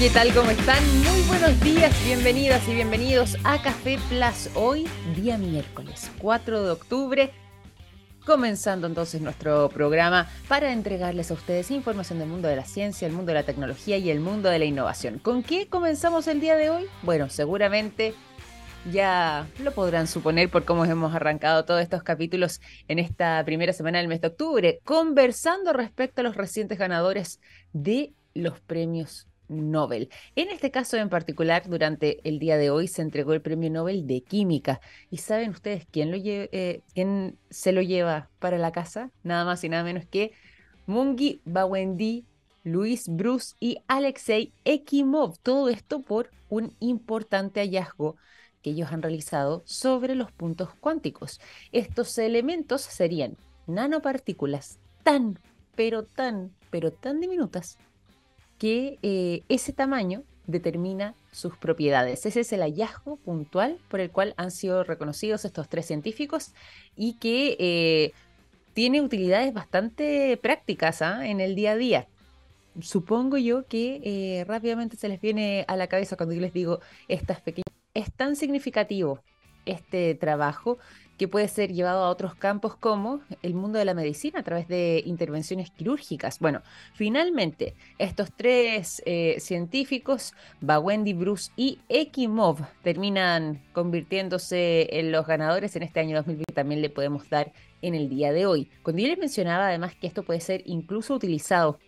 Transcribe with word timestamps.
¿Qué 0.00 0.08
tal? 0.08 0.32
¿Cómo 0.32 0.50
están? 0.50 0.82
Muy 1.02 1.20
buenos 1.28 1.60
días, 1.60 1.94
bienvenidas 2.06 2.66
y 2.66 2.74
bienvenidos 2.74 3.36
a 3.44 3.60
Café 3.60 3.98
Plus. 4.08 4.48
Hoy, 4.54 4.88
día 5.14 5.36
miércoles 5.36 6.10
4 6.16 6.62
de 6.62 6.70
octubre, 6.70 7.30
comenzando 8.24 8.86
entonces 8.86 9.20
nuestro 9.20 9.68
programa 9.68 10.26
para 10.48 10.72
entregarles 10.72 11.30
a 11.30 11.34
ustedes 11.34 11.70
información 11.70 12.18
del 12.18 12.30
mundo 12.30 12.48
de 12.48 12.56
la 12.56 12.64
ciencia, 12.64 13.06
el 13.06 13.12
mundo 13.12 13.32
de 13.32 13.40
la 13.40 13.42
tecnología 13.42 13.98
y 13.98 14.08
el 14.08 14.20
mundo 14.20 14.48
de 14.48 14.58
la 14.58 14.64
innovación. 14.64 15.18
¿Con 15.18 15.42
qué 15.42 15.68
comenzamos 15.68 16.28
el 16.28 16.40
día 16.40 16.56
de 16.56 16.70
hoy? 16.70 16.86
Bueno, 17.02 17.28
seguramente 17.28 18.14
ya 18.90 19.46
lo 19.62 19.72
podrán 19.72 20.06
suponer 20.06 20.48
por 20.48 20.64
cómo 20.64 20.86
hemos 20.86 21.14
arrancado 21.14 21.66
todos 21.66 21.82
estos 21.82 22.02
capítulos 22.02 22.62
en 22.88 23.00
esta 23.00 23.44
primera 23.44 23.74
semana 23.74 23.98
del 23.98 24.08
mes 24.08 24.22
de 24.22 24.28
octubre, 24.28 24.80
conversando 24.82 25.74
respecto 25.74 26.22
a 26.22 26.24
los 26.24 26.36
recientes 26.36 26.78
ganadores 26.78 27.38
de 27.74 28.14
los 28.32 28.60
premios 28.60 29.26
Nobel. 29.50 30.08
En 30.36 30.48
este 30.48 30.70
caso 30.70 30.96
en 30.96 31.08
particular, 31.08 31.68
durante 31.68 32.26
el 32.28 32.38
día 32.38 32.56
de 32.56 32.70
hoy 32.70 32.88
se 32.88 33.02
entregó 33.02 33.32
el 33.32 33.42
Premio 33.42 33.70
Nobel 33.70 34.06
de 34.06 34.22
Química. 34.22 34.80
¿Y 35.10 35.18
saben 35.18 35.50
ustedes 35.50 35.86
quién, 35.90 36.12
eh, 36.14 36.80
quién 36.94 37.36
se 37.50 37.72
lo 37.72 37.82
lleva 37.82 38.30
para 38.38 38.56
la 38.58 38.72
casa? 38.72 39.10
Nada 39.22 39.44
más 39.44 39.62
y 39.64 39.68
nada 39.68 39.84
menos 39.84 40.06
que 40.06 40.32
Mungi 40.86 41.40
Bawendi, 41.44 42.24
Luis 42.64 43.08
Bruce 43.08 43.54
y 43.60 43.78
Alexei 43.88 44.52
Ekimov. 44.64 45.38
Todo 45.42 45.68
esto 45.68 46.02
por 46.02 46.30
un 46.48 46.74
importante 46.80 47.60
hallazgo 47.60 48.16
que 48.62 48.70
ellos 48.70 48.92
han 48.92 49.02
realizado 49.02 49.62
sobre 49.64 50.14
los 50.14 50.32
puntos 50.32 50.70
cuánticos. 50.80 51.40
Estos 51.72 52.16
elementos 52.18 52.82
serían 52.82 53.36
nanopartículas 53.66 54.78
tan, 55.02 55.38
pero 55.74 56.04
tan, 56.04 56.52
pero 56.70 56.90
tan 56.92 57.20
diminutas 57.20 57.78
que 58.60 58.98
eh, 59.02 59.42
ese 59.48 59.72
tamaño 59.72 60.22
determina 60.46 61.14
sus 61.32 61.56
propiedades. 61.56 62.26
Ese 62.26 62.40
es 62.40 62.52
el 62.52 62.60
hallazgo 62.60 63.16
puntual 63.16 63.78
por 63.88 64.00
el 64.00 64.10
cual 64.10 64.34
han 64.36 64.50
sido 64.50 64.84
reconocidos 64.84 65.46
estos 65.46 65.70
tres 65.70 65.86
científicos 65.86 66.52
y 66.94 67.14
que 67.14 67.56
eh, 67.58 68.12
tiene 68.74 69.00
utilidades 69.00 69.54
bastante 69.54 70.36
prácticas 70.36 71.00
¿ah? 71.00 71.26
en 71.26 71.40
el 71.40 71.54
día 71.54 71.72
a 71.72 71.76
día. 71.76 72.08
Supongo 72.82 73.38
yo 73.38 73.66
que 73.66 74.02
eh, 74.04 74.44
rápidamente 74.44 74.98
se 74.98 75.08
les 75.08 75.22
viene 75.22 75.64
a 75.66 75.76
la 75.76 75.86
cabeza 75.86 76.16
cuando 76.16 76.34
yo 76.34 76.42
les 76.42 76.52
digo 76.52 76.80
estas 77.08 77.40
pequeñas... 77.40 77.64
Es 77.94 78.12
tan 78.12 78.36
significativo 78.36 79.20
este 79.64 80.14
trabajo 80.14 80.78
que 81.20 81.28
puede 81.28 81.48
ser 81.48 81.70
llevado 81.70 82.02
a 82.02 82.08
otros 82.08 82.34
campos 82.34 82.76
como 82.76 83.20
el 83.42 83.52
mundo 83.52 83.78
de 83.78 83.84
la 83.84 83.92
medicina 83.92 84.40
a 84.40 84.42
través 84.42 84.68
de 84.68 85.02
intervenciones 85.04 85.70
quirúrgicas. 85.70 86.38
Bueno, 86.38 86.62
finalmente, 86.94 87.74
estos 87.98 88.32
tres 88.34 89.02
eh, 89.04 89.36
científicos, 89.38 90.32
Bawendi, 90.62 91.12
Bruce 91.12 91.52
y 91.56 91.78
Ekimov, 91.90 92.66
terminan 92.82 93.60
convirtiéndose 93.74 94.88
en 94.98 95.12
los 95.12 95.26
ganadores 95.26 95.76
en 95.76 95.82
este 95.82 96.00
año 96.00 96.16
2020. 96.16 96.54
También 96.54 96.80
le 96.80 96.88
podemos 96.88 97.28
dar 97.28 97.52
en 97.82 97.94
el 97.94 98.08
día 98.08 98.32
de 98.32 98.46
hoy. 98.46 98.70
Cuando 98.82 99.02
yo 99.02 99.08
les 99.08 99.18
mencionaba 99.18 99.68
además 99.68 99.94
que 99.94 100.06
esto 100.06 100.22
puede 100.22 100.40
ser 100.40 100.62
incluso 100.64 101.12
utilizado 101.12 101.78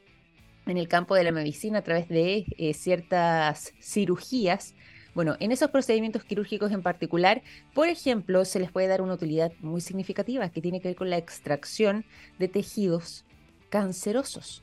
en 0.66 0.77
el 0.77 0.88
campo 0.88 1.14
de 1.14 1.25
la 1.25 1.33
medicina 1.33 1.78
a 1.78 1.83
través 1.83 2.06
de 2.06 2.44
eh, 2.58 2.75
ciertas 2.75 3.72
cirugías, 3.80 4.75
bueno, 5.15 5.37
en 5.41 5.53
esos 5.53 5.71
procedimientos 5.71 6.25
quirúrgicos 6.25 6.73
en 6.73 6.83
particular, 6.83 7.43
por 7.75 7.89
ejemplo, 7.89 8.45
se 8.45 8.61
les 8.61 8.71
puede 8.71 8.87
dar 8.87 9.03
una 9.03 9.15
utilidad 9.15 9.53
muy 9.61 9.81
significativa 9.81 10.49
que 10.49 10.63
tiene 10.63 10.81
que 10.81 10.89
ver 10.89 10.97
con 10.97 11.11
la 11.11 11.19
extracción 11.19 12.05
de 12.39 12.49
tejidos 12.49 13.25
cancerosos. 13.69 14.63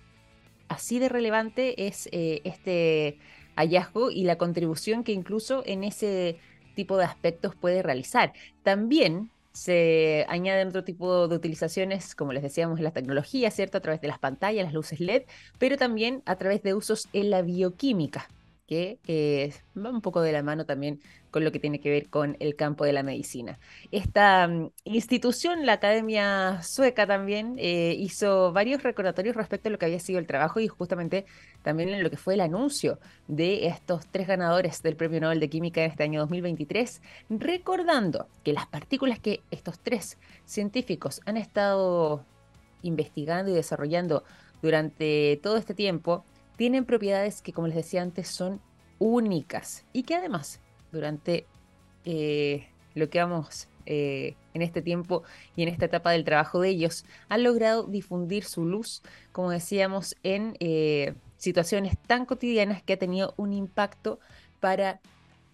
Así 0.67 0.99
de 0.99 1.09
relevante 1.09 1.87
es 1.87 2.09
eh, 2.11 2.41
este 2.43 3.19
hallazgo 3.55 4.09
y 4.09 4.23
la 4.23 4.37
contribución 4.37 5.03
que 5.03 5.11
incluso 5.11 5.63
en 5.65 5.83
ese 5.83 6.37
tipo 6.75 6.97
de 6.97 7.05
aspectos 7.05 7.55
puede 7.55 7.83
realizar. 7.83 8.33
También 8.63 9.31
se 9.51 10.25
añaden 10.29 10.69
otro 10.69 10.83
tipo 10.83 11.27
de 11.27 11.35
utilizaciones, 11.35 12.15
como 12.15 12.33
les 12.33 12.43
decíamos, 12.43 12.79
en 12.79 12.85
la 12.85 12.91
tecnología, 12.91 13.51
¿cierto? 13.51 13.77
A 13.77 13.81
través 13.81 14.01
de 14.01 14.07
las 14.07 14.19
pantallas, 14.19 14.63
las 14.63 14.73
luces 14.73 14.99
LED, 14.99 15.23
pero 15.57 15.77
también 15.77 16.23
a 16.25 16.37
través 16.37 16.63
de 16.63 16.73
usos 16.73 17.09
en 17.13 17.29
la 17.29 17.41
bioquímica 17.41 18.29
que 18.69 19.53
va 19.75 19.89
un 19.89 20.01
poco 20.01 20.21
de 20.21 20.31
la 20.31 20.43
mano 20.43 20.65
también 20.65 20.99
con 21.31 21.43
lo 21.43 21.51
que 21.51 21.59
tiene 21.59 21.79
que 21.79 21.89
ver 21.89 22.09
con 22.09 22.37
el 22.39 22.55
campo 22.55 22.85
de 22.85 22.93
la 22.93 23.03
medicina. 23.03 23.59
Esta 23.91 24.47
mm, 24.47 24.71
institución, 24.85 25.65
la 25.65 25.73
Academia 25.73 26.61
Sueca 26.61 27.07
también, 27.07 27.55
eh, 27.57 27.95
hizo 27.97 28.51
varios 28.51 28.83
recordatorios 28.83 29.35
respecto 29.35 29.69
a 29.69 29.71
lo 29.71 29.79
que 29.79 29.85
había 29.85 29.99
sido 29.99 30.19
el 30.19 30.27
trabajo 30.27 30.59
y 30.59 30.67
justamente 30.67 31.25
también 31.63 31.89
en 31.89 32.03
lo 32.03 32.09
que 32.09 32.17
fue 32.17 32.35
el 32.35 32.41
anuncio 32.41 32.99
de 33.27 33.67
estos 33.67 34.07
tres 34.07 34.27
ganadores 34.27 34.81
del 34.83 34.95
Premio 34.95 35.19
Nobel 35.21 35.39
de 35.39 35.49
Química 35.49 35.83
en 35.83 35.91
este 35.91 36.03
año 36.03 36.21
2023, 36.21 37.01
recordando 37.29 38.27
que 38.43 38.53
las 38.53 38.67
partículas 38.67 39.19
que 39.19 39.41
estos 39.51 39.79
tres 39.79 40.17
científicos 40.45 41.21
han 41.25 41.37
estado 41.37 42.23
investigando 42.81 43.51
y 43.51 43.55
desarrollando 43.55 44.23
durante 44.61 45.39
todo 45.41 45.57
este 45.57 45.73
tiempo, 45.73 46.23
tienen 46.59 46.83
propiedades 46.83 47.41
que, 47.41 47.53
como 47.53 47.67
les 47.67 47.77
decía 47.77 48.01
antes, 48.01 48.27
son 48.27 48.59
únicas 48.97 49.85
y 49.93 50.03
que 50.03 50.15
además 50.15 50.59
durante 50.91 51.45
eh, 52.03 52.67
lo 52.95 53.09
que 53.09 53.19
vamos 53.19 53.69
eh, 53.85 54.35
en 54.53 54.61
este 54.61 54.81
tiempo 54.81 55.23
y 55.55 55.63
en 55.63 55.69
esta 55.69 55.85
etapa 55.85 56.11
del 56.11 56.25
trabajo 56.25 56.59
de 56.59 56.67
ellos, 56.67 57.05
han 57.29 57.43
logrado 57.43 57.83
difundir 57.83 58.43
su 58.43 58.65
luz, 58.65 59.01
como 59.31 59.51
decíamos, 59.51 60.17
en 60.21 60.57
eh, 60.59 61.13
situaciones 61.37 61.97
tan 62.07 62.25
cotidianas 62.25 62.83
que 62.83 62.91
ha 62.91 62.99
tenido 62.99 63.33
un 63.37 63.53
impacto 63.53 64.19
para 64.59 64.99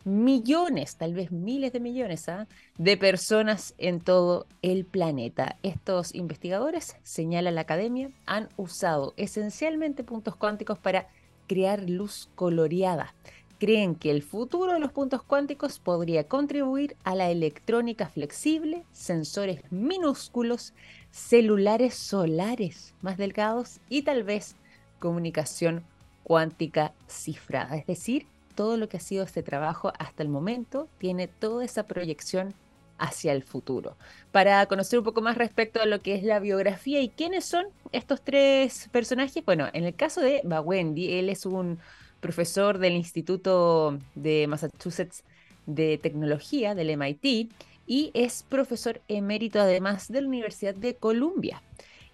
millones, 0.06 0.96
tal 0.96 1.14
vez 1.14 1.32
miles 1.32 1.74
de 1.74 1.80
millones 1.82 2.30
¿ah? 2.30 2.48
de 2.78 2.96
personas 2.96 3.74
en 3.78 4.00
todo 4.00 4.46
el 4.62 4.86
planeta. 4.86 5.58
Estos 5.64 6.16
investigadores, 6.16 6.96
señala 7.04 7.52
la 7.52 7.62
academia, 7.62 8.12
han 8.26 8.48
usado 8.56 9.14
esencialmente 9.18 10.04
puntos 10.04 10.36
cuánticos 10.36 10.80
para 10.80 11.08
crear 11.48 11.90
luz 11.90 12.30
coloreada. 12.36 13.14
Creen 13.58 13.96
que 13.96 14.12
el 14.12 14.22
futuro 14.22 14.74
de 14.74 14.80
los 14.80 14.92
puntos 14.92 15.24
cuánticos 15.24 15.80
podría 15.80 16.28
contribuir 16.28 16.98
a 17.04 17.16
la 17.16 17.32
electrónica 17.32 18.08
flexible, 18.08 18.84
sensores 18.92 19.62
minúsculos, 19.72 20.74
celulares 21.10 21.96
solares 21.96 22.94
más 23.02 23.18
delgados 23.18 23.80
y 23.90 24.04
tal 24.04 24.24
vez 24.24 24.56
comunicación 25.00 25.84
cuántica 26.24 26.94
cifrada, 27.08 27.78
es 27.78 27.86
decir, 27.88 28.28
todo 28.56 28.78
lo 28.78 28.90
que 28.90 28.98
ha 28.98 29.02
sido 29.02 29.24
este 29.24 29.44
trabajo 29.44 29.94
hasta 30.00 30.24
el 30.24 30.30
momento 30.30 30.88
tiene 30.98 31.28
toda 31.28 31.64
esa 31.64 31.84
proyección 31.84 32.54
hacia 32.98 33.34
el 33.34 33.44
futuro. 33.44 33.98
Para 34.32 34.66
conocer 34.68 35.00
un 35.00 35.06
poco 35.06 35.22
más 35.22 35.38
respecto 35.38 35.82
a 35.82 35.86
lo 35.86 36.00
que 36.00 36.16
es 36.16 36.24
la 36.24 36.40
biografía 36.40 37.02
y 37.02 37.10
quiénes 37.10 37.46
son 37.46 37.66
estos 37.92 38.22
tres 38.22 38.90
personajes, 38.92 39.44
bueno, 39.46 39.68
en 39.74 39.84
el 39.84 39.96
caso 39.96 40.22
de 40.22 40.42
Bawendi, 40.44 41.14
él 41.14 41.30
es 41.30 41.46
un 41.46 41.80
profesor 42.20 42.80
del 42.80 42.94
Instituto 42.94 44.00
de 44.16 44.48
Massachusetts 44.48 45.24
de 45.66 45.98
Tecnología, 45.98 46.76
del 46.76 46.98
MIT, 46.98 47.52
y 47.88 48.12
es 48.14 48.44
profesor 48.44 49.02
emérito 49.08 49.60
además 49.60 50.08
de 50.08 50.22
la 50.22 50.28
Universidad 50.28 50.74
de 50.74 50.96
Columbia. 50.96 51.62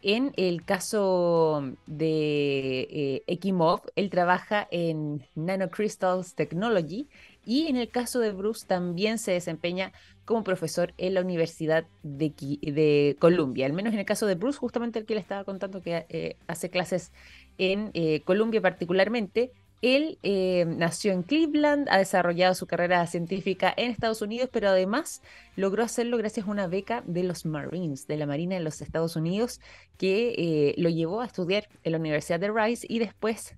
En 0.04 0.34
el 0.36 0.66
caso 0.66 1.76
de 1.86 2.82
eh, 2.90 3.24
Ekimov, 3.28 3.82
él 3.96 4.10
trabaja 4.10 4.68
en 4.72 5.28
Nanocrystals 5.36 6.34
Technology 6.34 7.08
y 7.46 7.68
en 7.68 7.76
el 7.76 7.90
caso 7.90 8.20
de 8.20 8.32
Bruce 8.32 8.66
también 8.66 9.20
se 9.20 9.32
desempeña 9.32 9.94
como 10.26 10.44
profesor 10.44 10.94
en 10.98 11.14
la 11.14 11.22
Universidad 11.22 11.86
de, 12.04 13.16
Columbia. 13.20 13.66
Al 13.66 13.74
menos 13.74 13.94
en 13.94 14.00
el 14.00 14.06
caso 14.06 14.26
de 14.26 14.36
Bruce, 14.36 14.58
justamente 14.58 14.98
el 14.98 15.06
que 15.06 15.16
le 15.16 15.22
estaba 15.22 15.44
contando 15.44 15.82
que 15.82 16.06
eh, 16.10 16.38
hace 16.48 16.70
clases 16.70 17.12
en 17.58 17.92
eh, 17.94 18.22
Columbia 18.22 18.62
particularmente, 18.62 19.52
él 19.82 20.20
eh, 20.22 20.66
nació 20.68 21.12
en 21.12 21.24
Cleveland, 21.24 21.88
ha 21.90 21.98
desarrollado 21.98 22.54
su 22.54 22.68
carrera 22.68 23.06
científica 23.08 23.74
en 23.76 23.90
Estados 23.90 24.22
Unidos, 24.22 24.50
pero 24.52 24.70
además 24.70 25.24
logró 25.56 25.84
hacerlo 25.84 26.18
gracias 26.18 26.48
a 26.48 26.52
una 26.52 26.68
beca 26.68 27.04
de 27.08 27.24
los 27.24 27.46
Marines, 27.46 28.06
de 28.06 28.18
la 28.18 28.28
Marina 28.28 28.56
de 28.56 28.62
los 28.62 28.82
Estados 28.82 29.16
Unidos, 29.16 29.60
que 29.98 30.36
eh, 30.38 30.76
lo 30.78 30.90
llevó 30.90 31.22
a 31.22 31.26
estudiar 31.26 31.68
en 31.84 31.94
la 31.94 31.98
Universidad 31.98 32.40
de 32.40 32.52
Rice 32.52 32.86
y 32.88 33.00
después 33.00 33.56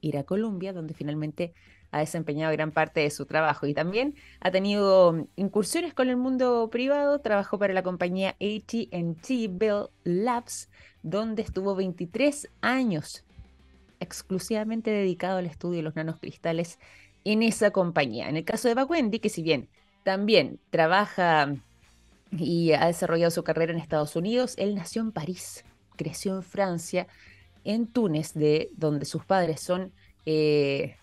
ir 0.00 0.16
a 0.16 0.24
Columbia, 0.24 0.72
donde 0.72 0.94
finalmente 0.94 1.52
ha 1.90 2.00
desempeñado 2.00 2.52
gran 2.52 2.72
parte 2.72 3.00
de 3.00 3.10
su 3.10 3.26
trabajo. 3.26 3.66
Y 3.66 3.74
también 3.74 4.14
ha 4.40 4.50
tenido 4.50 5.28
incursiones 5.36 5.92
con 5.92 6.08
el 6.08 6.16
mundo 6.16 6.70
privado, 6.70 7.20
trabajó 7.20 7.58
para 7.58 7.74
la 7.74 7.82
compañía 7.82 8.30
ATT 8.40 9.28
Bell 9.50 9.88
Labs, 10.04 10.70
donde 11.02 11.42
estuvo 11.42 11.74
23 11.74 12.48
años 12.62 13.24
exclusivamente 14.02 14.90
dedicado 14.90 15.38
al 15.38 15.46
estudio 15.46 15.78
de 15.78 15.82
los 15.82 15.96
nanocristales 15.96 16.78
en 17.24 17.42
esa 17.42 17.70
compañía. 17.70 18.28
En 18.28 18.36
el 18.36 18.44
caso 18.44 18.68
de 18.68 18.74
Bawendi, 18.74 19.20
que 19.20 19.28
si 19.28 19.42
bien 19.42 19.68
también 20.04 20.58
trabaja 20.70 21.54
y 22.30 22.72
ha 22.72 22.86
desarrollado 22.86 23.30
su 23.30 23.44
carrera 23.44 23.72
en 23.72 23.78
Estados 23.78 24.16
Unidos, 24.16 24.54
él 24.58 24.74
nació 24.74 25.02
en 25.02 25.12
París, 25.12 25.64
creció 25.96 26.36
en 26.36 26.42
Francia, 26.42 27.06
en 27.64 27.86
Túnez, 27.86 28.34
de 28.34 28.70
donde 28.76 29.04
sus 29.04 29.24
padres 29.24 29.60
son 29.60 29.92
eh, 30.26 30.96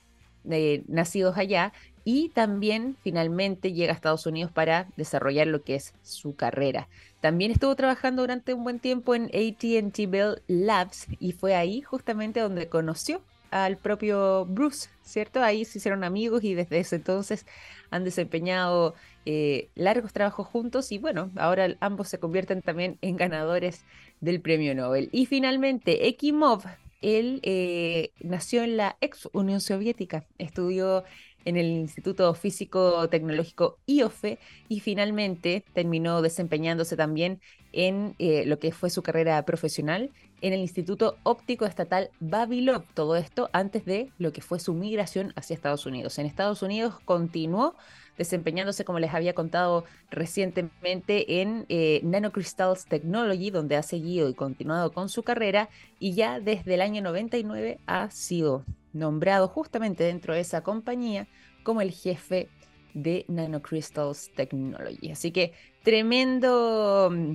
nacidos 0.87 1.37
allá 1.37 1.73
y 2.11 2.29
también 2.29 2.97
finalmente 3.03 3.71
llega 3.71 3.91
a 3.91 3.95
Estados 3.95 4.25
Unidos 4.25 4.51
para 4.51 4.87
desarrollar 4.97 5.45
lo 5.45 5.61
que 5.61 5.75
es 5.75 5.93
su 6.01 6.35
carrera. 6.35 6.87
También 7.21 7.51
estuvo 7.51 7.75
trabajando 7.75 8.23
durante 8.23 8.55
un 8.55 8.63
buen 8.63 8.79
tiempo 8.79 9.13
en 9.13 9.25
ATT 9.25 10.09
Bell 10.09 10.41
Labs 10.47 11.05
y 11.19 11.33
fue 11.33 11.53
ahí 11.53 11.81
justamente 11.81 12.39
donde 12.39 12.67
conoció 12.67 13.21
al 13.51 13.77
propio 13.77 14.47
Bruce, 14.47 14.89
¿cierto? 15.03 15.43
Ahí 15.43 15.65
se 15.65 15.77
hicieron 15.77 16.03
amigos 16.03 16.43
y 16.43 16.55
desde 16.55 16.79
ese 16.79 16.95
entonces 16.95 17.45
han 17.91 18.03
desempeñado 18.03 18.95
eh, 19.27 19.69
largos 19.75 20.11
trabajos 20.11 20.47
juntos 20.47 20.91
y 20.91 20.97
bueno, 20.97 21.29
ahora 21.35 21.77
ambos 21.79 22.07
se 22.07 22.17
convierten 22.17 22.63
también 22.63 22.97
en 23.03 23.17
ganadores 23.17 23.85
del 24.19 24.41
premio 24.41 24.73
Nobel. 24.73 25.09
Y 25.11 25.27
finalmente, 25.27 26.07
Ekimov, 26.07 26.63
él 27.03 27.39
eh, 27.43 28.09
nació 28.19 28.63
en 28.63 28.77
la 28.77 28.97
ex 28.99 29.29
Unión 29.31 29.61
Soviética, 29.61 30.25
estudió 30.39 31.03
en 31.45 31.57
el 31.57 31.67
Instituto 31.67 32.33
Físico 32.33 33.07
Tecnológico 33.09 33.77
IOFE 33.85 34.39
y 34.67 34.79
finalmente 34.79 35.63
terminó 35.73 36.21
desempeñándose 36.21 36.95
también 36.95 37.39
en 37.71 38.15
eh, 38.19 38.45
lo 38.45 38.59
que 38.59 38.71
fue 38.71 38.89
su 38.89 39.03
carrera 39.03 39.43
profesional 39.45 40.11
en 40.41 40.53
el 40.53 40.59
Instituto 40.59 41.17
Óptico 41.23 41.65
Estatal 41.65 42.09
Babilov. 42.19 42.83
Todo 42.93 43.15
esto 43.15 43.49
antes 43.53 43.85
de 43.85 44.11
lo 44.17 44.31
que 44.31 44.41
fue 44.41 44.59
su 44.59 44.73
migración 44.73 45.33
hacia 45.35 45.53
Estados 45.53 45.85
Unidos. 45.85 46.17
En 46.17 46.25
Estados 46.25 46.61
Unidos 46.61 46.95
continuó 47.05 47.75
desempeñándose, 48.19 48.83
como 48.83 48.99
les 48.99 49.13
había 49.13 49.33
contado 49.33 49.85
recientemente, 50.11 51.41
en 51.41 51.65
eh, 51.69 52.01
Nanocrystals 52.03 52.85
Technology, 52.85 53.49
donde 53.49 53.77
ha 53.77 53.81
seguido 53.81 54.29
y 54.29 54.33
continuado 54.33 54.91
con 54.91 55.07
su 55.07 55.23
carrera, 55.23 55.69
y 55.99 56.13
ya 56.13 56.41
desde 56.41 56.75
el 56.75 56.81
año 56.81 57.01
99 57.01 57.79
ha 57.87 58.11
sido 58.11 58.65
nombrado 58.91 59.47
justamente 59.47 60.03
dentro 60.03 60.33
de 60.33 60.41
esa 60.41 60.61
compañía 60.61 61.27
como 61.63 61.81
el 61.81 61.91
jefe 61.91 62.49
de 62.93 63.23
Nanocrystals 63.29 64.31
Technology. 64.35 65.11
Así 65.11 65.31
que 65.31 65.53
tremendo 65.83 67.09
mm, 67.11 67.33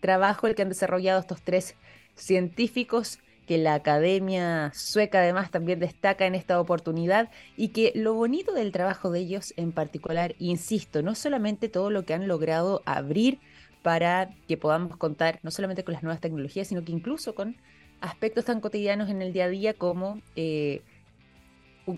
trabajo 0.00 0.46
el 0.46 0.54
que 0.54 0.62
han 0.62 0.68
desarrollado 0.68 1.20
estos 1.20 1.40
tres 1.42 1.76
científicos 2.14 3.20
que 3.50 3.58
la 3.58 3.74
Academia 3.74 4.70
Sueca 4.76 5.18
además 5.18 5.50
también 5.50 5.80
destaca 5.80 6.24
en 6.24 6.36
esta 6.36 6.60
oportunidad 6.60 7.30
y 7.56 7.70
que 7.70 7.90
lo 7.96 8.14
bonito 8.14 8.52
del 8.52 8.70
trabajo 8.70 9.10
de 9.10 9.18
ellos 9.18 9.54
en 9.56 9.72
particular, 9.72 10.36
insisto, 10.38 11.02
no 11.02 11.16
solamente 11.16 11.68
todo 11.68 11.90
lo 11.90 12.04
que 12.04 12.14
han 12.14 12.28
logrado 12.28 12.80
abrir 12.86 13.40
para 13.82 14.30
que 14.46 14.56
podamos 14.56 14.96
contar 14.96 15.40
no 15.42 15.50
solamente 15.50 15.82
con 15.82 15.94
las 15.94 16.04
nuevas 16.04 16.20
tecnologías, 16.20 16.68
sino 16.68 16.84
que 16.84 16.92
incluso 16.92 17.34
con 17.34 17.56
aspectos 18.00 18.44
tan 18.44 18.60
cotidianos 18.60 19.10
en 19.10 19.20
el 19.20 19.32
día 19.32 19.46
a 19.46 19.48
día 19.48 19.74
como 19.74 20.22
eh, 20.36 20.82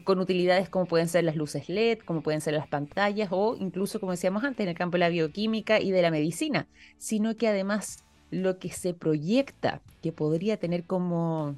con 0.04 0.20
utilidades 0.20 0.70
como 0.70 0.87
pueden 0.87 1.08
ser 1.08 1.25
las 1.25 1.37
luces 1.37 1.69
LED, 1.69 1.99
como 1.99 2.22
pueden 2.22 2.40
ser 2.40 2.54
las 2.54 2.66
pantallas 2.66 3.28
o 3.31 3.58
incluso, 3.60 4.00
como 4.00 4.12
decíamos 4.12 4.43
antes, 4.43 4.64
en 4.64 4.70
el 4.70 4.78
campo 4.78 4.94
de 4.94 5.00
la 5.00 5.10
bioquímica 5.10 5.81
y 5.81 5.90
de 5.90 6.00
la 6.00 6.10
medicina, 6.10 6.66
sino 6.96 7.37
que 7.37 7.46
además 7.46 8.06
lo 8.32 8.58
que 8.58 8.70
se 8.70 8.94
proyecta 8.94 9.81
que 10.02 10.11
podría 10.11 10.56
tener 10.56 10.82
como 10.82 11.55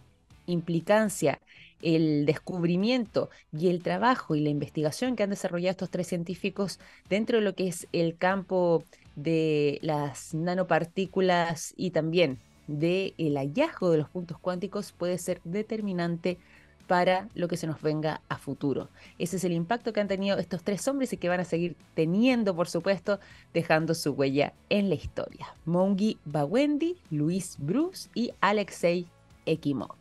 implicancia 0.47 1.41
el 1.81 2.26
descubrimiento 2.26 3.31
y 3.56 3.69
el 3.69 3.82
trabajo 3.82 4.35
y 4.35 4.41
la 4.41 4.50
investigación 4.50 5.17
que 5.17 5.23
han 5.23 5.31
desarrollado 5.31 5.71
estos 5.71 5.91
tres 5.91 6.09
científicos 6.09 6.81
dentro 7.09 7.38
de 7.38 7.44
lo 7.44 7.55
que 7.55 7.69
es 7.69 7.87
el 7.93 8.17
campo 8.17 8.85
de 9.17 9.79
las 9.82 10.35
nanopartículas 10.35 11.73
y 11.76 11.91
también 11.91 12.38
del 12.67 13.15
el 13.19 13.37
hallazgo 13.37 13.91
de 13.91 13.99
los 13.99 14.09
puntos 14.09 14.38
cuánticos 14.38 14.93
puede 14.93 15.19
ser 15.19 15.41
determinante 15.44 16.38
para 16.87 17.29
lo 17.35 17.49
que 17.49 17.57
se 17.57 17.67
nos 17.67 17.81
venga 17.81 18.21
a 18.29 18.39
futuro. 18.39 18.89
Ese 19.19 19.37
es 19.37 19.45
el 19.45 19.53
impacto 19.53 19.93
que 19.93 20.01
han 20.01 20.09
tenido 20.09 20.39
estos 20.39 20.63
tres 20.63 20.87
hombres 20.89 21.13
y 21.13 21.17
que 21.17 21.29
van 21.29 21.41
a 21.41 21.45
seguir 21.45 21.77
teniendo, 21.95 22.55
por 22.55 22.69
supuesto, 22.69 23.21
dejando 23.53 23.95
su 23.95 24.13
huella 24.13 24.53
en 24.69 24.89
la 24.89 24.95
historia. 24.95 25.55
Mongi 25.65 26.19
Bawendi, 26.25 26.97
Luis 27.11 27.57
Bruce 27.59 28.09
y 28.15 28.33
Alexei 28.41 29.07
Ekimov. 29.47 29.95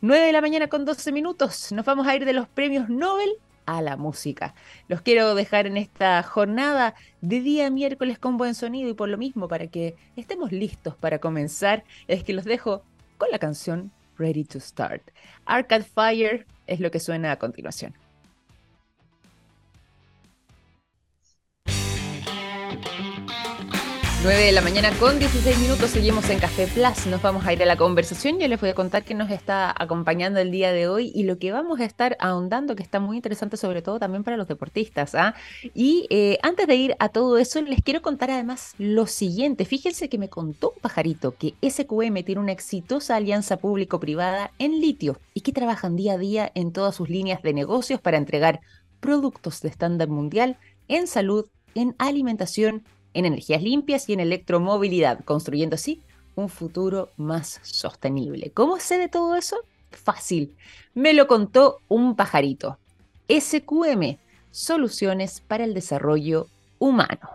9 0.00 0.26
de 0.26 0.32
la 0.32 0.40
mañana 0.40 0.68
con 0.68 0.84
12 0.84 1.10
minutos. 1.12 1.72
Nos 1.72 1.84
vamos 1.84 2.06
a 2.06 2.14
ir 2.14 2.24
de 2.24 2.32
los 2.32 2.48
premios 2.48 2.88
Nobel 2.88 3.30
a 3.66 3.82
la 3.82 3.96
música. 3.96 4.54
Los 4.88 5.02
quiero 5.02 5.34
dejar 5.34 5.66
en 5.66 5.76
esta 5.76 6.22
jornada 6.22 6.94
de 7.20 7.40
día 7.40 7.68
miércoles 7.68 8.18
con 8.18 8.38
buen 8.38 8.54
sonido 8.54 8.88
y 8.88 8.94
por 8.94 9.08
lo 9.08 9.18
mismo 9.18 9.48
para 9.48 9.66
que 9.66 9.96
estemos 10.16 10.52
listos 10.52 10.96
para 10.96 11.18
comenzar, 11.18 11.84
es 12.06 12.24
que 12.24 12.32
los 12.32 12.44
dejo 12.44 12.82
con 13.18 13.30
la 13.30 13.38
canción 13.38 13.90
Ready 14.18 14.44
to 14.44 14.60
Start. 14.60 15.10
Arcade 15.46 15.84
Fire 15.84 16.46
es 16.66 16.80
lo 16.80 16.90
que 16.90 17.00
suena 17.00 17.32
a 17.32 17.38
continuación. 17.38 17.94
9 24.24 24.46
de 24.46 24.50
la 24.50 24.62
mañana 24.62 24.90
con 24.98 25.20
16 25.20 25.60
minutos, 25.60 25.90
seguimos 25.90 26.28
en 26.28 26.40
Café 26.40 26.66
Plus, 26.66 27.06
nos 27.06 27.22
vamos 27.22 27.46
a 27.46 27.52
ir 27.52 27.62
a 27.62 27.66
la 27.66 27.76
conversación, 27.76 28.40
yo 28.40 28.48
les 28.48 28.60
voy 28.60 28.70
a 28.70 28.74
contar 28.74 29.04
que 29.04 29.14
nos 29.14 29.30
está 29.30 29.72
acompañando 29.78 30.40
el 30.40 30.50
día 30.50 30.72
de 30.72 30.88
hoy 30.88 31.12
y 31.14 31.22
lo 31.22 31.38
que 31.38 31.52
vamos 31.52 31.78
a 31.78 31.84
estar 31.84 32.16
ahondando, 32.18 32.74
que 32.74 32.82
está 32.82 32.98
muy 32.98 33.14
interesante 33.14 33.56
sobre 33.56 33.80
todo 33.80 34.00
también 34.00 34.24
para 34.24 34.36
los 34.36 34.48
deportistas. 34.48 35.14
¿ah? 35.14 35.36
Y 35.72 36.08
eh, 36.10 36.40
antes 36.42 36.66
de 36.66 36.74
ir 36.74 36.96
a 36.98 37.10
todo 37.10 37.38
eso, 37.38 37.62
les 37.62 37.80
quiero 37.80 38.02
contar 38.02 38.32
además 38.32 38.74
lo 38.78 39.06
siguiente, 39.06 39.64
fíjense 39.64 40.08
que 40.08 40.18
me 40.18 40.28
contó 40.28 40.72
un 40.74 40.80
pajarito 40.80 41.36
que 41.36 41.54
SQM 41.62 42.24
tiene 42.24 42.40
una 42.40 42.52
exitosa 42.52 43.14
alianza 43.14 43.58
público-privada 43.58 44.50
en 44.58 44.80
litio 44.80 45.20
y 45.32 45.42
que 45.42 45.52
trabajan 45.52 45.94
día 45.94 46.14
a 46.14 46.18
día 46.18 46.50
en 46.56 46.72
todas 46.72 46.96
sus 46.96 47.08
líneas 47.08 47.40
de 47.42 47.54
negocios 47.54 48.00
para 48.00 48.16
entregar 48.16 48.58
productos 48.98 49.60
de 49.60 49.68
estándar 49.68 50.08
mundial 50.08 50.56
en 50.88 51.06
salud, 51.06 51.46
en 51.76 51.94
alimentación, 51.98 52.82
en 53.18 53.26
energías 53.26 53.62
limpias 53.62 54.08
y 54.08 54.12
en 54.12 54.20
electromovilidad, 54.20 55.24
construyendo 55.24 55.74
así 55.74 56.00
un 56.36 56.48
futuro 56.48 57.10
más 57.16 57.58
sostenible. 57.62 58.52
¿Cómo 58.52 58.78
sé 58.78 58.96
de 58.96 59.08
todo 59.08 59.34
eso? 59.34 59.56
Fácil. 59.90 60.54
Me 60.94 61.12
lo 61.14 61.26
contó 61.26 61.80
un 61.88 62.14
pajarito. 62.14 62.78
SQM, 63.28 64.18
Soluciones 64.52 65.40
para 65.40 65.64
el 65.64 65.74
Desarrollo 65.74 66.46
Humano. 66.78 67.28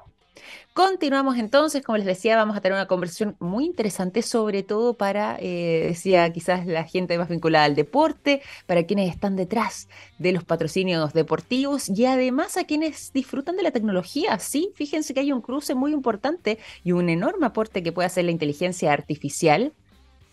Continuamos 0.74 1.38
entonces, 1.38 1.84
como 1.84 1.98
les 1.98 2.06
decía, 2.06 2.36
vamos 2.36 2.58
a 2.58 2.62
tener 2.62 2.76
una 2.76 2.88
conversación 2.88 3.36
muy 3.40 3.66
interesante, 3.66 4.22
sobre 4.22 4.64
todo 4.64 4.96
para, 4.96 5.38
eh, 5.40 5.86
decía 5.90 6.32
quizás 6.32 6.66
la 6.66 6.84
gente 6.84 7.18
más 7.18 7.30
vinculada 7.30 7.66
al 7.66 7.76
deporte, 7.76 8.42
para 8.66 8.84
quienes 8.84 9.10
están 9.10 9.36
detrás 9.36 9.88
de 10.18 10.32
los 10.32 10.44
patrocinios 10.44 11.14
deportivos 11.14 11.90
y 11.90 12.06
además 12.06 12.58
a 12.58 12.64
quienes 12.64 13.14
disfrutan 13.14 13.56
de 13.56 13.64
la 13.64 13.72
tecnología. 13.72 14.40
Sí, 14.40 14.72
fíjense 14.76 15.14
que 15.14 15.20
hay 15.20 15.32
un 15.32 15.42
cruce 15.42 15.76
muy 15.76 15.92
importante 15.94 16.60
y 16.84 16.92
un 16.92 17.10
enorme 17.10 17.46
aporte 17.46 17.84
que 17.84 17.92
puede 17.92 18.08
hacer 18.08 18.26
la 18.26 18.32
inteligencia 18.32 18.92
artificial 18.92 19.74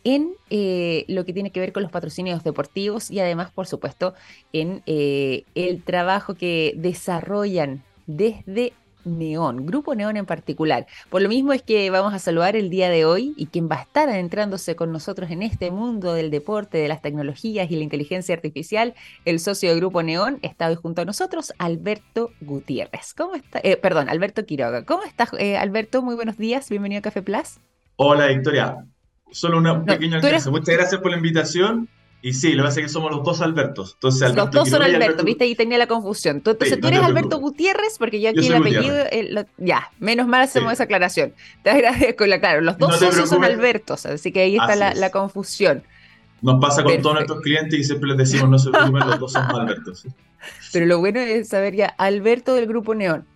en 0.04 0.32
eh, 0.48 1.04
lo 1.08 1.24
que 1.24 1.32
tiene 1.32 1.50
que 1.50 1.60
ver 1.60 1.72
con 1.72 1.82
los 1.82 1.92
patrocinios 1.92 2.42
deportivos 2.42 3.10
y 3.10 3.20
además, 3.20 3.50
por 3.50 3.66
supuesto, 3.66 4.14
en 4.52 4.82
eh, 4.86 5.44
el 5.54 5.82
trabajo 5.82 6.34
que 6.34 6.72
desarrollan 6.76 7.82
desde 8.06 8.72
Neón, 9.04 9.66
Grupo 9.66 9.94
Neón 9.94 10.16
en 10.16 10.26
particular. 10.26 10.86
Por 11.08 11.22
lo 11.22 11.28
mismo 11.28 11.52
es 11.52 11.62
que 11.62 11.90
vamos 11.90 12.14
a 12.14 12.18
saludar 12.18 12.56
el 12.56 12.70
día 12.70 12.88
de 12.88 13.04
hoy 13.04 13.34
y 13.36 13.46
quien 13.46 13.68
va 13.68 13.76
a 13.76 13.82
estar 13.82 14.08
adentrándose 14.08 14.76
con 14.76 14.92
nosotros 14.92 15.30
en 15.30 15.42
este 15.42 15.70
mundo 15.70 16.12
del 16.14 16.30
deporte, 16.30 16.78
de 16.78 16.88
las 16.88 17.02
tecnologías 17.02 17.70
y 17.70 17.76
la 17.76 17.82
inteligencia 17.82 18.34
artificial, 18.34 18.94
el 19.24 19.40
socio 19.40 19.70
de 19.70 19.76
Grupo 19.76 20.02
Neón, 20.02 20.38
está 20.42 20.68
hoy 20.68 20.76
junto 20.76 21.02
a 21.02 21.04
nosotros, 21.04 21.52
Alberto 21.58 22.30
Gutiérrez. 22.40 23.14
¿Cómo 23.14 23.34
está? 23.34 23.60
Eh, 23.62 23.76
perdón, 23.76 24.08
Alberto 24.08 24.44
Quiroga. 24.44 24.84
¿Cómo 24.84 25.04
estás, 25.04 25.30
eh, 25.38 25.56
Alberto? 25.56 26.02
Muy 26.02 26.14
buenos 26.14 26.36
días, 26.36 26.68
bienvenido 26.68 27.00
a 27.00 27.02
Café 27.02 27.22
Plus. 27.22 27.58
Hola, 27.96 28.26
Victoria. 28.28 28.76
Solo 29.32 29.58
una 29.58 29.84
pequeña 29.84 30.20
Muchas 30.20 30.76
gracias 30.76 31.00
por 31.00 31.10
la 31.10 31.16
invitación 31.16 31.88
y 32.22 32.34
sí, 32.34 32.52
lo 32.52 32.62
que 32.62 32.68
pasa 32.68 32.80
es 32.80 32.86
que 32.86 32.92
somos 32.92 33.10
los 33.10 33.24
dos 33.24 33.40
Albertos. 33.40 33.94
Entonces, 33.94 34.22
Alberto 34.22 34.44
los 34.44 34.54
dos 34.54 34.68
son 34.68 34.82
Alberto, 34.82 35.24
viste, 35.24 35.44
ahí 35.44 35.54
tenía 35.54 35.78
la 35.78 35.86
confusión. 35.86 36.36
Entonces 36.36 36.78
tú 36.78 36.88
eres 36.88 37.00
Alberto 37.00 37.38
Gutiérrez, 37.38 37.96
porque 37.98 38.20
yo 38.20 38.30
aquí 38.30 38.46
el 38.46 38.54
apellido. 38.54 38.96
ya, 39.56 39.90
menos 39.98 40.26
mal 40.26 40.42
hacemos 40.42 40.72
esa 40.72 40.84
aclaración. 40.84 41.32
Te 41.62 41.70
agradezco, 41.70 42.26
la, 42.26 42.38
claro, 42.38 42.60
los 42.60 42.76
dos 42.78 42.98
son 42.98 43.44
Albertos, 43.44 44.06
así 44.06 44.32
que 44.32 44.40
ahí 44.40 44.56
está 44.56 44.76
la, 44.76 45.10
confusión. 45.10 45.82
Nos 46.42 46.60
pasa 46.60 46.82
con 46.82 47.00
todos 47.02 47.16
nuestros 47.16 47.40
clientes 47.42 47.78
y 47.78 47.84
siempre 47.84 48.08
les 48.10 48.18
decimos, 48.18 48.48
no 48.48 48.58
se 48.58 48.70
preocupen, 48.70 49.06
los 49.06 49.18
dos 49.18 49.32
somos 49.32 49.54
Albertos. 49.54 50.06
Pero 50.72 50.86
lo 50.86 50.98
bueno 50.98 51.20
es 51.20 51.48
saber 51.48 51.74
ya, 51.74 51.86
Alberto 51.86 52.54
del 52.54 52.66
Grupo 52.66 52.94
Neón. 52.94 53.26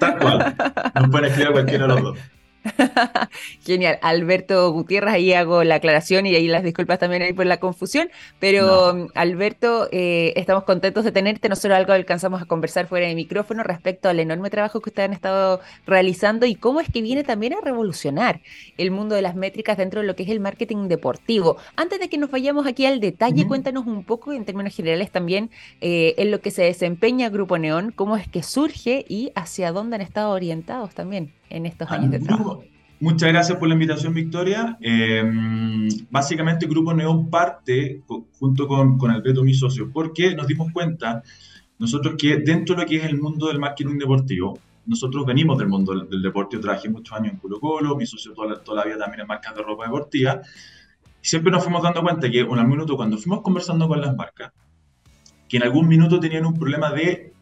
Tal 0.00 0.18
cual. 0.18 0.56
Nos 0.94 1.10
pueden 1.10 1.26
escribir 1.26 1.48
a 1.48 1.52
cualquiera 1.52 1.86
de 1.86 1.94
los 1.94 2.02
dos. 2.02 2.18
Genial. 3.64 3.98
Alberto 4.02 4.70
Gutiérrez, 4.72 5.14
ahí 5.14 5.32
hago 5.32 5.64
la 5.64 5.76
aclaración 5.76 6.26
y 6.26 6.34
ahí 6.34 6.48
las 6.48 6.62
disculpas 6.62 6.98
también 6.98 7.22
ahí 7.22 7.32
por 7.32 7.46
la 7.46 7.58
confusión, 7.58 8.08
pero 8.38 9.08
Alberto, 9.14 9.88
eh, 9.92 10.32
estamos 10.36 10.64
contentos 10.64 11.04
de 11.04 11.12
tenerte. 11.12 11.48
Nosotros 11.48 11.76
algo 11.76 11.92
alcanzamos 11.92 12.42
a 12.42 12.46
conversar 12.46 12.86
fuera 12.86 13.06
de 13.06 13.14
micrófono 13.14 13.62
respecto 13.62 14.08
al 14.08 14.20
enorme 14.20 14.50
trabajo 14.50 14.80
que 14.80 14.90
ustedes 14.90 15.08
han 15.08 15.14
estado 15.14 15.60
realizando 15.86 16.46
y 16.46 16.54
cómo 16.54 16.80
es 16.80 16.88
que 16.90 17.02
viene 17.02 17.24
también 17.24 17.54
a 17.54 17.60
revolucionar 17.60 18.40
el 18.78 18.90
mundo 18.90 19.14
de 19.14 19.22
las 19.22 19.36
métricas 19.36 19.76
dentro 19.76 20.00
de 20.00 20.06
lo 20.06 20.16
que 20.16 20.22
es 20.22 20.30
el 20.30 20.40
marketing 20.40 20.88
deportivo. 20.88 21.56
Antes 21.76 22.00
de 22.00 22.08
que 22.08 22.18
nos 22.18 22.30
vayamos 22.30 22.66
aquí 22.66 22.86
al 22.86 23.00
detalle, 23.00 23.46
cuéntanos 23.46 23.86
un 23.86 24.04
poco 24.04 24.32
en 24.32 24.44
términos 24.44 24.74
generales 24.74 25.10
también 25.10 25.50
eh, 25.80 26.14
en 26.18 26.30
lo 26.30 26.40
que 26.40 26.50
se 26.50 26.62
desempeña 26.62 27.28
Grupo 27.28 27.58
Neón, 27.58 27.92
cómo 27.92 28.16
es 28.16 28.28
que 28.28 28.42
surge 28.42 29.04
y 29.08 29.32
hacia 29.34 29.72
dónde 29.72 29.96
han 29.96 30.02
estado 30.02 30.30
orientados 30.30 30.94
también 30.94 31.32
en 31.50 31.66
estos 31.66 31.90
años 31.90 32.10
de 32.10 32.20
trabajo. 32.20 32.64
Muchas 33.00 33.28
gracias 33.28 33.58
por 33.58 33.68
la 33.68 33.74
invitación, 33.74 34.14
Victoria. 34.14 34.78
Em, 34.80 35.88
básicamente, 36.10 36.66
Grupo 36.66 36.94
Neón 36.94 37.28
parte 37.28 38.02
junto 38.38 38.66
con, 38.66 38.96
con 38.96 39.10
Alberto, 39.10 39.42
mi 39.42 39.52
socio, 39.52 39.90
porque 39.92 40.34
nos 40.34 40.46
dimos 40.46 40.72
cuenta 40.72 41.22
nosotros 41.78 42.14
que 42.16 42.36
dentro 42.38 42.74
de 42.74 42.82
lo 42.82 42.88
que 42.88 42.96
es 42.96 43.04
el 43.04 43.18
mundo 43.20 43.48
del 43.48 43.58
marketing 43.58 43.98
deportivo, 43.98 44.58
nosotros 44.86 45.26
venimos 45.26 45.58
del 45.58 45.68
mundo 45.68 46.04
del, 46.04 46.22
deporte, 46.22 46.56
yo 46.56 46.60
trabajé 46.60 46.88
muchos 46.88 47.16
años 47.16 47.32
en 47.32 47.38
Colo 47.38 47.58
Colo, 47.58 47.96
mi 47.96 48.06
socio 48.06 48.32
toda, 48.32 48.62
toda 48.62 48.82
la 48.82 48.86
vida 48.86 48.98
también 48.98 49.22
en 49.22 49.26
marcas 49.26 49.54
de 49.54 49.62
ropa 49.62 49.84
deportiva, 49.84 50.40
y 51.22 51.26
siempre 51.26 51.50
nos 51.50 51.64
fuimos 51.64 51.82
dando 51.82 52.02
cuenta 52.02 52.30
que 52.30 52.40
en 52.40 52.52
algún 52.52 52.68
minuto 52.68 52.96
cuando 52.96 53.18
fuimos 53.18 53.42
conversando 53.42 53.88
con 53.88 54.00
las 54.00 54.14
marcas, 54.14 54.52
que 55.48 55.56
en 55.56 55.64
algún 55.64 55.88
minuto 55.88 56.20
tenían 56.20 56.46
un 56.46 56.54
problema 56.54 56.90
de 56.92 57.32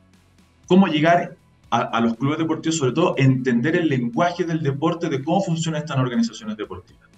cómo 0.67 0.87
llegar 0.87 1.37
a, 1.75 2.00
los 2.02 2.17
clubes 2.17 2.38
deportivos, 2.38 2.76
sobre 2.76 2.93
todo 2.93 3.14
entender 3.17 3.76
el 3.76 3.88
lenguaje 3.88 4.45
del 4.45 4.62
deporte, 4.62 5.09
de 5.09 5.25
cómo 5.25 5.41
funcionan 5.41 5.81
estas 5.81 5.97
organizaciones 5.97 6.55
deportivas. 6.59 7.09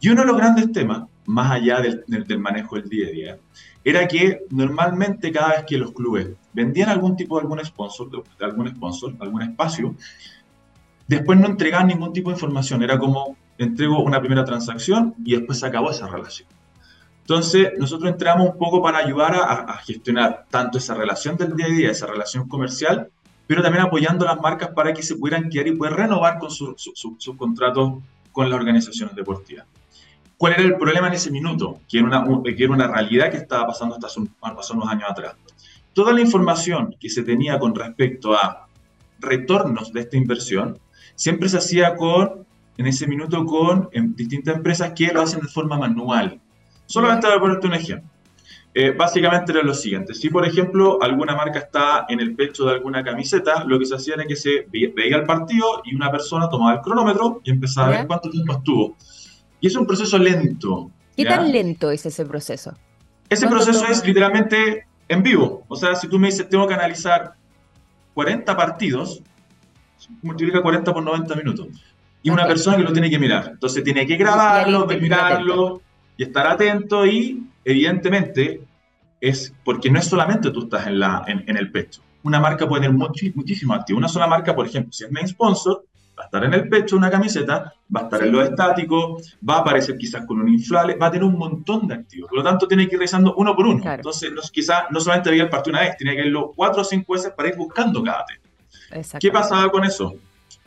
Y 0.00 0.08
uno 0.08 0.22
de 0.22 0.26
los 0.26 0.36
grandes 0.38 0.72
temas, 0.72 1.02
más 1.26 1.52
allá 1.52 1.82
del, 1.82 2.38
manejo 2.38 2.76
del 2.76 2.88
día 2.88 3.08
a 3.08 3.10
día, 3.10 3.38
era 3.84 4.08
que 4.08 4.40
normalmente 4.48 5.30
cada 5.30 5.48
vez 5.50 5.64
que 5.66 5.76
los 5.76 5.92
clubes 5.92 6.30
vendían 6.54 6.88
algún 6.88 7.14
tipo 7.14 7.36
de 7.36 7.42
algún 7.42 7.62
sponsor, 7.62 8.10
de 8.10 8.44
algún 8.44 8.68
sponsor, 8.68 9.14
algún 9.20 9.42
espacio, 9.42 9.94
después 11.06 11.38
no 11.38 11.46
entregaban 11.46 11.88
ningún 11.88 12.14
tipo 12.14 12.30
de 12.30 12.36
información. 12.36 12.82
Era 12.82 12.98
como 12.98 13.36
entrego 13.58 14.02
una 14.02 14.18
primera 14.18 14.46
transacción 14.46 15.14
y 15.26 15.36
después 15.36 15.58
se 15.58 15.66
acabó 15.66 15.90
esa 15.90 16.06
relación. 16.08 16.48
Entonces, 17.20 17.72
nosotros 17.78 18.10
entramos 18.10 18.48
un 18.48 18.58
poco 18.58 18.82
para 18.82 18.98
ayudar 18.98 19.34
a, 19.34 19.76
gestionar 19.78 20.46
tanto 20.50 20.78
esa 20.78 20.94
relación 20.94 21.36
del 21.36 21.54
día 21.54 21.66
a 21.66 21.70
día, 21.70 21.90
esa 21.90 22.06
relación 22.06 22.48
comercial, 22.48 23.10
pero 23.46 23.62
también 23.62 23.84
apoyando 23.84 24.26
a 24.26 24.34
las 24.34 24.40
marcas 24.40 24.70
para 24.70 24.92
que 24.92 25.02
se 25.02 25.16
pudieran 25.16 25.48
quedar 25.48 25.66
y 25.68 25.72
poder 25.72 25.94
renovar 25.94 26.38
con 26.38 26.50
sus 26.50 27.36
contratos 27.36 27.94
con 28.32 28.50
las 28.50 28.58
organizaciones 28.58 29.14
deportivas. 29.14 29.66
¿Cuál 30.36 30.54
era 30.54 30.62
el 30.62 30.76
problema 30.76 31.06
en 31.06 31.14
ese 31.14 31.30
minuto? 31.30 31.80
Que 31.88 31.98
era 31.98 32.06
una, 32.06 32.42
que 32.42 32.64
era 32.64 32.72
una 32.72 32.88
realidad 32.88 33.30
que 33.30 33.36
estaba 33.36 33.66
pasando 33.66 33.94
hasta 33.94 34.08
hace, 34.08 34.20
unos 34.74 34.88
años 34.88 35.08
atrás. 35.08 35.36
Toda 35.92 36.12
la 36.12 36.20
información 36.20 36.96
que 36.98 37.08
se 37.08 37.22
tenía 37.22 37.58
con 37.58 37.74
respecto 37.74 38.34
a 38.34 38.66
retornos 39.20 39.92
de 39.92 40.00
esta 40.00 40.16
inversión 40.16 40.78
siempre 41.14 41.48
se 41.48 41.58
hacía 41.58 41.94
con, 41.94 42.44
en 42.76 42.86
ese 42.86 43.06
minuto, 43.06 43.44
con 43.46 43.88
distintas 44.16 44.56
empresas 44.56 44.92
que 44.94 45.12
lo 45.12 45.22
hacen 45.22 45.40
de 45.40 45.48
forma 45.48 45.78
manual. 45.78 46.40
Solamente 46.86 47.28
voy 47.28 47.36
a 47.36 47.40
ponerte 47.40 47.66
un 47.68 47.74
ejemplo. 47.74 48.10
Eh, 48.76 48.90
básicamente 48.90 49.52
era 49.52 49.62
lo 49.62 49.72
siguiente, 49.72 50.14
si 50.14 50.28
por 50.30 50.44
ejemplo 50.44 50.98
alguna 51.00 51.36
marca 51.36 51.60
está 51.60 52.06
en 52.08 52.18
el 52.18 52.34
pecho 52.34 52.64
de 52.64 52.72
alguna 52.72 53.04
camiseta, 53.04 53.62
lo 53.62 53.78
que 53.78 53.86
se 53.86 53.94
hacía 53.94 54.14
era 54.14 54.24
que 54.24 54.34
se 54.34 54.66
veía 54.68 55.16
el 55.16 55.24
partido 55.24 55.80
y 55.84 55.94
una 55.94 56.10
persona 56.10 56.48
tomaba 56.48 56.74
el 56.74 56.80
cronómetro 56.80 57.40
y 57.44 57.52
empezaba 57.52 57.86
a 57.86 57.90
ver 57.90 58.06
cuánto 58.08 58.28
tiempo 58.30 58.54
estuvo. 58.54 58.96
Y 59.60 59.68
es 59.68 59.76
un 59.76 59.86
proceso 59.86 60.18
lento. 60.18 60.90
¿Qué 61.16 61.24
tan 61.24 61.52
lento 61.52 61.92
es 61.92 62.04
ese 62.04 62.26
proceso? 62.26 62.74
Ese 63.28 63.46
proceso 63.46 63.86
es 63.86 64.04
literalmente 64.04 64.86
en 65.08 65.22
vivo. 65.22 65.64
O 65.68 65.76
sea, 65.76 65.94
si 65.94 66.08
tú 66.08 66.18
me 66.18 66.26
dices, 66.26 66.48
tengo 66.48 66.66
que 66.66 66.74
analizar 66.74 67.34
40 68.14 68.56
partidos, 68.56 69.22
multiplica 70.20 70.60
40 70.60 70.92
por 70.92 71.02
90 71.02 71.34
minutos. 71.36 71.68
Y 72.24 72.30
una 72.30 72.44
persona 72.46 72.76
que 72.76 72.82
lo 72.82 72.92
tiene 72.92 73.08
que 73.08 73.20
mirar. 73.20 73.50
Entonces 73.52 73.84
tiene 73.84 74.04
que 74.04 74.16
grabarlo, 74.16 74.84
mirarlo, 74.86 75.80
y 76.16 76.24
estar 76.24 76.46
atento 76.46 77.06
y 77.06 77.46
evidentemente 77.64 78.60
es 79.20 79.54
porque 79.64 79.90
no 79.90 79.98
es 79.98 80.06
solamente 80.06 80.50
tú 80.50 80.64
estás 80.64 80.86
en, 80.86 80.98
la, 80.98 81.24
en, 81.26 81.56
el 81.56 81.70
pecho. 81.72 82.02
Una 82.22 82.40
marca 82.40 82.68
puede 82.68 82.82
tener 82.82 82.96
muchísimo 83.34 83.74
activo. 83.74 83.98
Una 83.98 84.08
sola 84.08 84.26
marca, 84.26 84.54
por 84.54 84.66
ejemplo, 84.66 84.92
si 84.92 85.04
es 85.04 85.10
main 85.10 85.26
sponsor, 85.26 85.84
va 86.18 86.24
a 86.24 86.26
estar 86.26 86.44
en 86.44 86.54
el 86.54 86.68
pecho 86.68 86.96
una 86.96 87.10
camiseta, 87.10 87.74
va 87.94 88.00
a 88.00 88.04
estar 88.04 88.22
en 88.22 88.32
lo 88.32 88.42
estático, 88.42 89.18
va 89.48 89.56
a 89.56 89.58
aparecer 89.60 89.96
quizás 89.96 90.24
con 90.26 90.40
un 90.40 90.48
inflable, 90.48 90.96
va 90.96 91.06
a 91.06 91.10
tener 91.10 91.24
un 91.24 91.38
montón 91.38 91.86
de 91.88 91.94
activos. 91.94 92.28
Por 92.28 92.38
lo 92.38 92.44
tanto, 92.44 92.68
tiene 92.68 92.86
que 92.86 92.94
ir 92.94 92.98
revisando 92.98 93.34
uno 93.36 93.54
por 93.54 93.66
uno. 93.66 93.82
Entonces, 93.92 94.32
no, 94.32 94.42
quizás 94.52 94.84
no 94.90 95.00
solamente 95.00 95.30
veía 95.30 95.44
el 95.44 95.48
partido 95.48 95.76
una 95.76 95.86
vez, 95.86 95.96
tiene 95.96 96.14
que 96.14 96.26
irlo 96.26 96.52
cuatro 96.54 96.82
o 96.82 96.84
cinco 96.84 97.14
veces 97.14 97.32
para 97.32 97.48
ir 97.48 97.56
buscando 97.56 98.02
cada 98.02 98.24
tema. 98.26 99.02
¿Qué 99.18 99.30
pasaba 99.30 99.70
con 99.70 99.84
eso? 99.84 100.14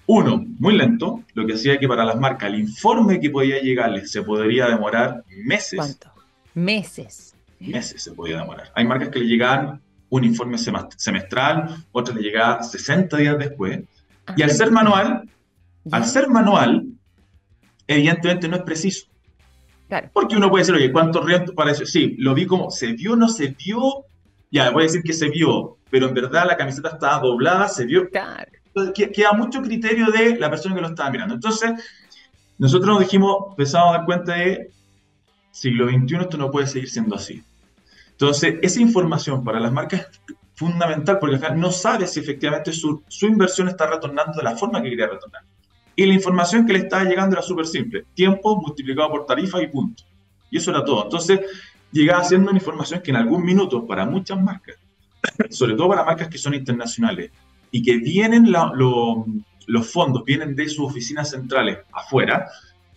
Uno, 0.08 0.44
muy 0.60 0.75
lento, 0.75 1.24
lo 1.34 1.46
que 1.46 1.54
hacía 1.54 1.77
que 1.77 1.88
para 1.88 2.06
las 2.06 2.18
marcas 2.18 2.50
el 2.50 2.60
informe 2.60 3.20
que 3.20 3.30
podía 3.30 3.62
llegarles 3.62 4.10
se 4.12 4.22
podría 4.22 4.68
demorar 4.68 5.24
meses. 5.44 5.77
¿Cuánto? 5.77 6.16
Meses. 6.57 7.35
Meses 7.59 8.03
se 8.03 8.11
podía 8.11 8.39
demorar. 8.39 8.71
Hay 8.75 8.85
marcas 8.85 9.09
que 9.09 9.19
le 9.19 9.25
llegaban 9.27 9.81
un 10.09 10.23
informe 10.23 10.57
semestral, 10.57 11.83
otras 11.91 12.15
le 12.17 12.23
llegaban 12.23 12.63
60 12.63 13.17
días 13.17 13.37
después. 13.37 13.81
y 14.35 14.41
al 14.41 14.51
ser 14.51 14.71
manual, 14.71 15.29
al 15.91 16.05
ser 16.05 16.27
manual, 16.29 16.85
evidentemente 17.85 18.47
no 18.47 18.55
es 18.55 18.63
preciso. 18.63 19.07
Claro. 19.87 20.09
Porque 20.13 20.35
uno 20.35 20.49
puede 20.49 20.63
decir, 20.63 20.75
oye, 20.75 20.91
¿cuánto 20.91 21.21
riesgo 21.21 21.53
para 21.53 21.71
eso? 21.71 21.85
Sí, 21.85 22.15
lo 22.17 22.33
vi 22.33 22.45
como, 22.45 22.71
¿se 22.71 22.93
vio 22.93 23.15
no 23.15 23.29
se 23.29 23.47
vio? 23.47 24.05
Ya, 24.51 24.71
voy 24.71 24.83
a 24.83 24.87
decir 24.87 25.03
que 25.03 25.13
se 25.13 25.29
vio, 25.29 25.77
pero 25.89 26.07
en 26.07 26.13
verdad 26.13 26.45
la 26.47 26.57
camiseta 26.57 26.89
estaba 26.89 27.19
doblada, 27.19 27.67
se 27.67 27.85
vio. 27.85 28.09
Claro 28.09 28.51
queda 28.93 29.33
mucho 29.33 29.61
criterio 29.61 30.07
de 30.11 30.37
la 30.37 30.49
persona 30.49 30.75
que 30.75 30.81
lo 30.81 30.87
estaba 30.89 31.09
mirando. 31.09 31.35
Entonces, 31.35 31.71
nosotros 32.57 32.87
nos 32.87 32.99
dijimos, 32.99 33.37
empezamos 33.51 33.89
a 33.89 33.97
dar 33.97 34.05
cuenta 34.05 34.33
de 34.33 34.71
siglo 35.57 35.87
XXI 35.89 36.17
esto 36.21 36.37
no 36.37 36.51
puede 36.51 36.67
seguir 36.67 36.89
siendo 36.89 37.15
así. 37.15 37.43
Entonces, 38.11 38.55
esa 38.61 38.79
información 38.79 39.43
para 39.43 39.59
las 39.59 39.71
marcas 39.71 40.01
es 40.01 40.35
fundamental 40.53 41.17
porque 41.19 41.37
acá 41.37 41.49
no 41.51 41.71
sabe 41.71 42.07
si 42.07 42.19
efectivamente 42.19 42.71
su, 42.73 43.03
inversión 43.21 43.67
está 43.67 43.87
retornando 43.87 44.37
de 44.37 44.43
la 44.43 44.55
forma 44.55 44.81
que 44.81 44.89
quería 44.89 45.07
retornar. 45.07 45.43
Y 45.95 46.05
la 46.05 46.13
información 46.13 46.65
que 46.65 46.73
le 46.73 46.79
estaba 46.79 47.03
llegando 47.03 47.35
era 47.35 47.41
súper 47.41 47.65
simple. 47.65 48.05
Tiempo 48.13 48.61
multiplicado 48.61 49.09
por 49.09 49.25
tarifa 49.25 49.61
y 49.61 49.67
punto. 49.67 50.03
Y 50.51 50.57
eso 50.57 50.69
era 50.69 50.83
todo. 50.83 51.05
Entonces, 51.05 51.39
llegaba 51.91 52.23
siendo 52.23 52.51
una 52.51 52.59
información 52.59 53.01
que 53.01 53.09
en 53.11 53.17
algún 53.17 53.43
minuto 53.43 53.85
para 53.85 54.05
muchas 54.05 54.39
marcas, 54.39 54.75
sobre 55.49 55.73
todo 55.73 55.89
para 55.89 56.03
marcas 56.03 56.27
que 56.27 56.37
son 56.37 56.53
internacionales, 56.53 57.31
y 57.71 57.81
que 57.81 57.97
vienen 57.97 58.51
los 58.51 59.91
fondos, 59.91 60.23
vienen 60.23 60.55
de 60.55 60.69
sus 60.69 60.85
oficinas 60.85 61.31
centrales 61.31 61.79
afuera, 61.91 62.47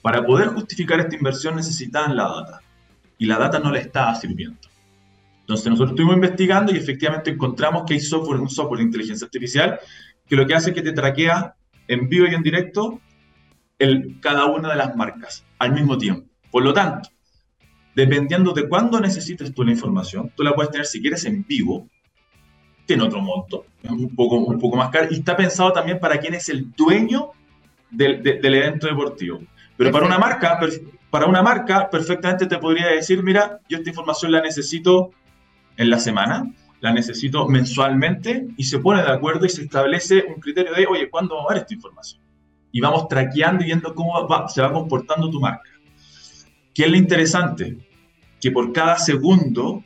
para 0.02 0.24
poder 0.24 0.48
justificar 0.48 1.00
esta 1.00 1.16
inversión 1.16 1.56
necesitaban 1.56 2.16
la 2.16 2.24
data. 2.24 2.60
Y 3.18 3.26
la 3.26 3.38
data 3.38 3.58
no 3.58 3.70
le 3.70 3.80
estaba 3.80 4.14
sirviendo. 4.14 4.58
Entonces 5.40 5.66
nosotros 5.66 5.90
estuvimos 5.90 6.16
investigando 6.16 6.72
y 6.72 6.76
efectivamente 6.76 7.30
encontramos 7.30 7.84
que 7.86 7.94
hay 7.94 8.00
software, 8.00 8.40
un 8.40 8.48
software 8.48 8.78
de 8.78 8.84
inteligencia 8.84 9.24
artificial 9.24 9.80
que 10.26 10.36
lo 10.36 10.46
que 10.46 10.54
hace 10.54 10.70
es 10.70 10.74
que 10.76 10.82
te 10.82 10.92
traquea 10.92 11.54
en 11.88 12.08
vivo 12.08 12.26
y 12.28 12.34
en 12.34 12.42
directo 12.42 13.00
cada 14.20 14.46
una 14.46 14.70
de 14.70 14.76
las 14.76 14.94
marcas 14.94 15.44
al 15.58 15.72
mismo 15.72 15.98
tiempo. 15.98 16.28
Por 16.50 16.62
lo 16.62 16.72
tanto, 16.72 17.08
dependiendo 17.96 18.52
de 18.52 18.68
cuándo 18.68 19.00
necesites 19.00 19.52
tú 19.52 19.64
la 19.64 19.72
información, 19.72 20.30
tú 20.36 20.44
la 20.44 20.54
puedes 20.54 20.70
tener 20.70 20.86
si 20.86 21.00
quieres 21.00 21.24
en 21.24 21.44
vivo, 21.44 21.88
tiene 22.86 23.02
otro 23.02 23.20
monto, 23.20 23.66
poco, 24.14 24.36
un 24.36 24.58
poco 24.58 24.76
más 24.76 24.90
caro, 24.90 25.08
y 25.10 25.14
está 25.14 25.36
pensado 25.36 25.72
también 25.72 25.98
para 25.98 26.18
quien 26.18 26.34
es 26.34 26.48
el 26.48 26.70
dueño 26.72 27.30
del 27.90 28.54
evento 28.54 28.86
deportivo. 28.86 29.40
Pero 29.80 29.92
para 29.92 30.04
una 30.04 30.18
marca, 30.18 30.60
para 31.08 31.24
una 31.24 31.42
marca, 31.42 31.88
perfectamente 31.88 32.44
te 32.44 32.58
podría 32.58 32.88
decir, 32.88 33.22
mira, 33.22 33.60
yo 33.66 33.78
esta 33.78 33.88
información 33.88 34.30
la 34.30 34.42
necesito 34.42 35.12
en 35.78 35.88
la 35.88 35.98
semana, 35.98 36.52
la 36.80 36.92
necesito 36.92 37.48
mensualmente, 37.48 38.46
y 38.58 38.64
se 38.64 38.78
pone 38.78 39.02
de 39.02 39.10
acuerdo 39.10 39.46
y 39.46 39.48
se 39.48 39.62
establece 39.62 40.22
un 40.28 40.38
criterio 40.38 40.74
de, 40.74 40.84
oye, 40.84 41.08
¿cuándo 41.08 41.36
va 41.36 41.44
a 41.44 41.54
dar 41.54 41.62
esta 41.62 41.72
información? 41.72 42.20
Y 42.70 42.82
vamos 42.82 43.08
traqueando 43.08 43.62
y 43.62 43.68
viendo 43.68 43.94
cómo 43.94 44.28
se 44.48 44.60
va 44.60 44.70
comportando 44.70 45.30
tu 45.30 45.40
marca. 45.40 45.70
¿Qué 46.74 46.84
es 46.84 46.90
lo 46.90 46.98
interesante? 46.98 47.78
Que 48.38 48.50
por 48.50 48.74
cada 48.74 48.98
segundo 48.98 49.82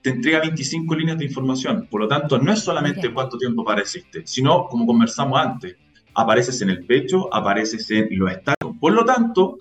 te 0.00 0.08
entrega 0.08 0.40
25 0.40 0.94
líneas 0.94 1.18
de 1.18 1.26
información. 1.26 1.86
Por 1.90 2.00
lo 2.00 2.08
tanto, 2.08 2.38
no 2.38 2.50
es 2.50 2.60
solamente 2.60 3.12
cuánto 3.12 3.36
tiempo 3.36 3.60
apareciste, 3.60 4.22
sino, 4.26 4.68
como 4.68 4.86
conversamos 4.86 5.38
antes, 5.38 5.76
apareces 6.14 6.60
en 6.62 6.70
el 6.70 6.84
pecho, 6.84 7.32
apareces 7.34 7.90
en 7.90 8.08
los 8.18 8.30
estados. 8.30 8.76
Por 8.80 8.92
lo 8.92 9.04
tanto, 9.04 9.58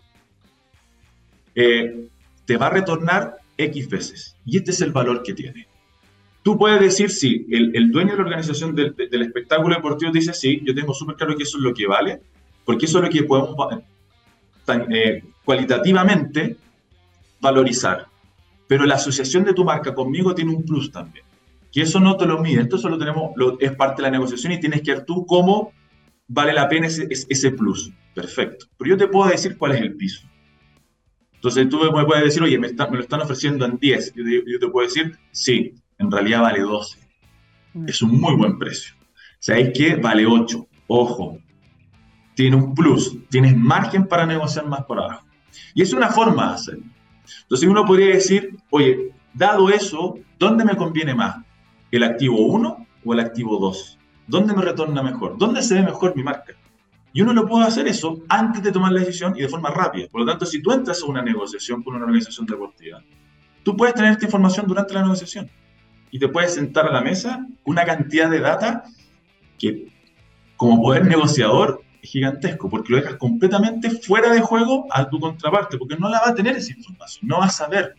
eh, 1.55 2.07
te 2.45 2.57
va 2.57 2.67
a 2.67 2.71
retornar 2.71 3.37
X 3.57 3.89
veces. 3.89 4.35
Y 4.45 4.57
este 4.57 4.71
es 4.71 4.81
el 4.81 4.91
valor 4.91 5.23
que 5.23 5.33
tiene. 5.33 5.67
Tú 6.43 6.57
puedes 6.57 6.79
decir, 6.79 7.09
sí, 7.09 7.45
el, 7.49 7.89
dueño 7.91 8.11
de 8.11 8.17
la 8.17 8.23
organización 8.23 8.75
del, 8.75 8.93
espectáculo 8.97 9.75
deportivo 9.75 10.11
dice, 10.11 10.33
sí, 10.33 10.61
yo 10.65 10.75
tengo 10.75 10.93
súper 10.93 11.15
claro 11.15 11.37
que 11.37 11.43
eso 11.43 11.57
es 11.57 11.63
lo 11.63 11.73
que 11.73 11.87
vale, 11.87 12.19
porque 12.65 12.85
eso 12.85 12.97
es 12.97 13.05
lo 13.05 13.09
que 13.09 13.23
podemos 13.23 13.55
eh, 14.89 15.23
cualitativamente 15.45 16.57
valorizar. 17.39 18.07
Pero 18.67 18.85
la 18.85 18.95
asociación 18.95 19.45
de 19.45 19.53
tu 19.53 19.63
marca 19.63 19.93
conmigo 19.93 20.35
tiene 20.35 20.53
un 20.53 20.63
plus 20.63 20.91
también. 20.91 21.23
Que 21.71 21.81
eso 21.83 21.99
no 22.01 22.17
te 22.17 22.25
lo 22.25 22.39
mide, 22.39 22.61
esto 22.61 22.77
solo 22.77 22.97
tenemos, 22.97 23.31
es 23.59 23.71
parte 23.71 24.01
de 24.01 24.09
la 24.09 24.11
negociación 24.11 24.51
y 24.51 24.59
tienes 24.59 24.81
que 24.81 24.91
ver 24.91 25.05
tú 25.05 25.25
cómo 25.25 25.71
vale 26.27 26.53
la 26.53 26.67
pena 26.67 26.87
ese, 26.87 27.07
ese 27.09 27.51
plus. 27.51 27.91
Perfecto. 28.13 28.67
Pero 28.77 28.89
yo 28.89 28.97
te 28.97 29.07
puedo 29.07 29.29
decir 29.29 29.57
cuál 29.57 29.73
es 29.73 29.81
el 29.81 29.95
piso. 29.95 30.27
Entonces 31.35 31.67
tú 31.67 31.79
me 31.91 32.05
puedes 32.05 32.23
decir, 32.23 32.41
oye, 32.41 32.57
me, 32.57 32.69
lo 32.71 32.99
están 32.99 33.21
ofreciendo 33.21 33.65
en 33.65 33.77
10. 33.77 34.13
Yo, 34.15 34.23
yo, 34.45 34.59
te 34.59 34.67
puedo 34.69 34.87
decir, 34.87 35.17
sí, 35.31 35.73
en 35.97 36.09
realidad 36.09 36.41
vale 36.41 36.61
12. 36.61 36.99
Mm. 37.73 37.89
Es 37.89 38.01
un 38.01 38.19
muy 38.19 38.35
buen 38.35 38.57
precio. 38.57 38.93
¿Sabéis 39.39 39.71
qué? 39.75 39.95
Vale 39.95 40.25
8. 40.25 40.67
Ojo, 40.87 41.39
tiene 42.35 42.55
un 42.55 42.73
plus, 42.73 43.17
tienes 43.29 43.57
margen 43.57 44.07
para 44.07 44.25
negociar 44.25 44.67
más 44.67 44.85
por 44.85 44.99
abajo. 44.99 45.25
Y 45.73 45.81
es 45.81 45.93
una 45.93 46.09
forma 46.09 46.49
de 46.49 46.53
hacerlo. 46.53 46.85
Entonces 47.41 47.67
uno 47.67 47.85
podría 47.85 48.07
decir, 48.15 48.55
oye, 48.69 49.11
dado 49.33 49.69
eso, 49.69 50.17
¿dónde 50.39 50.65
me 50.65 50.75
conviene 50.75 51.13
más? 51.13 51.37
¿El 51.91 52.03
activo 52.03 52.37
1 52.37 52.87
o 53.05 53.13
el 53.13 53.19
activo 53.19 53.57
2? 53.59 53.99
¿Dónde 54.27 54.53
me 54.53 54.61
retorna 54.61 55.03
mejor? 55.03 55.37
¿Dónde 55.37 55.61
se 55.61 55.75
ve 55.75 55.81
mejor 55.83 56.15
mi 56.15 56.23
marca? 56.23 56.53
Y 57.13 57.21
uno 57.21 57.33
lo 57.33 57.47
puede 57.47 57.65
hacer 57.65 57.87
eso 57.87 58.23
antes 58.27 58.63
de 58.63 58.71
tomar 58.71 58.91
la 58.91 59.01
decisión 59.01 59.35
y 59.37 59.41
de 59.41 59.47
forma 59.49 59.69
rápida. 59.69 60.07
Por 60.11 60.21
lo 60.21 60.27
tanto, 60.27 60.45
si 60.45 60.61
tú 60.61 60.71
entras 60.71 61.01
a 61.03 61.05
una 61.05 61.21
negociación 61.21 61.83
con 61.83 61.95
una 61.95 62.05
organización 62.05 62.45
deportiva, 62.47 63.03
tú 63.63 63.77
puedes 63.77 63.93
tener 63.93 64.13
esta 64.13 64.25
información 64.25 64.65
durante 64.67 64.95
la 64.95 65.03
negociación 65.03 65.49
y 66.09 66.19
te 66.19 66.27
puedes 66.27 66.55
sentar 66.55 66.87
a 66.87 66.91
la 66.91 67.01
mesa 67.01 67.45
con 67.63 67.73
una 67.73 67.85
cantidad 67.85 68.29
de 68.29 68.39
data 68.39 68.83
que 69.59 69.93
como 70.57 70.81
poder 70.81 71.05
negociador 71.05 71.83
es 72.01 72.09
gigantesco, 72.09 72.69
porque 72.69 72.91
lo 72.91 72.97
dejas 72.97 73.15
completamente 73.15 73.89
fuera 73.89 74.31
de 74.33 74.41
juego 74.41 74.87
a 74.91 75.07
tu 75.09 75.19
contraparte, 75.19 75.77
porque 75.77 75.97
no 75.97 76.09
la 76.09 76.19
va 76.19 76.29
a 76.29 76.35
tener 76.35 76.55
esa 76.57 76.71
información, 76.71 77.27
no 77.27 77.39
va 77.39 77.45
a 77.45 77.49
saber. 77.49 77.95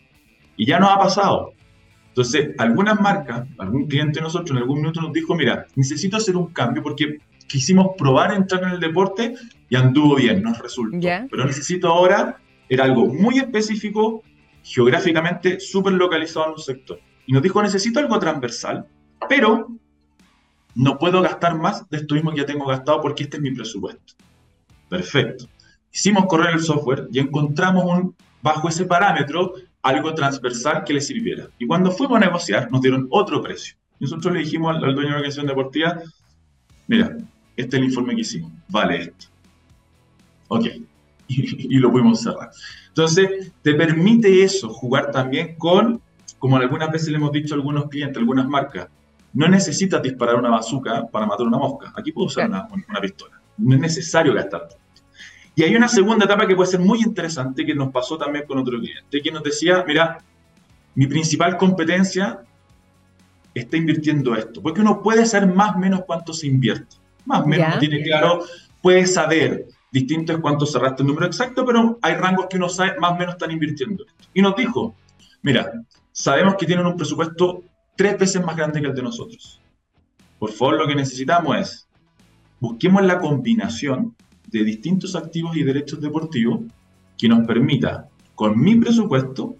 Y 0.57 0.65
ya 0.65 0.79
nos 0.79 0.91
ha 0.91 0.97
pasado. 0.97 1.53
Entonces, 2.15 2.55
algunas 2.59 2.97
marcas, 3.01 3.45
algún 3.57 3.87
cliente 3.87 4.19
de 4.19 4.23
nosotros 4.23 4.51
en 4.51 4.57
algún 4.59 4.77
minuto 4.77 5.01
nos 5.01 5.11
dijo, 5.11 5.35
mira, 5.35 5.67
necesito 5.75 6.15
hacer 6.15 6.37
un 6.37 6.47
cambio 6.53 6.81
porque 6.81 7.17
quisimos 7.45 7.89
probar 7.97 8.33
entrar 8.33 8.63
en 8.63 8.69
el 8.69 8.79
deporte 8.79 9.35
y 9.67 9.75
anduvo 9.75 10.15
bien, 10.15 10.41
nos 10.41 10.57
resultó. 10.59 10.97
Pero 10.97 11.45
necesito 11.45 11.89
ahora, 11.89 12.37
era 12.69 12.85
algo 12.85 13.07
muy 13.07 13.39
específico, 13.39 14.23
geográficamente 14.63 15.59
súper 15.59 15.91
localizado 15.91 16.45
en 16.45 16.51
un 16.53 16.59
sector. 16.59 17.01
Y 17.25 17.33
nos 17.33 17.43
dijo, 17.43 17.61
necesito 17.61 17.99
algo 17.99 18.17
transversal, 18.17 18.87
pero 19.27 19.67
no 20.73 20.97
puedo 20.97 21.21
gastar 21.21 21.57
más 21.57 21.89
de 21.89 21.97
esto 21.97 22.15
mismo 22.15 22.31
que 22.31 22.37
ya 22.37 22.45
tengo 22.45 22.65
gastado 22.65 23.01
porque 23.01 23.23
este 23.23 23.35
es 23.35 23.43
mi 23.43 23.51
presupuesto. 23.51 24.13
Perfecto. 24.87 25.49
Hicimos 25.91 26.27
correr 26.27 26.53
el 26.53 26.61
software 26.61 27.09
y 27.11 27.19
encontramos 27.19 27.83
un, 27.83 28.15
bajo 28.41 28.69
ese 28.69 28.85
parámetro 28.85 29.55
algo 29.85 30.15
transversal 30.15 30.83
que 30.83 30.93
le 30.93 30.99
sirviera. 30.99 31.47
Y 31.59 31.67
cuando 31.67 31.91
fuimos 31.91 32.17
a 32.17 32.25
negociar, 32.25 32.71
nos 32.71 32.81
dieron 32.81 33.07
otro 33.11 33.39
precio. 33.39 33.75
Nosotros 33.99 34.33
le 34.33 34.39
dijimos 34.39 34.75
al, 34.75 34.81
dueño 34.81 35.01
de 35.01 35.03
la 35.03 35.15
organización 35.17 35.45
deportiva, 35.45 36.01
mira, 36.87 37.15
este 37.55 37.77
es 37.77 37.81
el 37.81 37.85
informe 37.85 38.15
que 38.15 38.21
hicimos, 38.21 38.51
vale 38.67 38.97
esto. 38.97 39.27
Ok, 40.47 40.65
y, 41.27 41.75
y, 41.75 41.77
lo 41.77 41.91
pudimos 41.91 42.21
cerrar. 42.21 42.49
Entonces, 42.87 43.51
te 43.61 43.75
permite 43.75 44.43
eso, 44.43 44.69
jugar 44.69 45.11
también 45.11 45.55
con, 45.55 46.01
como 46.39 46.57
algunas 46.57 46.91
veces 46.91 47.09
le 47.09 47.17
hemos 47.17 47.31
dicho 47.31 47.53
a 47.53 47.57
algunos 47.57 47.87
clientes, 47.87 48.17
algunas 48.17 48.47
marcas, 48.47 48.89
no 49.33 49.47
necesitas 49.47 50.01
disparar 50.01 50.35
una 50.35 50.49
bazooka 50.49 51.05
para 51.11 51.27
matar 51.27 51.45
una 51.45 51.59
mosca. 51.59 51.93
Aquí 51.95 52.11
puedo 52.11 52.25
usar 52.25 52.49
una, 52.49 52.67
pistola. 53.01 53.39
No 53.57 53.75
es 53.75 53.81
necesario 53.81 54.33
gastar. 54.33 54.67
Y 55.55 55.63
hay 55.63 55.75
una 55.75 55.87
segunda 55.87 56.25
etapa 56.25 56.45
que 56.45 56.55
puede 56.55 56.69
ser 56.69 56.81
muy 56.81 56.99
interesante 57.01 57.65
que 57.65 57.73
nos 57.73 57.91
pasó 57.91 58.17
también 58.17 58.45
con 58.45 58.57
otro 58.57 58.77
cliente, 58.77 59.21
que 59.21 59.31
nos 59.31 59.41
decía, 59.41 59.83
mira, 59.87 60.17
mi 60.95 61.07
principal 61.07 61.55
competencia 61.57 62.41
está 63.53 63.77
invirtiendo 63.77 64.35
esto, 64.35 64.61
porque 64.61 64.81
uno 64.81 65.01
puede 65.01 65.25
saber 65.25 65.53
más 65.53 65.75
o 65.75 65.79
menos 65.79 66.01
cuánto 66.05 66.33
se 66.33 66.47
invierte. 66.47 66.97
Más 67.25 67.41
o 67.41 67.47
menos 67.47 67.79
tiene 67.79 68.03
claro, 68.03 68.43
puede 68.81 69.05
saber, 69.07 69.65
distinto 69.91 70.33
es 70.33 70.39
cuánto 70.39 70.65
cerraste 70.65 71.03
el 71.03 71.07
número 71.07 71.25
exacto, 71.25 71.65
pero 71.65 71.97
hay 72.01 72.15
rangos 72.15 72.47
que 72.49 72.57
uno 72.57 72.67
sabe 72.67 72.99
más 72.99 73.11
o 73.11 73.15
menos 73.15 73.35
están 73.35 73.51
invirtiendo 73.51 74.05
esto. 74.05 74.29
Y 74.33 74.41
nos 74.41 74.55
dijo, 74.57 74.93
mira, 75.41 75.71
sabemos 76.11 76.55
que 76.55 76.65
tienen 76.65 76.85
un 76.85 76.97
presupuesto 76.97 77.63
tres 77.95 78.19
veces 78.19 78.43
más 78.43 78.57
grande 78.57 78.81
que 78.81 78.87
el 78.87 78.93
de 78.93 79.03
nosotros. 79.03 79.61
Por 80.37 80.51
favor, 80.51 80.75
lo 80.77 80.87
que 80.87 80.95
necesitamos 80.95 81.57
es, 81.57 81.87
busquemos 82.59 83.03
la 83.03 83.19
combinación 83.19 84.15
de 84.59 84.63
distintos 84.63 85.15
activos 85.15 85.57
y 85.57 85.63
derechos 85.63 85.99
deportivos 85.99 86.61
que 87.17 87.27
nos 87.27 87.45
permita, 87.45 88.07
con 88.35 88.59
mi 88.59 88.75
presupuesto, 88.75 89.55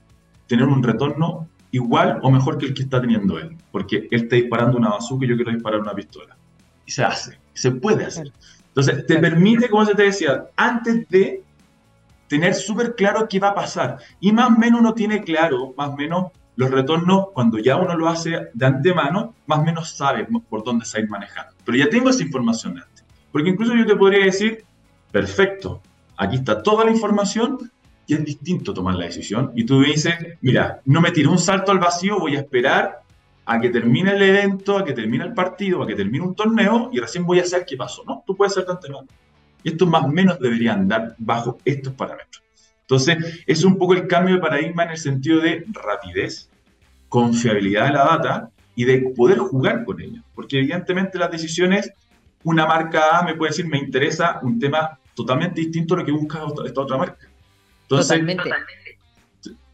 tener 0.48 0.66
un 0.66 0.82
retorno 0.84 1.48
igual 1.72 2.20
o 2.22 2.32
mejor 2.32 2.58
que 2.58 2.68
el 2.68 2.74
que 2.74 2.84
está 2.84 3.02
teniendo 3.02 3.38
él. 3.38 3.56
Porque 3.72 4.08
él 4.10 4.24
está 4.24 4.36
disparando 4.36 4.78
una 4.78 4.90
bazooka 4.90 5.26
y 5.26 5.30
yo 5.30 5.36
quiero 5.36 5.52
disparar 5.52 5.80
una 5.82 5.94
pistola. 5.94 6.38
Y 6.86 6.92
se 6.92 7.04
hace, 7.04 7.40
se 7.54 7.72
puede 7.72 8.06
hacer. 8.06 8.32
Entonces, 8.68 9.06
te 9.06 9.18
permite, 9.18 9.70
como 9.70 9.86
se 9.86 9.96
te 9.96 10.04
decía, 10.04 10.46
antes 10.56 11.08
de 11.10 11.44
tener 12.28 12.54
súper 12.54 12.96
claro 12.96 13.28
qué 13.30 13.40
va 13.40 13.50
a 13.50 13.56
pasar. 13.56 13.98
Y 14.20 14.32
más 14.32 14.48
o 14.48 14.60
menos 14.60 14.80
uno 14.80 14.94
tiene 14.94 15.24
claro, 15.24 15.74
más 15.78 15.90
o 15.90 15.96
menos, 15.96 16.32
los 16.56 16.72
retornos, 16.72 17.28
cuando 17.34 17.58
ya 17.60 17.76
uno 17.76 17.98
lo 17.98 18.08
hace 18.08 18.48
de 18.54 18.66
antemano, 18.66 19.34
más 19.46 19.60
o 19.60 19.64
menos 19.64 19.90
sabe 19.90 20.26
por 20.50 20.64
dónde 20.64 20.86
se 20.86 21.02
ir 21.02 21.10
manejando. 21.10 21.54
Pero 21.66 21.78
ya 21.78 21.90
tengo 21.90 22.10
esa 22.10 22.24
información 22.24 22.78
antes. 22.78 23.04
Porque 23.32 23.50
incluso 23.50 23.76
yo 23.76 23.86
te 23.86 23.96
podría 23.98 24.24
decir, 24.24 24.64
perfecto, 25.16 25.82
aquí 26.18 26.36
está 26.36 26.62
toda 26.62 26.84
la 26.84 26.92
información 26.92 27.72
y 28.06 28.16
es 28.16 28.26
distinto 28.26 28.74
tomar 28.74 28.96
la 28.96 29.06
decisión. 29.06 29.54
Y 29.56 29.66
tú 29.66 29.82
dices, 29.82 30.14
mira, 30.42 30.82
no 30.84 31.00
me 31.00 31.12
tiro 31.12 31.32
un 31.32 31.40
salto 31.40 31.72
al 31.72 31.80
vacío, 31.80 32.20
voy 32.20 32.36
a 32.36 32.40
esperar 32.40 33.00
a 33.46 33.62
que 33.62 33.70
termine 33.70 34.12
el 34.12 34.22
evento, 34.22 34.78
a 34.78 34.84
que 34.84 34.92
termine 34.92 35.24
el 35.24 35.34
partido, 35.34 35.82
a 35.82 35.88
que 35.88 35.96
termine 35.96 36.26
un 36.26 36.36
torneo 36.36 36.90
y 36.92 37.00
recién 37.00 37.26
voy 37.26 37.40
a 37.40 37.44
hacer 37.44 37.64
qué 37.66 37.78
pasó. 37.78 38.04
No, 38.06 38.26
tú 38.28 38.36
puedes 38.36 38.56
ser 38.56 38.66
de 38.66 38.74
antemano. 38.74 39.08
Y 39.64 39.70
esto 39.70 39.86
más 39.86 40.04
o 40.04 40.10
menos 40.10 40.38
debería 40.38 40.74
andar 40.74 41.16
bajo 41.18 41.60
estos 41.64 41.94
parámetros. 41.94 42.44
Entonces, 42.82 43.42
es 43.48 43.64
un 43.64 43.78
poco 43.78 43.94
el 43.94 44.08
cambio 44.08 44.36
de 44.36 44.42
paradigma 44.42 44.84
en 44.84 44.90
el 44.90 44.98
sentido 44.98 45.40
de 45.40 45.64
rapidez, 45.72 46.50
confiabilidad 47.08 47.86
de 47.86 47.94
la 47.94 48.04
data 48.04 48.50
y 48.76 48.84
de 48.84 49.14
poder 49.16 49.38
jugar 49.38 49.86
con 49.86 50.02
ella. 50.02 50.22
Porque 50.36 50.58
evidentemente 50.58 51.18
las 51.18 51.32
decisiones, 51.32 51.90
una 52.44 52.66
marca 52.66 53.18
A 53.18 53.24
me 53.24 53.36
puede 53.36 53.52
decir, 53.52 53.66
me 53.66 53.78
interesa 53.78 54.42
un 54.44 54.60
tema 54.60 55.00
totalmente 55.16 55.62
distinto 55.62 55.96
a 55.96 55.98
lo 55.98 56.06
que 56.06 56.12
busca 56.12 56.44
esta 56.66 56.82
otra 56.82 56.98
marca. 56.98 57.28
totalmente. 57.88 58.50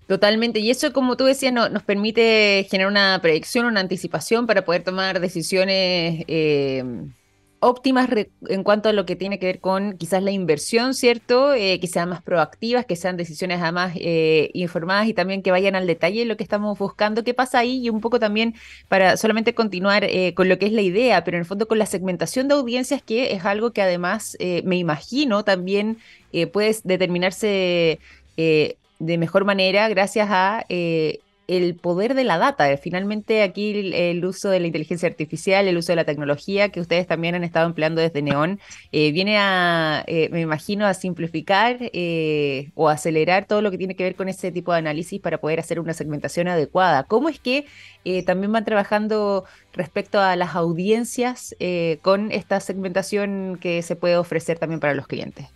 Totalmente. 0.08 0.60
Y 0.60 0.70
eso, 0.70 0.92
como 0.92 1.16
tú 1.16 1.24
decías, 1.24 1.54
nos 1.54 1.84
permite 1.84 2.68
generar 2.70 2.92
una 2.92 3.20
predicción, 3.22 3.66
una 3.66 3.80
anticipación 3.80 4.46
para 4.46 4.66
poder 4.66 4.84
tomar 4.84 5.22
decisiones 5.22 6.26
eh, 6.28 6.84
óptimas 7.62 8.10
en 8.50 8.64
cuanto 8.64 8.90
a 8.90 8.94
lo 8.94 9.06
que 9.06 9.16
tiene 9.16 9.38
que 9.38 9.46
ver 9.46 9.60
con 9.60 9.96
quizás 9.98 10.24
la 10.24 10.32
inversión, 10.32 10.96
¿cierto? 10.96 11.54
Eh, 11.54 11.80
que 11.80 11.86
sean 11.86 12.10
más 12.10 12.24
proactivas, 12.24 12.88
que 12.88 12.96
sean 12.96 13.18
decisiones 13.18 13.62
además 13.62 13.94
eh, 13.98 14.50
informadas 14.54 15.08
y 15.08 15.14
también 15.14 15.44
que 15.44 15.52
vayan 15.52 15.76
al 15.76 15.86
detalle 15.86 16.24
en 16.24 16.28
lo 16.28 16.38
que 16.38 16.44
estamos 16.44 16.78
buscando. 16.80 17.24
¿Qué 17.24 17.36
pasa 17.36 17.60
ahí? 17.60 17.86
Y 17.86 17.90
un 17.90 18.02
poco 18.02 18.20
también 18.20 18.56
para 18.88 19.16
solamente 19.16 19.54
continuar 19.54 20.04
eh, 20.04 20.34
con 20.34 20.50
lo 20.50 20.58
que 20.58 20.66
es 20.66 20.72
la 20.74 20.82
idea, 20.82 21.24
pero 21.24 21.38
en 21.38 21.42
el 21.42 21.46
fondo 21.46 21.68
con 21.68 21.78
la 21.78 21.86
segmentación 21.86 22.48
de 22.48 22.56
audiencias, 22.56 23.04
que 23.04 23.34
es 23.34 23.46
algo 23.46 23.72
que 23.72 23.84
además 23.84 24.36
me 24.64 24.78
imagino 24.78 25.44
también 25.44 25.98
puede 26.52 26.76
determinarse 26.84 28.00
de 28.36 29.18
mejor 29.18 29.46
manera 29.46 29.88
gracias 29.88 30.28
a 30.32 30.66
el 31.58 31.76
poder 31.76 32.14
de 32.14 32.24
la 32.24 32.38
data. 32.38 32.66
Finalmente 32.78 33.44
aquí 33.44 33.92
el, 33.94 34.24
uso 34.24 34.50
de 34.50 34.60
la 34.62 34.68
inteligencia 34.68 35.10
artificial, 35.10 35.68
el 35.68 35.78
uso 35.78 35.92
de 35.92 35.98
la 35.98 36.06
tecnología 36.06 36.70
que 36.70 36.80
ustedes 36.80 37.08
también 37.08 37.36
han 37.36 37.44
estado 37.44 37.66
empleando 37.66 38.00
desde 38.00 38.22
Neon, 38.22 38.60
eh, 38.94 39.12
viene 39.12 39.38
a, 39.38 40.04
eh, 40.08 40.30
me 40.32 40.40
imagino, 40.40 40.86
a 40.86 40.94
simplificar 40.94 41.78
eh, 41.82 42.72
o 42.74 42.88
acelerar 42.88 43.46
todo 43.48 43.62
lo 43.62 43.70
que 43.70 43.78
tiene 43.78 43.96
que 43.96 44.04
ver 44.04 44.16
con 44.16 44.30
ese 44.30 44.52
tipo 44.52 44.72
de 44.72 44.80
análisis 44.80 45.20
para 45.20 45.40
poder 45.40 45.60
hacer 45.60 45.80
una 45.80 45.94
segmentación 45.94 46.48
adecuada. 46.48 47.04
¿Cómo 47.04 47.28
es 47.28 47.40
que 47.40 47.66
también 48.26 48.52
van 48.52 48.66
trabajando 48.66 49.46
respecto 49.74 50.20
a 50.20 50.36
las 50.36 50.56
audiencias 50.56 51.56
con 52.02 52.32
esta 52.32 52.60
segmentación 52.60 53.60
que 53.62 53.82
se 53.84 53.96
puede 53.96 54.18
ofrecer 54.18 54.58
también 54.58 54.80
para 54.80 54.96
los 54.96 55.06
clientes? 55.06 55.48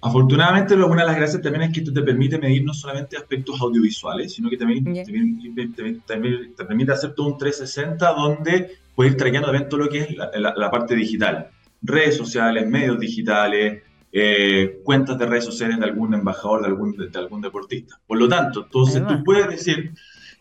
Afortunadamente, 0.00 0.74
una 0.74 1.02
de 1.02 1.08
las 1.08 1.16
gracias 1.16 1.42
también 1.42 1.62
es 1.64 1.72
que 1.72 1.80
esto 1.80 1.92
te 1.92 2.02
permite 2.02 2.38
medir 2.38 2.64
no 2.64 2.74
solamente 2.74 3.16
aspectos 3.16 3.60
audiovisuales, 3.60 4.34
sino 4.34 4.50
que 4.50 4.56
también, 4.56 4.84
te, 4.84 6.64
permite 6.64 6.92
hacer 6.92 7.14
todo 7.14 7.28
un 7.28 7.38
360 7.38 8.12
donde 8.12 8.78
puedes 8.94 9.12
ir 9.12 9.18
trayendo 9.18 9.46
también 9.48 9.68
todo 9.68 9.80
lo 9.80 9.88
que 9.88 10.00
es 10.00 10.16
la, 10.16 10.70
parte 10.70 10.94
digital. 10.94 11.48
Redes 11.82 12.16
sociales, 12.16 12.68
medios 12.68 12.98
digitales, 13.00 13.82
eh, 14.12 14.80
cuentas 14.84 15.18
de 15.18 15.26
redes 15.26 15.44
sociales 15.44 15.78
de 15.78 15.84
algún 15.84 16.14
embajador, 16.14 16.60
de 16.60 16.68
algún, 16.68 16.96
de, 16.96 17.18
algún 17.18 17.40
deportista. 17.40 17.98
Por 18.06 18.18
lo 18.18 18.28
tanto, 18.28 18.64
entonces 18.64 19.02
tú 19.06 19.24
puedes 19.24 19.48
decir, 19.48 19.92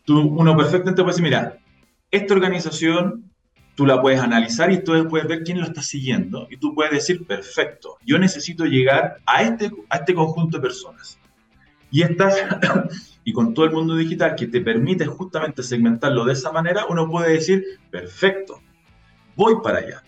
tú, 0.03 0.19
uno 0.21 0.55
perfectamente 0.55 1.01
puede 1.01 1.13
decir, 1.13 1.23
mira, 1.23 1.57
esta 2.11 2.33
organización 2.33 3.31
tú 3.75 3.85
la 3.85 4.01
puedes 4.01 4.19
analizar 4.19 4.71
y 4.71 4.83
tú 4.83 5.07
puedes 5.09 5.27
ver 5.27 5.43
quién 5.43 5.59
lo 5.59 5.65
está 5.65 5.81
siguiendo 5.81 6.47
y 6.49 6.57
tú 6.57 6.73
puedes 6.73 6.93
decir, 6.93 7.25
perfecto, 7.27 7.97
yo 8.05 8.17
necesito 8.17 8.65
llegar 8.65 9.17
a 9.25 9.43
este, 9.43 9.71
a 9.89 9.97
este 9.97 10.15
conjunto 10.15 10.57
de 10.57 10.63
personas. 10.63 11.19
Y 11.91 12.01
estás, 12.01 12.35
y 13.23 13.33
con 13.33 13.53
todo 13.53 13.65
el 13.65 13.71
mundo 13.71 13.95
digital 13.95 14.35
que 14.35 14.47
te 14.47 14.61
permite 14.61 15.05
justamente 15.05 15.61
segmentarlo 15.61 16.25
de 16.25 16.33
esa 16.33 16.51
manera, 16.51 16.85
uno 16.89 17.09
puede 17.09 17.33
decir, 17.33 17.63
perfecto, 17.91 18.61
voy 19.35 19.55
para 19.61 19.79
allá. 19.79 20.03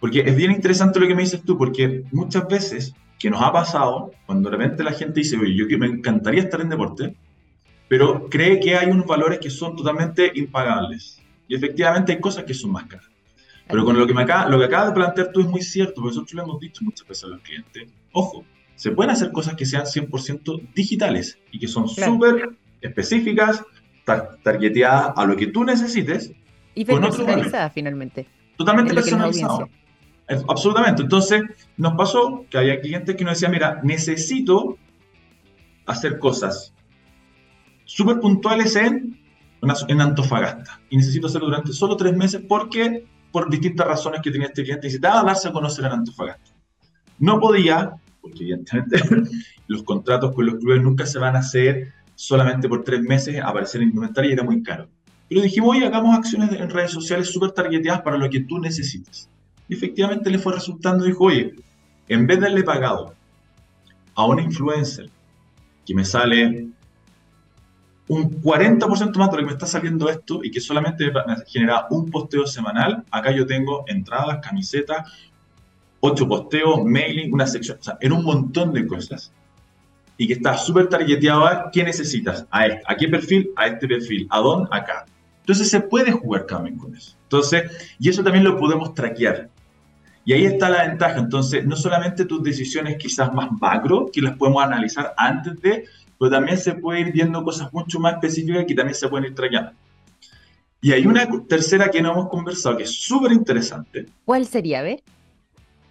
Porque 0.00 0.20
es 0.20 0.34
bien 0.34 0.50
interesante 0.50 0.98
lo 0.98 1.06
que 1.06 1.14
me 1.14 1.22
dices 1.22 1.42
tú, 1.44 1.56
porque 1.56 2.04
muchas 2.10 2.48
veces 2.48 2.94
que 3.18 3.30
nos 3.30 3.40
ha 3.40 3.52
pasado, 3.52 4.10
cuando 4.26 4.50
de 4.50 4.56
repente 4.56 4.82
la 4.82 4.92
gente 4.92 5.20
dice, 5.20 5.36
oye, 5.36 5.54
yo 5.54 5.78
me 5.78 5.86
encantaría 5.86 6.42
estar 6.42 6.60
en 6.60 6.70
deporte, 6.70 7.14
pero 7.86 8.28
cree 8.28 8.58
que 8.58 8.74
hay 8.74 8.88
unos 8.90 9.06
valores 9.06 9.38
que 9.38 9.50
son 9.50 9.76
totalmente 9.76 10.32
impagables. 10.34 11.21
Y 11.52 11.54
efectivamente 11.54 12.12
hay 12.12 12.18
cosas 12.18 12.44
que 12.44 12.54
son 12.54 12.72
más 12.72 12.84
caras. 12.84 13.10
Pero 13.68 13.84
con 13.84 13.98
lo 13.98 14.06
que, 14.06 14.14
me 14.14 14.22
acaba, 14.22 14.48
lo 14.48 14.58
que 14.58 14.64
acabas 14.64 14.88
de 14.88 14.94
plantear 14.94 15.32
tú 15.32 15.42
es 15.42 15.46
muy 15.46 15.60
cierto, 15.60 15.96
porque 15.96 16.14
nosotros 16.14 16.32
lo 16.32 16.42
hemos 16.44 16.60
dicho 16.60 16.82
muchas 16.82 17.06
veces 17.06 17.24
a 17.24 17.26
los 17.26 17.40
clientes. 17.42 17.90
Ojo, 18.12 18.46
se 18.74 18.90
pueden 18.92 19.10
hacer 19.10 19.32
cosas 19.32 19.54
que 19.54 19.66
sean 19.66 19.82
100% 19.82 20.72
digitales 20.74 21.38
y 21.50 21.58
que 21.58 21.68
son 21.68 21.86
súper 21.88 22.56
específicas, 22.80 23.62
targeteadas 24.42 25.12
a 25.14 25.26
lo 25.26 25.36
que 25.36 25.48
tú 25.48 25.62
necesites. 25.62 26.32
Y 26.74 26.86
personalizadas 26.86 27.70
finalmente. 27.74 28.26
Totalmente 28.56 28.94
personalizadas. 28.94 29.68
Absolutamente. 30.48 31.02
Entonces, 31.02 31.42
nos 31.76 31.92
pasó 31.98 32.46
que 32.48 32.56
había 32.56 32.80
clientes 32.80 33.14
que 33.14 33.24
nos 33.24 33.34
decían, 33.34 33.52
mira, 33.52 33.78
necesito 33.82 34.78
hacer 35.84 36.18
cosas 36.18 36.72
súper 37.84 38.20
puntuales 38.20 38.74
en, 38.74 39.21
en 39.88 40.00
Antofagasta. 40.00 40.80
Y 40.90 40.96
necesito 40.96 41.28
hacerlo 41.28 41.46
durante 41.46 41.72
solo 41.72 41.96
tres 41.96 42.16
meses 42.16 42.42
porque, 42.48 43.06
por 43.30 43.48
distintas 43.48 43.86
razones 43.86 44.20
que 44.20 44.30
tenía 44.30 44.48
este 44.48 44.62
cliente, 44.64 44.86
necesitaba 44.86 45.22
darse 45.22 45.48
a 45.48 45.52
conocer 45.52 45.84
en 45.84 45.92
Antofagasta. 45.92 46.50
No 47.18 47.38
podía, 47.38 47.92
porque 48.20 48.42
evidentemente 48.42 49.00
los 49.68 49.82
contratos 49.84 50.34
con 50.34 50.46
los 50.46 50.56
clubes 50.56 50.82
nunca 50.82 51.06
se 51.06 51.18
van 51.18 51.36
a 51.36 51.40
hacer 51.40 51.92
solamente 52.14 52.68
por 52.68 52.82
tres 52.82 53.00
meses, 53.02 53.40
aparecer 53.42 53.82
en 53.82 53.90
inventario 53.90 54.30
y 54.30 54.34
era 54.34 54.42
muy 54.42 54.62
caro. 54.62 54.88
Pero 55.28 55.42
dijimos, 55.42 55.76
oye, 55.76 55.86
hagamos 55.86 56.16
acciones 56.16 56.52
en 56.52 56.68
redes 56.68 56.90
sociales 56.90 57.30
súper 57.30 57.52
targeteadas 57.52 58.02
para 58.02 58.18
lo 58.18 58.28
que 58.28 58.40
tú 58.40 58.58
necesitas. 58.58 59.30
Y 59.68 59.74
efectivamente 59.74 60.28
le 60.28 60.38
fue 60.38 60.52
resultando, 60.52 61.04
dijo, 61.04 61.24
oye, 61.24 61.54
en 62.08 62.26
vez 62.26 62.40
de 62.40 62.46
haberle 62.46 62.64
pagado 62.64 63.14
a 64.14 64.26
una 64.26 64.42
influencer 64.42 65.08
que 65.86 65.94
me 65.94 66.04
sale 66.04 66.68
un 68.08 68.42
40% 68.42 69.16
más 69.16 69.30
de 69.30 69.36
lo 69.36 69.42
que 69.42 69.46
me 69.46 69.52
está 69.52 69.66
saliendo 69.66 70.08
esto 70.08 70.40
y 70.42 70.50
que 70.50 70.60
solamente 70.60 71.10
me 71.10 71.36
genera 71.46 71.86
un 71.90 72.10
posteo 72.10 72.46
semanal, 72.46 73.04
acá 73.10 73.30
yo 73.30 73.46
tengo 73.46 73.84
entradas, 73.86 74.38
camisetas, 74.42 75.10
ocho 76.00 76.26
posteos, 76.26 76.84
mailing, 76.84 77.32
una 77.32 77.46
sección, 77.46 77.78
o 77.80 77.82
sea, 77.82 77.96
en 78.00 78.12
un 78.12 78.24
montón 78.24 78.72
de 78.72 78.86
cosas. 78.86 79.32
Y 80.18 80.26
que 80.26 80.34
está 80.34 80.58
súper 80.58 80.88
targeteado 80.88 81.46
a 81.46 81.70
qué 81.70 81.84
necesitas, 81.84 82.46
a, 82.50 82.66
este, 82.66 82.82
a 82.86 82.96
qué 82.96 83.08
perfil, 83.08 83.50
a 83.56 83.66
este 83.68 83.88
perfil, 83.88 84.26
a 84.30 84.40
dónde, 84.40 84.68
acá. 84.70 85.06
Entonces 85.40 85.70
se 85.70 85.80
puede 85.80 86.12
jugar 86.12 86.44
también 86.46 86.76
con 86.76 86.94
eso. 86.94 87.16
Entonces, 87.24 87.94
y 87.98 88.08
eso 88.08 88.22
también 88.22 88.44
lo 88.44 88.58
podemos 88.58 88.94
traquear. 88.94 89.48
Y 90.24 90.32
ahí 90.32 90.44
está 90.44 90.68
la 90.68 90.86
ventaja. 90.86 91.18
Entonces, 91.18 91.64
no 91.66 91.76
solamente 91.76 92.24
tus 92.24 92.42
decisiones 92.42 92.96
quizás 92.96 93.32
más 93.32 93.50
macro, 93.60 94.08
que 94.12 94.20
las 94.20 94.36
podemos 94.36 94.62
analizar 94.62 95.14
antes 95.16 95.60
de, 95.60 95.84
pero 96.22 96.30
también 96.30 96.56
se 96.56 96.74
puede 96.74 97.00
ir 97.00 97.10
viendo 97.10 97.42
cosas 97.42 97.72
mucho 97.72 97.98
más 97.98 98.14
específicas 98.14 98.64
que 98.64 98.76
también 98.76 98.94
se 98.94 99.08
pueden 99.08 99.26
ir 99.26 99.34
traqueando. 99.34 99.72
Y 100.80 100.92
hay 100.92 101.04
una 101.04 101.28
tercera 101.48 101.90
que 101.90 102.00
no 102.00 102.12
hemos 102.12 102.28
conversado, 102.28 102.76
que 102.76 102.84
es 102.84 102.94
súper 102.94 103.32
interesante. 103.32 104.06
¿Cuál 104.24 104.46
sería, 104.46 104.82
ver? 104.82 105.02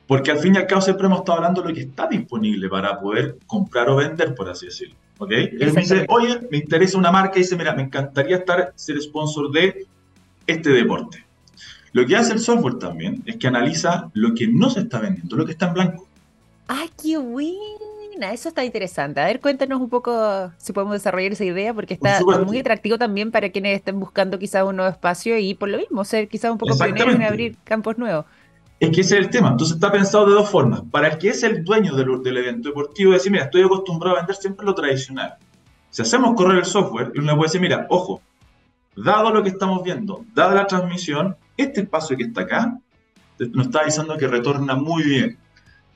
Porque 0.08 0.32
al 0.32 0.38
fin 0.38 0.56
y 0.56 0.58
al 0.60 0.67
cabo 0.67 0.80
siempre 0.80 1.08
hemos 1.08 1.20
estado 1.20 1.39
hablando 1.39 1.62
de 1.62 1.67
lo 1.67 1.76
que 1.76 1.82
está 1.82 2.08
disponible 2.08 2.70
para 2.70 2.98
poder 2.98 3.39
comprar 3.46 3.89
o 3.89 3.98
vender, 3.98 4.34
por 4.34 4.50
así 4.50 4.67
decirlo. 4.67 4.96
¿Ok? 5.17 5.32
Él 5.32 5.74
me 5.74 5.82
dice, 5.82 6.06
oye, 6.08 6.39
me 6.50 6.60
interesa 6.60 6.98
una 6.98 7.12
marca 7.12 7.34
y 7.36 7.41
dice, 7.41 7.58
mira, 7.58 7.74
me 7.74 7.82
encantaría 7.82 8.38
estar, 8.38 8.72
ser 8.78 9.02
sponsor 9.02 9.52
de 9.52 9.86
este 10.48 10.70
deporte. 10.70 11.26
Lo 11.91 12.06
que 12.06 12.15
hace 12.15 12.32
el 12.32 12.39
software 12.39 12.76
también 12.76 13.22
es 13.26 13.36
que 13.36 13.48
analiza 13.48 14.10
lo 14.13 14.34
que 14.34 14.48
no 14.48 14.70
se 14.70 14.80
está 14.80 15.02
vendiendo, 15.02 15.36
lo 15.36 15.46
que 15.46 15.52
está 15.52 15.67
en 15.67 15.74
blanco. 15.74 16.08
¡Ay, 16.70 16.89
qué 17.04 17.17
Eso 18.30 18.50
está 18.50 18.64
interesante. 18.64 19.20
A 19.20 19.26
ver, 19.26 19.40
cuéntanos 19.40 19.82
un 19.82 19.90
poco 19.90 20.52
si 20.58 20.74
podemos 20.74 20.94
desarrollar 20.94 21.32
esa 21.32 21.46
idea, 21.46 21.74
porque 21.74 21.94
está 21.96 22.20
muy 22.46 22.60
atractivo 22.60 22.98
también 22.98 23.32
para 23.32 23.50
quienes 23.50 23.78
estén 23.78 24.00
buscando 24.00 24.38
quizás 24.38 24.64
un 24.64 24.76
nuevo 24.76 24.92
espacio 24.92 25.38
y 25.38 25.56
por 25.56 25.70
lo 25.70 25.78
mismo 25.78 26.04
ser 26.06 26.28
quizás 26.28 26.52
un 26.52 26.58
poco 26.58 26.78
pioneros 26.78 27.16
en 27.16 27.24
abrir 27.24 27.58
campos 27.64 27.98
nuevos. 27.98 28.26
Es 28.80 28.90
que 28.90 29.02
ese 29.02 29.18
es 29.18 29.26
el 29.26 29.30
tema. 29.30 29.50
Entonces 29.50 29.76
está 29.76 29.92
pensado 29.92 30.28
de 30.28 30.34
dos 30.34 30.50
formas. 30.50 30.82
Para 30.92 31.10
el 31.10 31.18
que 31.18 31.30
es 31.30 31.44
el 31.44 31.64
dueño 31.64 31.96
del, 31.96 32.22
del 32.24 32.38
evento 32.38 32.70
deportivo, 32.70 33.14
decir, 33.14 33.32
mira, 33.32 33.46
estoy 33.46 33.64
acostumbrado 33.64 34.16
a 34.16 34.20
vender 34.20 34.36
siempre 34.36 34.66
lo 34.66 34.74
tradicional. 34.74 35.36
Si 35.90 36.02
hacemos 36.02 36.36
correr 36.36 36.60
el 36.60 36.66
software, 36.66 37.12
uno 37.16 37.32
le 37.32 37.36
puede 37.36 37.48
decir, 37.48 37.62
mira, 37.62 37.86
ojo, 37.90 38.22
dado 38.96 39.32
lo 39.32 39.44
que 39.44 39.50
estamos 39.50 39.84
viendo, 39.84 40.26
dada 40.34 40.56
la 40.56 40.68
transmisión, 40.68 41.36
este 41.58 41.82
espacio 41.82 42.18
que 42.18 42.24
está 42.24 42.42
acá 42.42 42.78
nos 43.40 43.68
está 43.68 43.80
avisando 43.80 44.18
que 44.18 44.28
retorna 44.28 44.76
muy 44.76 45.04
bien. 45.04 45.38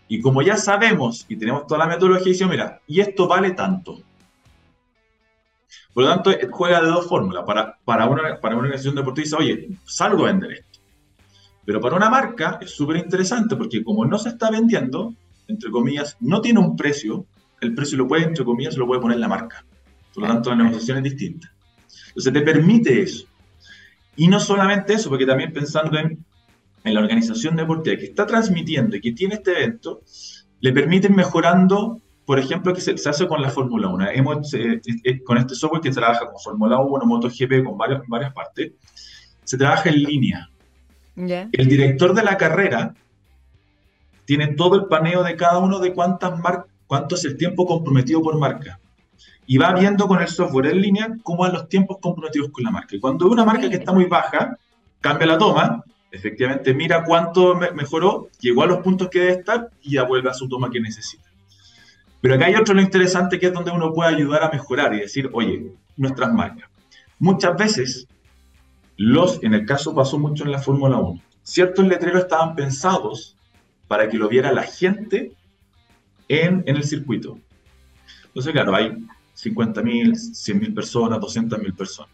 Y 0.08 0.22
como 0.22 0.42
ya 0.42 0.58
sabemos 0.58 1.26
y 1.28 1.36
tenemos 1.36 1.66
toda 1.68 1.80
la 1.80 1.88
metodología, 1.88 2.32
dice, 2.32 2.46
mira, 2.46 2.82
y 2.88 3.00
esto 3.00 3.28
vale 3.28 3.52
tanto. 3.52 4.00
Por 5.94 6.04
lo 6.04 6.10
tanto, 6.10 6.32
juega 6.52 6.82
de 6.82 6.88
dos 6.88 7.08
fórmulas. 7.08 7.44
Para, 7.46 7.78
para, 7.84 8.06
una, 8.06 8.40
para 8.40 8.56
una 8.56 8.66
organización 8.66 8.96
deportiva 8.96 9.40
oye, 9.40 9.70
salgo 9.86 10.24
a 10.24 10.28
vender 10.28 10.52
esto. 10.52 10.80
Pero 11.66 11.82
para 11.82 11.96
una 11.96 12.10
marca 12.10 12.60
es 12.62 12.72
súper 12.72 12.98
interesante 12.98 13.56
porque 13.56 13.84
como 13.84 14.06
no 14.06 14.20
se 14.20 14.30
está 14.30 14.52
vendiendo, 14.52 15.16
entre 15.48 15.72
comillas, 15.72 16.18
no 16.20 16.42
tiene 16.42 16.60
un 16.60 16.76
precio, 16.76 17.26
el 17.62 17.74
precio 17.74 17.98
lo 17.98 18.08
puede, 18.08 18.26
entre 18.26 18.44
comillas, 18.44 18.78
lo 18.78 18.86
puede 18.86 19.02
poner 19.02 19.20
la 19.20 19.28
marca. 19.28 19.66
Por 20.14 20.24
lo 20.24 20.30
tanto, 20.30 20.50
la 20.50 20.58
negociación 20.58 20.98
es 20.98 21.04
distinta. 21.04 21.52
Entonces, 22.10 22.34
te 22.34 22.42
permite 22.42 23.02
eso. 23.02 23.26
Y 24.16 24.28
no 24.28 24.40
solamente 24.40 24.94
eso, 24.94 25.10
porque 25.10 25.26
también 25.26 25.52
pensando 25.52 25.98
en, 25.98 26.25
en 26.86 26.94
la 26.94 27.02
organización 27.02 27.56
deportiva 27.56 27.98
que 27.98 28.06
está 28.06 28.26
transmitiendo 28.26 28.96
y 28.96 29.02
que 29.02 29.12
tiene 29.12 29.36
este 29.36 29.52
evento, 29.52 30.02
le 30.62 30.72
permiten 30.72 31.16
mejorando, 31.16 32.00
por 32.26 32.40
ejemplo, 32.40 32.74
que 32.74 32.82
se, 32.82 32.94
hace 33.10 33.28
con 33.28 33.42
la 33.42 33.50
Fórmula 33.50 33.90
1. 33.90 34.12
Hemos, 34.12 34.54
eh, 34.54 34.80
eh, 35.04 35.24
con 35.24 35.38
este 35.38 35.56
software 35.56 35.82
que 35.82 35.92
se 35.92 36.00
trabaja 36.00 36.28
con 36.28 36.40
Fórmula 36.40 36.80
1, 36.80 37.06
MotoGP, 37.06 37.64
con 37.66 37.78
varias, 37.78 38.02
varias 38.08 38.34
partes, 38.34 38.74
se 39.44 39.58
trabaja 39.58 39.90
en 39.90 40.04
línea. 40.04 40.50
El 41.16 41.68
director 41.68 42.14
de 42.14 42.24
la 42.24 42.38
carrera 42.38 42.94
tiene 44.26 44.48
todo 44.50 44.76
el 44.76 44.86
paneo 44.86 45.24
de 45.24 45.36
cada 45.36 45.60
uno 45.60 45.80
de 45.80 45.94
cuántas 45.94 46.38
mar 46.40 46.66
cuánto 46.88 47.16
es 47.16 47.26
el 47.26 47.38
tiempo 47.38 47.66
comprometido 47.66 48.22
por 48.22 48.38
marca 48.38 48.80
y 49.48 49.58
va 49.58 49.74
viendo 49.74 50.08
con 50.08 50.22
el 50.22 50.28
software 50.28 50.68
en 50.68 50.82
línea 50.82 51.16
cómo 51.24 51.40
van 51.40 51.54
los 51.54 51.70
tiempos 51.70 51.98
comprometidos 52.02 52.50
con 52.50 52.64
la 52.64 52.72
marca. 52.72 52.96
Y 52.96 53.00
cuando 53.00 53.26
ve 53.26 53.32
una 53.32 53.46
marca 53.46 53.70
que 53.70 53.76
está 53.76 53.94
muy 53.94 54.06
baja, 54.06 54.58
cambia 55.02 55.28
la 55.28 55.38
toma, 55.38 55.84
efectivamente 56.16 56.74
mira 56.74 57.04
cuánto 57.04 57.56
mejoró, 57.56 58.30
llegó 58.40 58.64
a 58.64 58.68
los 58.68 58.80
puntos 58.80 59.10
que 59.10 59.20
debe 59.20 59.32
estar 59.34 59.70
y 59.82 59.94
ya 59.94 60.04
vuelve 60.04 60.30
a 60.30 60.34
su 60.34 60.48
toma 60.48 60.70
que 60.70 60.80
necesita. 60.80 61.24
Pero 62.22 62.36
acá 62.36 62.46
hay 62.46 62.56
otro 62.56 62.74
lo 62.74 62.82
interesante 62.82 63.40
que 63.40 63.48
es 63.48 63.54
donde 63.54 63.72
uno 63.72 63.94
puede 63.94 64.16
ayudar 64.16 64.44
a 64.44 64.50
mejorar 64.50 64.94
y 64.96 65.02
decir, 65.02 65.30
oye, 65.34 65.68
nuestras 65.96 66.34
marcas. 66.34 66.70
Muchas 67.20 67.56
veces, 67.56 68.08
los, 68.98 69.44
en 69.44 69.54
el 69.54 69.66
caso 69.66 69.94
pasó 69.94 70.18
mucho 70.18 70.44
en 70.44 70.52
la 70.52 70.60
Fórmula 70.60 70.98
1, 70.98 71.22
ciertos 71.44 71.86
letreros 71.86 72.24
estaban 72.24 72.56
pensados 72.56 73.36
para 73.88 74.10
que 74.10 74.18
lo 74.18 74.28
viera 74.28 74.52
la 74.52 74.64
gente 74.64 75.34
en, 76.28 76.64
en 76.66 76.76
el 76.76 76.84
circuito. 76.84 77.38
Entonces, 78.28 78.52
claro, 78.54 78.76
hay 78.76 78.90
50.000, 79.36 80.12
100.000 80.14 80.74
personas, 80.74 81.20
200.000 81.20 81.76
personas. 81.76 82.12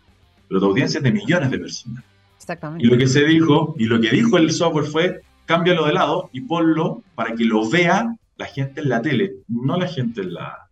Pero 0.47 0.59
tu 0.59 0.65
audiencia 0.65 0.97
es 0.97 1.03
de 1.03 1.11
millones 1.11 1.49
de 1.49 1.59
personas. 1.59 2.03
Exactamente. 2.51 2.85
Y 2.85 2.89
lo 2.89 2.97
que 2.97 3.07
se 3.07 3.25
dijo, 3.25 3.75
y 3.77 3.85
lo 3.85 4.01
que 4.01 4.09
dijo 4.09 4.37
el 4.37 4.51
software 4.51 4.85
fue, 4.85 5.21
cámbialo 5.45 5.85
de 5.85 5.93
lado 5.93 6.29
y 6.33 6.41
ponlo 6.41 7.03
para 7.15 7.33
que 7.33 7.45
lo 7.45 7.69
vea 7.69 8.15
la 8.37 8.45
gente 8.45 8.81
en 8.81 8.89
la 8.89 9.01
tele, 9.01 9.33
no 9.47 9.77
la 9.77 9.87
gente 9.87 10.21
en 10.21 10.33
la... 10.33 10.67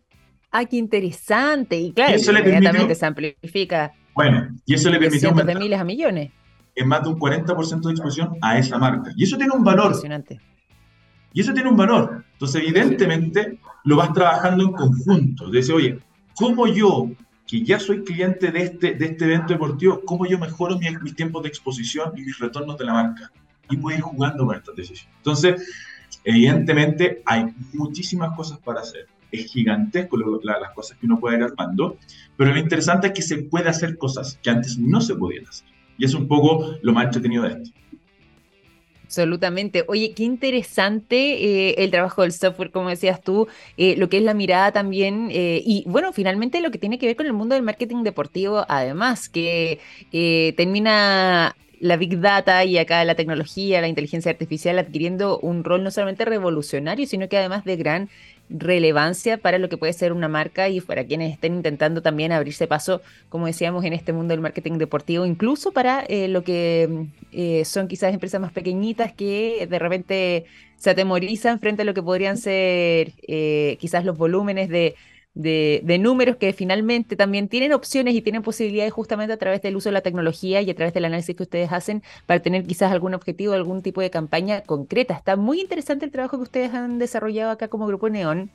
Ah, 0.51 0.65
qué 0.65 0.77
interesante. 0.77 1.79
Y 1.79 1.93
claro, 1.93 2.15
eso 2.15 2.31
inmediatamente 2.31 2.95
se 2.95 3.05
amplifica. 3.05 3.93
Bueno, 4.15 4.49
y 4.65 4.73
eso 4.73 4.89
le 4.89 4.99
permitió... 4.99 5.31
De 5.31 5.43
de 5.43 5.55
miles 5.55 5.79
a 5.79 5.83
millones. 5.83 6.31
En 6.75 6.87
más 6.87 7.03
de 7.03 7.09
un 7.09 7.19
40% 7.19 7.81
de 7.81 7.91
exposición 7.91 8.37
a 8.41 8.57
esa 8.57 8.77
marca. 8.77 9.11
Y 9.15 9.23
eso 9.23 9.37
tiene 9.37 9.53
un 9.53 9.63
valor. 9.63 9.87
Impresionante. 9.87 10.39
Y 11.33 11.41
eso 11.41 11.53
tiene 11.53 11.69
un 11.69 11.77
valor. 11.77 12.25
Entonces, 12.33 12.63
evidentemente, 12.63 13.59
lo 13.83 13.97
vas 13.97 14.11
trabajando 14.13 14.63
en 14.63 14.71
conjunto. 14.71 15.51
Dice, 15.51 15.73
oye, 15.73 15.99
¿cómo 16.35 16.67
yo, 16.67 17.09
que 17.49 17.63
ya 17.63 17.79
soy 17.79 18.03
cliente 18.03 18.51
de 18.51 18.61
este, 18.61 18.93
de 18.93 19.05
este 19.07 19.25
evento 19.25 19.53
deportivo, 19.53 20.01
cómo 20.05 20.27
yo 20.27 20.37
mejoro 20.37 20.77
mis, 20.77 21.15
tiempos 21.15 21.41
de 21.41 21.49
exposición 21.49 22.13
y 22.15 22.21
mis 22.21 22.37
retornos 22.37 22.77
de 22.77 22.85
la 22.85 22.93
marca? 22.93 23.31
Y 23.71 23.77
puedo 23.77 23.97
ir 23.97 24.03
jugando 24.03 24.45
con 24.45 24.55
estas 24.55 24.75
decisiones. 24.75 25.15
Entonces, 25.17 25.67
evidentemente, 26.23 27.23
hay 27.25 27.47
muchísimas 27.73 28.35
cosas 28.37 28.59
para 28.59 28.81
hacer. 28.81 29.07
Es 29.31 29.51
gigantesco 29.51 30.15
las 30.43 30.71
cosas 30.75 30.95
que 30.99 31.07
uno 31.07 31.19
puede 31.19 31.37
ir 31.37 31.43
armando, 31.43 31.97
pero 32.37 32.53
lo 32.53 32.59
interesante 32.59 33.07
es 33.07 33.13
que 33.13 33.21
se 33.23 33.37
puede 33.37 33.67
hacer 33.67 33.97
cosas 33.97 34.39
que 34.43 34.51
antes 34.51 34.77
no 34.77 35.01
se 35.01 35.15
podían 35.15 35.47
hacer. 35.47 35.67
Y 35.97 36.05
es 36.05 36.13
un 36.13 36.27
poco 36.27 36.75
lo 36.83 36.93
más 36.93 37.05
entretenido 37.05 37.43
de 37.43 37.49
esto. 37.49 37.71
Absolutamente. 39.09 39.85
Oye, 39.87 40.13
qué 40.13 40.21
interesante 40.23 41.15
eh, 41.71 41.83
el 41.83 41.89
trabajo 41.89 42.21
del 42.21 42.31
software, 42.31 42.69
como 42.69 42.89
decías 42.89 43.23
tú, 43.23 43.47
eh, 43.75 43.95
lo 43.97 44.07
que 44.07 44.17
es 44.17 44.23
la 44.23 44.35
mirada 44.35 44.71
también, 44.71 45.29
eh, 45.31 45.63
y 45.65 45.83
bueno, 45.87 46.13
finalmente 46.13 46.61
lo 46.61 46.69
que 46.69 46.77
tiene 46.77 46.99
que 46.99 47.07
ver 47.07 47.15
con 47.15 47.25
el 47.25 47.33
mundo 47.33 47.55
del 47.55 47.63
marketing 47.63 48.03
deportivo, 48.03 48.65
además, 48.69 49.27
que 49.27 49.79
termina 50.55 51.55
la 51.79 51.97
Big 51.97 52.19
Data 52.19 52.63
y 52.65 52.77
acá 52.77 53.03
la 53.03 53.15
tecnología, 53.15 53.81
la 53.81 53.87
inteligencia 53.87 54.29
artificial 54.31 54.77
adquiriendo 54.77 55.39
un 55.39 55.63
rol 55.63 55.83
no 55.83 55.89
solamente 55.91 56.25
revolucionario, 56.25 57.07
sino 57.07 57.27
que 57.29 57.37
además 57.37 57.63
de 57.63 57.77
gran 57.77 58.09
relevancia 58.49 59.37
para 59.37 59.59
lo 59.59 59.69
que 59.69 59.77
puede 59.77 59.93
ser 59.93 60.11
una 60.11 60.27
marca 60.27 60.69
y 60.69 60.81
para 60.81 61.05
quienes 61.05 61.33
estén 61.33 61.55
intentando 61.55 62.01
también 62.01 62.31
abrirse 62.31 62.67
paso, 62.67 63.01
como 63.29 63.45
decíamos, 63.45 63.85
en 63.85 63.93
este 63.93 64.11
mundo 64.11 64.31
del 64.31 64.41
marketing 64.41 64.77
deportivo, 64.77 65.25
incluso 65.25 65.71
para 65.71 66.01
eh, 66.07 66.27
lo 66.27 66.43
que 66.43 67.07
eh, 67.31 67.63
son 67.65 67.87
quizás 67.87 68.13
empresas 68.13 68.41
más 68.41 68.51
pequeñitas 68.51 69.13
que 69.13 69.67
de 69.69 69.79
repente 69.79 70.45
se 70.77 70.89
atemorizan 70.89 71.59
frente 71.59 71.83
a 71.83 71.85
lo 71.85 71.93
que 71.93 72.01
podrían 72.01 72.37
ser 72.37 73.13
eh, 73.27 73.77
quizás 73.79 74.05
los 74.05 74.17
volúmenes 74.17 74.69
de 74.69 74.95
de, 75.33 75.97
números 75.99 76.35
que 76.37 76.53
finalmente 76.53 77.15
también 77.15 77.47
tienen 77.47 77.73
opciones 77.73 78.13
y 78.15 78.21
tienen 78.21 78.41
posibilidades 78.41 78.93
justamente 78.93 79.33
a 79.33 79.37
través 79.37 79.61
del 79.61 79.75
uso 79.75 79.89
de 79.89 79.93
la 79.93 80.01
tecnología 80.01 80.61
y 80.61 80.69
a 80.69 80.75
través 80.75 80.93
del 80.93 81.05
análisis 81.05 81.35
que 81.35 81.43
ustedes 81.43 81.71
hacen 81.71 82.03
para 82.25 82.41
tener 82.41 82.65
quizás 82.65 82.91
algún 82.91 83.13
objetivo, 83.13 83.53
algún 83.53 83.81
tipo 83.81 84.01
de 84.01 84.09
campaña 84.09 84.61
concreta. 84.61 85.13
Está 85.13 85.35
muy 85.35 85.61
interesante 85.61 86.05
el 86.05 86.11
trabajo 86.11 86.37
que 86.37 86.43
ustedes 86.43 86.73
han 86.73 86.99
desarrollado 86.99 87.51
acá 87.51 87.67
como 87.67 87.87
Grupo 87.87 88.09
Neón. 88.09 88.49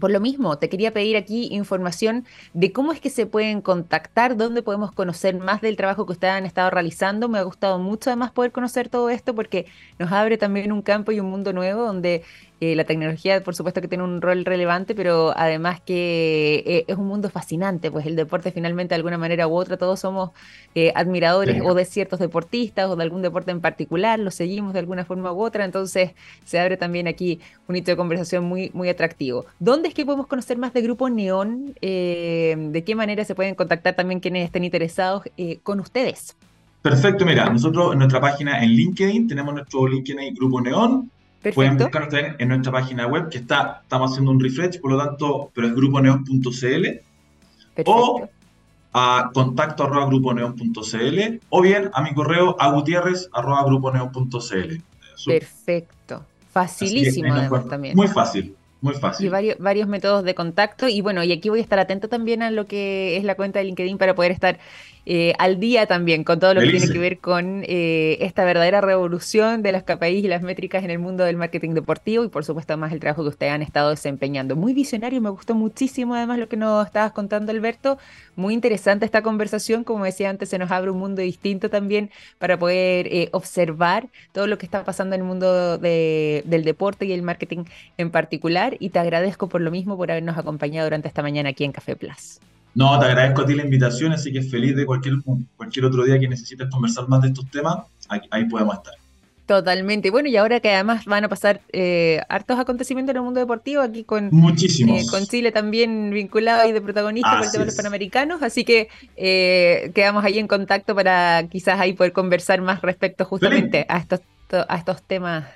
Por 0.00 0.10
lo 0.10 0.20
mismo, 0.20 0.58
te 0.58 0.68
quería 0.68 0.92
pedir 0.92 1.16
aquí 1.16 1.48
información 1.52 2.26
de 2.52 2.70
cómo 2.70 2.92
es 2.92 3.00
que 3.00 3.08
se 3.08 3.24
pueden 3.24 3.62
contactar, 3.62 4.36
dónde 4.36 4.62
podemos 4.62 4.92
conocer 4.92 5.36
más 5.38 5.62
del 5.62 5.76
trabajo 5.76 6.04
que 6.04 6.12
ustedes 6.12 6.34
han 6.34 6.44
estado 6.44 6.68
realizando. 6.68 7.30
Me 7.30 7.38
ha 7.38 7.42
gustado 7.42 7.78
mucho 7.78 8.10
además 8.10 8.30
poder 8.30 8.52
conocer 8.52 8.90
todo 8.90 9.08
esto 9.08 9.34
porque 9.34 9.64
nos 9.98 10.12
abre 10.12 10.36
también 10.36 10.70
un 10.70 10.82
campo 10.82 11.12
y 11.12 11.20
un 11.20 11.30
mundo 11.30 11.54
nuevo 11.54 11.82
donde 11.86 12.22
eh, 12.58 12.74
la 12.74 12.84
tecnología, 12.84 13.42
por 13.44 13.54
supuesto, 13.54 13.82
que 13.82 13.88
tiene 13.88 14.02
un 14.02 14.22
rol 14.22 14.46
relevante, 14.46 14.94
pero 14.94 15.34
además 15.36 15.82
que 15.82 16.64
eh, 16.66 16.84
es 16.88 16.96
un 16.96 17.06
mundo 17.06 17.28
fascinante, 17.28 17.90
pues 17.90 18.06
el 18.06 18.16
deporte 18.16 18.50
finalmente, 18.50 18.90
de 18.90 18.96
alguna 18.96 19.18
manera 19.18 19.46
u 19.46 19.54
otra, 19.54 19.76
todos 19.76 20.00
somos 20.00 20.30
eh, 20.74 20.90
admiradores 20.94 21.60
o 21.62 21.74
de 21.74 21.84
ciertos 21.84 22.18
deportistas 22.18 22.88
o 22.88 22.96
de 22.96 23.02
algún 23.02 23.20
deporte 23.20 23.50
en 23.50 23.60
particular, 23.60 24.18
lo 24.18 24.30
seguimos 24.30 24.72
de 24.72 24.78
alguna 24.78 25.04
forma 25.04 25.32
u 25.32 25.42
otra, 25.42 25.66
entonces 25.66 26.12
se 26.46 26.58
abre 26.58 26.78
también 26.78 27.08
aquí 27.08 27.40
un 27.68 27.76
hito 27.76 27.90
de 27.90 27.96
conversación 27.98 28.44
muy, 28.44 28.70
muy 28.72 28.88
atractivo. 28.88 29.44
¿Dónde 29.58 29.88
es 29.88 29.94
que 29.94 30.06
podemos 30.06 30.26
conocer 30.26 30.56
más 30.56 30.72
de 30.72 30.80
Grupo 30.80 31.10
Neón? 31.10 31.74
¿De 31.82 32.82
qué 32.86 32.94
manera 32.94 33.24
se 33.26 33.34
pueden 33.34 33.54
contactar 33.54 33.96
también 33.96 34.20
quienes 34.20 34.46
estén 34.46 34.64
interesados 34.64 35.24
con 35.62 35.80
ustedes? 35.80 36.34
Perfecto, 36.80 37.26
mira, 37.26 37.50
nosotros 37.50 37.92
en 37.92 37.98
nuestra 37.98 38.20
página 38.20 38.62
en 38.62 38.70
LinkedIn 38.70 39.28
tenemos 39.28 39.52
nuestro 39.52 39.88
LinkedIn 39.88 40.34
Grupo 40.34 40.60
Neón, 40.60 41.10
Pueden 41.54 41.76
buscarnos 41.76 42.10
también 42.10 42.36
en 42.38 42.48
nuestra 42.48 42.72
página 42.72 43.06
web, 43.06 43.28
que 43.30 43.38
está, 43.38 43.80
estamos 43.82 44.12
haciendo 44.12 44.30
un 44.30 44.40
refresh, 44.40 44.80
por 44.80 44.92
lo 44.92 44.98
tanto, 44.98 45.50
pero 45.54 45.68
es 45.68 45.74
gruponeon.cl 45.74 46.86
o 47.84 48.28
a 48.92 49.30
contacto 49.34 49.84
arroba 49.84 50.06
gruponeon.cl 50.06 51.40
o 51.50 51.60
bien 51.60 51.90
a 51.92 52.02
mi 52.02 52.14
correo 52.14 52.56
a 52.58 52.70
gutierrez 52.70 53.28
arroba 53.32 53.64
gruponeon.cl. 53.64 54.82
Perfecto. 55.26 56.24
Facilísimo 56.50 57.34
además 57.34 57.68
también. 57.68 57.94
Muy 57.94 58.08
fácil. 58.08 58.56
Muy 58.80 58.94
fácil. 58.94 59.26
Y 59.26 59.28
varios, 59.28 59.58
varios 59.58 59.88
métodos 59.88 60.24
de 60.24 60.34
contacto. 60.34 60.88
Y 60.88 61.00
bueno, 61.00 61.22
y 61.22 61.32
aquí 61.32 61.48
voy 61.48 61.58
a 61.58 61.62
estar 61.62 61.78
atento 61.78 62.08
también 62.08 62.42
a 62.42 62.50
lo 62.50 62.66
que 62.66 63.16
es 63.16 63.24
la 63.24 63.34
cuenta 63.34 63.58
de 63.58 63.66
LinkedIn 63.66 63.98
para 63.98 64.14
poder 64.14 64.32
estar 64.32 64.58
eh, 65.08 65.34
al 65.38 65.60
día 65.60 65.86
también 65.86 66.24
con 66.24 66.40
todo 66.40 66.52
lo 66.52 66.60
que 66.60 66.70
tiene 66.70 66.88
que 66.88 66.98
ver 66.98 67.18
con 67.20 67.62
eh, 67.64 68.18
esta 68.22 68.44
verdadera 68.44 68.80
revolución 68.80 69.62
de 69.62 69.70
las 69.70 69.84
KPIs 69.84 70.24
y 70.24 70.28
las 70.28 70.42
métricas 70.42 70.82
en 70.82 70.90
el 70.90 70.98
mundo 70.98 71.22
del 71.22 71.36
marketing 71.36 71.74
deportivo 71.74 72.24
y 72.24 72.28
por 72.28 72.44
supuesto 72.44 72.76
más 72.76 72.92
el 72.92 72.98
trabajo 72.98 73.22
que 73.22 73.28
ustedes 73.28 73.52
han 73.52 73.62
estado 73.62 73.90
desempeñando. 73.90 74.56
Muy 74.56 74.74
visionario, 74.74 75.20
me 75.20 75.30
gustó 75.30 75.54
muchísimo 75.54 76.16
además 76.16 76.40
lo 76.40 76.48
que 76.48 76.56
nos 76.56 76.84
estabas 76.84 77.12
contando 77.12 77.52
Alberto. 77.52 77.98
Muy 78.34 78.52
interesante 78.52 79.04
esta 79.04 79.22
conversación, 79.22 79.84
como 79.84 80.04
decía 80.04 80.28
antes, 80.28 80.48
se 80.48 80.58
nos 80.58 80.72
abre 80.72 80.90
un 80.90 80.98
mundo 80.98 81.22
distinto 81.22 81.70
también 81.70 82.10
para 82.38 82.58
poder 82.58 83.06
eh, 83.06 83.28
observar 83.30 84.08
todo 84.32 84.48
lo 84.48 84.58
que 84.58 84.66
está 84.66 84.84
pasando 84.84 85.14
en 85.14 85.20
el 85.20 85.26
mundo 85.26 85.78
del 85.78 86.64
deporte 86.64 87.06
y 87.06 87.12
el 87.12 87.22
marketing 87.22 87.64
en 87.96 88.10
particular 88.10 88.76
y 88.80 88.90
te 88.90 88.98
agradezco 88.98 89.48
por 89.48 89.60
lo 89.60 89.70
mismo 89.70 89.96
por 89.96 90.10
habernos 90.10 90.36
acompañado 90.36 90.86
durante 90.86 91.06
esta 91.06 91.22
mañana 91.22 91.50
aquí 91.50 91.62
en 91.62 91.70
Café 91.70 91.94
Plus. 91.94 92.40
No, 92.76 92.98
te 92.98 93.06
agradezco 93.06 93.40
a 93.40 93.46
ti 93.46 93.54
la 93.54 93.64
invitación, 93.64 94.12
así 94.12 94.30
que 94.30 94.42
feliz 94.42 94.76
de 94.76 94.84
cualquier, 94.84 95.14
cualquier 95.56 95.86
otro 95.86 96.04
día 96.04 96.20
que 96.20 96.28
necesites 96.28 96.68
conversar 96.68 97.08
más 97.08 97.22
de 97.22 97.28
estos 97.28 97.50
temas, 97.50 97.78
ahí, 98.30 98.44
podemos 98.44 98.76
estar. 98.76 98.92
Totalmente. 99.46 100.10
Bueno, 100.10 100.28
y 100.28 100.36
ahora 100.36 100.60
que 100.60 100.68
además 100.68 101.06
van 101.06 101.24
a 101.24 101.28
pasar 101.30 101.62
eh, 101.72 102.20
hartos 102.28 102.58
acontecimientos 102.58 103.12
en 103.12 103.16
el 103.16 103.22
mundo 103.22 103.40
deportivo, 103.40 103.80
aquí 103.80 104.04
con. 104.04 104.26
Eh, 104.26 105.06
con 105.10 105.24
Chile 105.24 105.52
también 105.52 106.10
vinculado 106.10 106.64
ahí 106.64 106.72
de 106.72 106.82
protagonista 106.82 107.30
con 107.30 107.44
el 107.44 107.50
tema 107.50 107.62
de 107.62 107.66
los 107.66 107.76
panamericanos, 107.76 108.42
así 108.42 108.64
que 108.64 108.88
eh, 109.16 109.90
quedamos 109.94 110.22
ahí 110.22 110.38
en 110.38 110.46
contacto 110.46 110.94
para 110.94 111.48
quizás 111.50 111.80
ahí 111.80 111.94
poder 111.94 112.12
conversar 112.12 112.60
más 112.60 112.82
respecto 112.82 113.24
justamente 113.24 113.86
a 113.88 113.96
estos, 113.96 114.20
a 114.68 114.76
estos 114.76 115.02
temas 115.02 115.46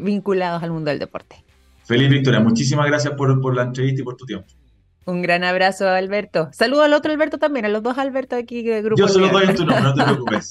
vinculados 0.00 0.62
al 0.62 0.70
mundo 0.70 0.90
del 0.90 1.00
deporte. 1.00 1.42
Feliz 1.84 2.08
Victoria, 2.08 2.38
muchísimas 2.38 2.86
gracias 2.86 3.14
por, 3.14 3.40
por 3.40 3.56
la 3.56 3.62
entrevista 3.62 4.02
y 4.02 4.04
por 4.04 4.16
tu 4.16 4.26
tiempo. 4.26 4.46
Un 5.04 5.22
gran 5.22 5.44
abrazo, 5.44 5.88
Alberto. 5.88 6.50
Saludo 6.52 6.82
al 6.82 6.92
otro 6.92 7.12
Alberto 7.12 7.38
también, 7.38 7.64
a 7.64 7.68
los 7.68 7.82
dos 7.82 7.96
Alberto 7.98 8.36
aquí 8.36 8.62
del 8.62 8.82
grupo. 8.82 9.00
Yo 9.00 9.08
solo 9.08 9.28
doy 9.28 9.54
tu 9.54 9.64
nombre, 9.64 9.82
no 9.82 9.94
te 9.94 10.04
preocupes. 10.04 10.50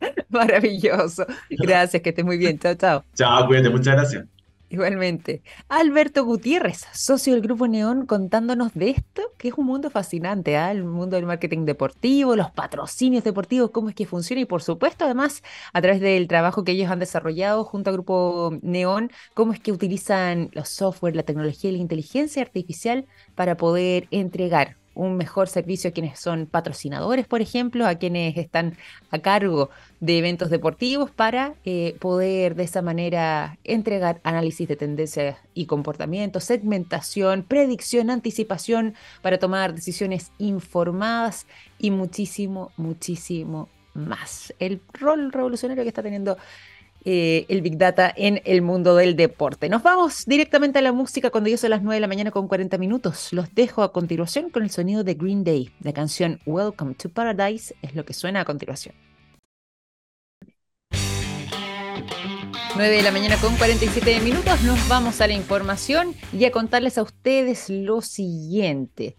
Maravilloso. 0.28 1.26
Gracias, 1.50 2.02
que 2.02 2.10
estés 2.10 2.24
muy 2.24 2.38
bien. 2.38 2.58
Chao, 2.58 2.74
chao. 2.74 3.04
Chao, 3.14 3.46
cuídate, 3.46 3.70
muchas 3.70 3.94
gracias. 3.94 4.24
Igualmente. 4.70 5.42
Alberto 5.70 6.24
Gutiérrez, 6.26 6.84
socio 6.92 7.32
del 7.32 7.40
Grupo 7.42 7.66
Neón, 7.66 8.04
contándonos 8.04 8.74
de 8.74 8.90
esto, 8.90 9.22
que 9.38 9.48
es 9.48 9.54
un 9.56 9.64
mundo 9.64 9.88
fascinante, 9.88 10.58
¿ah? 10.58 10.70
el 10.70 10.84
mundo 10.84 11.16
del 11.16 11.24
marketing 11.24 11.64
deportivo, 11.64 12.36
los 12.36 12.50
patrocinios 12.50 13.24
deportivos, 13.24 13.70
cómo 13.70 13.88
es 13.88 13.94
que 13.94 14.04
funciona 14.04 14.42
y 14.42 14.44
por 14.44 14.62
supuesto 14.62 15.06
además 15.06 15.42
a 15.72 15.80
través 15.80 16.02
del 16.02 16.28
trabajo 16.28 16.64
que 16.64 16.72
ellos 16.72 16.90
han 16.90 16.98
desarrollado 16.98 17.64
junto 17.64 17.88
al 17.88 17.96
Grupo 17.96 18.58
Neón, 18.60 19.10
cómo 19.32 19.54
es 19.54 19.60
que 19.60 19.72
utilizan 19.72 20.50
los 20.52 20.68
software, 20.68 21.16
la 21.16 21.22
tecnología 21.22 21.70
y 21.70 21.72
la 21.72 21.78
inteligencia 21.78 22.42
artificial 22.42 23.06
para 23.34 23.56
poder 23.56 24.06
entregar 24.10 24.76
un 24.98 25.16
mejor 25.16 25.48
servicio 25.48 25.90
a 25.90 25.92
quienes 25.92 26.18
son 26.18 26.46
patrocinadores, 26.46 27.26
por 27.26 27.40
ejemplo, 27.40 27.86
a 27.86 27.94
quienes 27.94 28.36
están 28.36 28.76
a 29.12 29.20
cargo 29.20 29.70
de 30.00 30.18
eventos 30.18 30.50
deportivos 30.50 31.12
para 31.12 31.54
eh, 31.64 31.96
poder 32.00 32.56
de 32.56 32.64
esa 32.64 32.82
manera 32.82 33.58
entregar 33.62 34.20
análisis 34.24 34.66
de 34.66 34.74
tendencias 34.74 35.36
y 35.54 35.66
comportamientos, 35.66 36.42
segmentación, 36.42 37.44
predicción, 37.44 38.10
anticipación 38.10 38.94
para 39.22 39.38
tomar 39.38 39.72
decisiones 39.72 40.32
informadas 40.38 41.46
y 41.78 41.92
muchísimo, 41.92 42.72
muchísimo 42.76 43.68
más. 43.94 44.52
El 44.58 44.80
rol 44.92 45.30
revolucionario 45.30 45.84
que 45.84 45.88
está 45.88 46.02
teniendo 46.02 46.36
eh, 47.04 47.46
el 47.48 47.62
Big 47.62 47.78
Data 47.78 48.12
en 48.14 48.40
el 48.44 48.62
mundo 48.62 48.96
del 48.96 49.16
deporte. 49.16 49.68
Nos 49.68 49.82
vamos 49.82 50.24
directamente 50.26 50.78
a 50.78 50.82
la 50.82 50.92
música 50.92 51.30
cuando 51.30 51.50
ya 51.50 51.56
son 51.56 51.70
las 51.70 51.82
9 51.82 51.96
de 51.96 52.00
la 52.00 52.08
mañana 52.08 52.30
con 52.30 52.48
40 52.48 52.78
minutos. 52.78 53.32
Los 53.32 53.54
dejo 53.54 53.82
a 53.82 53.92
continuación 53.92 54.50
con 54.50 54.62
el 54.62 54.70
sonido 54.70 55.04
de 55.04 55.14
Green 55.14 55.44
Day. 55.44 55.70
La 55.80 55.92
canción 55.92 56.40
Welcome 56.46 56.94
to 56.94 57.08
Paradise 57.08 57.74
es 57.82 57.94
lo 57.94 58.04
que 58.04 58.14
suena 58.14 58.40
a 58.40 58.44
continuación. 58.44 58.94
9 62.76 62.96
de 62.96 63.02
la 63.02 63.10
mañana 63.10 63.36
con 63.40 63.56
47 63.56 64.20
minutos, 64.20 64.62
nos 64.62 64.86
vamos 64.88 65.20
a 65.20 65.26
la 65.26 65.32
información 65.32 66.14
y 66.32 66.44
a 66.44 66.52
contarles 66.52 66.96
a 66.96 67.02
ustedes 67.02 67.68
lo 67.70 68.02
siguiente. 68.02 69.16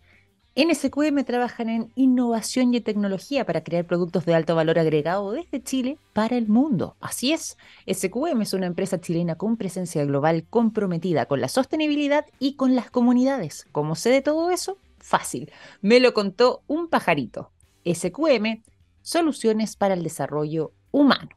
En 0.61 0.75
SQM 0.75 1.23
trabajan 1.23 1.69
en 1.69 1.89
innovación 1.95 2.73
y 2.73 2.81
tecnología 2.81 3.45
para 3.45 3.63
crear 3.63 3.85
productos 3.85 4.25
de 4.25 4.35
alto 4.35 4.55
valor 4.55 4.77
agregado 4.77 5.31
desde 5.31 5.63
Chile 5.63 5.97
para 6.11 6.35
el 6.35 6.49
mundo. 6.49 6.97
Así 6.99 7.31
es, 7.31 7.57
SQM 7.89 8.41
es 8.41 8.51
una 8.51 8.65
empresa 8.65 8.99
chilena 8.99 9.35
con 9.35 9.55
presencia 9.55 10.03
global 10.03 10.43
comprometida 10.49 11.27
con 11.27 11.39
la 11.39 11.47
sostenibilidad 11.47 12.25
y 12.39 12.55
con 12.55 12.75
las 12.75 12.91
comunidades. 12.91 13.67
¿Cómo 13.71 13.95
sé 13.95 14.09
de 14.09 14.21
todo 14.21 14.51
eso? 14.51 14.77
Fácil. 14.97 15.49
Me 15.79 16.01
lo 16.01 16.13
contó 16.13 16.61
un 16.67 16.89
pajarito. 16.89 17.51
SQM, 17.85 18.61
soluciones 19.01 19.77
para 19.77 19.93
el 19.93 20.03
desarrollo 20.03 20.73
humano. 20.91 21.29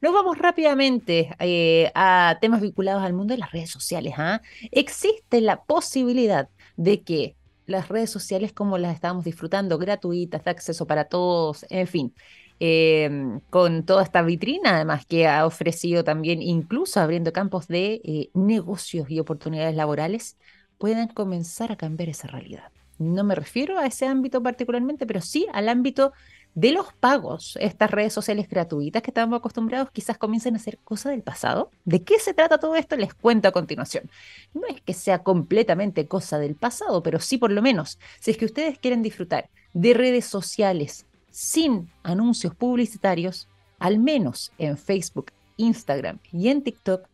Nos 0.00 0.12
vamos 0.12 0.38
rápidamente 0.38 1.36
eh, 1.38 1.92
a 1.94 2.38
temas 2.40 2.62
vinculados 2.62 3.04
al 3.04 3.12
mundo 3.12 3.34
de 3.34 3.38
las 3.38 3.52
redes 3.52 3.70
sociales. 3.70 4.14
¿ah? 4.16 4.42
Existe 4.72 5.40
la 5.40 5.62
posibilidad 5.62 6.48
de 6.76 7.02
que 7.02 7.36
las 7.66 7.88
redes 7.88 8.10
sociales 8.10 8.52
como 8.52 8.78
las 8.78 8.94
estábamos 8.94 9.24
disfrutando, 9.24 9.78
gratuitas, 9.78 10.44
de 10.44 10.50
acceso 10.50 10.86
para 10.86 11.04
todos, 11.04 11.66
en 11.70 11.86
fin. 11.86 12.14
Em, 12.58 13.40
con 13.50 13.84
toda 13.84 14.02
esta 14.02 14.22
vitrina, 14.22 14.76
además 14.76 15.04
que 15.04 15.26
ha 15.26 15.44
ofrecido 15.44 16.04
también, 16.04 16.40
incluso 16.40 17.00
abriendo 17.00 17.32
campos 17.32 17.68
de 17.68 18.00
eh, 18.04 18.30
negocios 18.32 19.10
y 19.10 19.20
oportunidades 19.20 19.76
laborales, 19.76 20.38
puedan 20.78 21.08
comenzar 21.08 21.70
a 21.72 21.76
cambiar 21.76 22.08
esa 22.08 22.28
realidad. 22.28 22.72
No 22.98 23.24
me 23.24 23.34
refiero 23.34 23.78
a 23.78 23.86
ese 23.86 24.06
ámbito 24.06 24.42
particularmente, 24.42 25.06
pero 25.06 25.20
sí 25.20 25.46
al 25.52 25.68
ámbito 25.68 26.12
de 26.56 26.72
los 26.72 26.90
pagos, 26.94 27.58
estas 27.60 27.90
redes 27.90 28.14
sociales 28.14 28.48
gratuitas 28.48 29.02
que 29.02 29.10
estamos 29.10 29.36
acostumbrados 29.36 29.90
quizás 29.90 30.16
comiencen 30.16 30.56
a 30.56 30.58
ser 30.58 30.78
cosa 30.78 31.10
del 31.10 31.22
pasado. 31.22 31.70
¿De 31.84 32.02
qué 32.02 32.18
se 32.18 32.32
trata 32.32 32.56
todo 32.56 32.76
esto? 32.76 32.96
Les 32.96 33.12
cuento 33.12 33.46
a 33.46 33.52
continuación. 33.52 34.10
No 34.54 34.62
es 34.66 34.80
que 34.80 34.94
sea 34.94 35.22
completamente 35.22 36.08
cosa 36.08 36.38
del 36.38 36.54
pasado, 36.54 37.02
pero 37.02 37.20
sí 37.20 37.36
por 37.36 37.52
lo 37.52 37.60
menos, 37.60 37.98
si 38.20 38.30
es 38.30 38.38
que 38.38 38.46
ustedes 38.46 38.78
quieren 38.78 39.02
disfrutar 39.02 39.50
de 39.74 39.92
redes 39.92 40.24
sociales 40.24 41.04
sin 41.30 41.90
anuncios 42.02 42.54
publicitarios, 42.54 43.48
al 43.78 43.98
menos 43.98 44.50
en 44.56 44.78
Facebook, 44.78 45.32
Instagram 45.58 46.20
y 46.32 46.48
en 46.48 46.62
TikTok, 46.62 47.06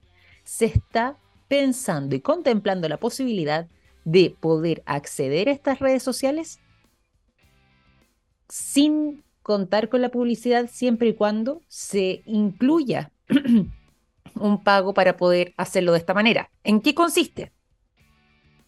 se 0.44 0.66
está 0.66 1.16
pensando 1.48 2.14
y 2.14 2.20
contemplando 2.20 2.88
la 2.88 2.98
posibilidad 2.98 3.66
de 4.04 4.36
poder 4.38 4.84
acceder 4.86 5.48
a 5.48 5.52
estas 5.52 5.80
redes 5.80 6.04
sociales 6.04 6.60
sin 8.48 9.24
contar 9.42 9.88
con 9.88 10.00
la 10.00 10.10
publicidad 10.10 10.68
siempre 10.70 11.08
y 11.08 11.14
cuando 11.14 11.60
se 11.68 12.22
incluya 12.26 13.10
un 14.34 14.62
pago 14.62 14.94
para 14.94 15.16
poder 15.16 15.54
hacerlo 15.56 15.92
de 15.92 15.98
esta 15.98 16.14
manera. 16.14 16.50
¿En 16.64 16.80
qué 16.80 16.94
consiste? 16.94 17.52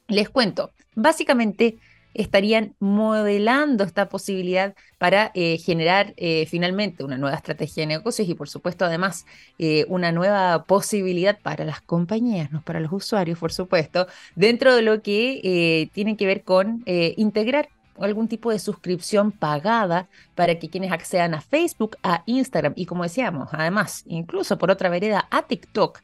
Les 0.08 0.28
cuento. 0.28 0.72
Básicamente 0.94 1.78
estarían 2.14 2.74
modelando 2.78 3.82
esta 3.82 4.08
posibilidad 4.08 4.74
para 4.98 5.32
eh, 5.34 5.58
generar 5.58 6.14
eh, 6.16 6.46
finalmente 6.46 7.02
una 7.02 7.18
nueva 7.18 7.36
estrategia 7.36 7.82
de 7.82 7.88
negocios 7.88 8.28
y 8.28 8.34
por 8.34 8.48
supuesto 8.48 8.84
además 8.84 9.26
eh, 9.58 9.84
una 9.88 10.12
nueva 10.12 10.64
posibilidad 10.64 11.38
para 11.40 11.64
las 11.64 11.80
compañías, 11.80 12.52
no 12.52 12.62
para 12.62 12.78
los 12.78 12.92
usuarios 12.92 13.38
por 13.38 13.52
supuesto, 13.52 14.06
dentro 14.36 14.76
de 14.76 14.82
lo 14.82 15.02
que 15.02 15.90
tiene 15.92 16.16
que 16.16 16.26
ver 16.26 16.44
con 16.44 16.84
integrar 16.86 17.68
algún 17.98 18.28
tipo 18.28 18.50
de 18.50 18.58
suscripción 18.58 19.32
pagada 19.32 20.08
para 20.34 20.58
que 20.58 20.68
quienes 20.68 20.92
accedan 20.92 21.34
a 21.34 21.40
Facebook, 21.40 21.96
a 22.02 22.22
Instagram 22.26 22.72
y 22.76 22.86
como 22.86 23.02
decíamos, 23.02 23.48
además, 23.52 24.04
incluso 24.06 24.58
por 24.58 24.70
otra 24.70 24.88
vereda, 24.88 25.28
a 25.30 25.42
TikTok, 25.46 26.00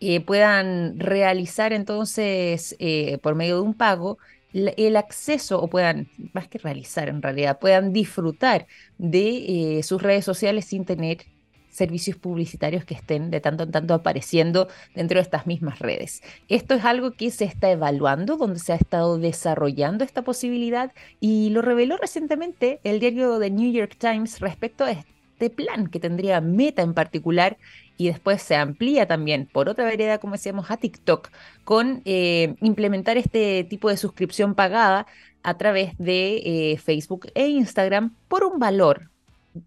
eh, 0.00 0.20
puedan 0.20 0.98
realizar 0.98 1.72
entonces 1.72 2.76
eh, 2.78 3.18
por 3.22 3.34
medio 3.34 3.56
de 3.56 3.62
un 3.62 3.74
pago 3.74 4.18
el 4.52 4.96
acceso 4.96 5.60
o 5.60 5.68
puedan, 5.68 6.08
más 6.32 6.48
que 6.48 6.58
realizar 6.58 7.08
en 7.08 7.20
realidad, 7.22 7.58
puedan 7.58 7.92
disfrutar 7.92 8.66
de 8.96 9.78
eh, 9.78 9.82
sus 9.82 10.02
redes 10.02 10.24
sociales 10.24 10.64
sin 10.64 10.84
tener 10.84 11.26
servicios 11.76 12.16
publicitarios 12.16 12.84
que 12.84 12.94
estén 12.94 13.30
de 13.30 13.40
tanto 13.40 13.64
en 13.64 13.70
tanto 13.70 13.94
apareciendo 13.94 14.68
dentro 14.94 15.16
de 15.16 15.22
estas 15.22 15.46
mismas 15.46 15.78
redes. 15.78 16.22
Esto 16.48 16.74
es 16.74 16.84
algo 16.84 17.12
que 17.12 17.30
se 17.30 17.44
está 17.44 17.70
evaluando, 17.70 18.36
donde 18.36 18.58
se 18.58 18.72
ha 18.72 18.76
estado 18.76 19.18
desarrollando 19.18 20.04
esta 20.04 20.22
posibilidad 20.22 20.92
y 21.20 21.50
lo 21.50 21.62
reveló 21.62 21.96
recientemente 21.96 22.80
el 22.84 23.00
diario 23.00 23.38
The 23.38 23.50
New 23.50 23.70
York 23.72 23.96
Times 23.98 24.40
respecto 24.40 24.84
a 24.84 24.92
este 24.92 25.50
plan 25.50 25.88
que 25.88 26.00
tendría 26.00 26.40
Meta 26.40 26.82
en 26.82 26.94
particular 26.94 27.58
y 27.98 28.06
después 28.06 28.42
se 28.42 28.56
amplía 28.56 29.06
también 29.06 29.46
por 29.46 29.68
otra 29.68 29.84
vereda, 29.84 30.18
como 30.18 30.32
decíamos, 30.32 30.70
a 30.70 30.76
TikTok, 30.76 31.30
con 31.64 32.02
eh, 32.04 32.54
implementar 32.60 33.16
este 33.16 33.64
tipo 33.64 33.88
de 33.88 33.96
suscripción 33.96 34.54
pagada 34.54 35.06
a 35.42 35.56
través 35.58 35.96
de 35.98 36.42
eh, 36.72 36.78
Facebook 36.78 37.28
e 37.34 37.48
Instagram 37.48 38.14
por 38.28 38.44
un 38.44 38.58
valor 38.58 39.10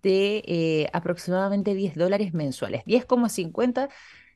de 0.02 0.44
eh, 0.46 0.90
aproximadamente 0.94 1.74
10 1.74 1.96
dólares 1.96 2.34
mensuales. 2.34 2.84
10,50 2.86 3.90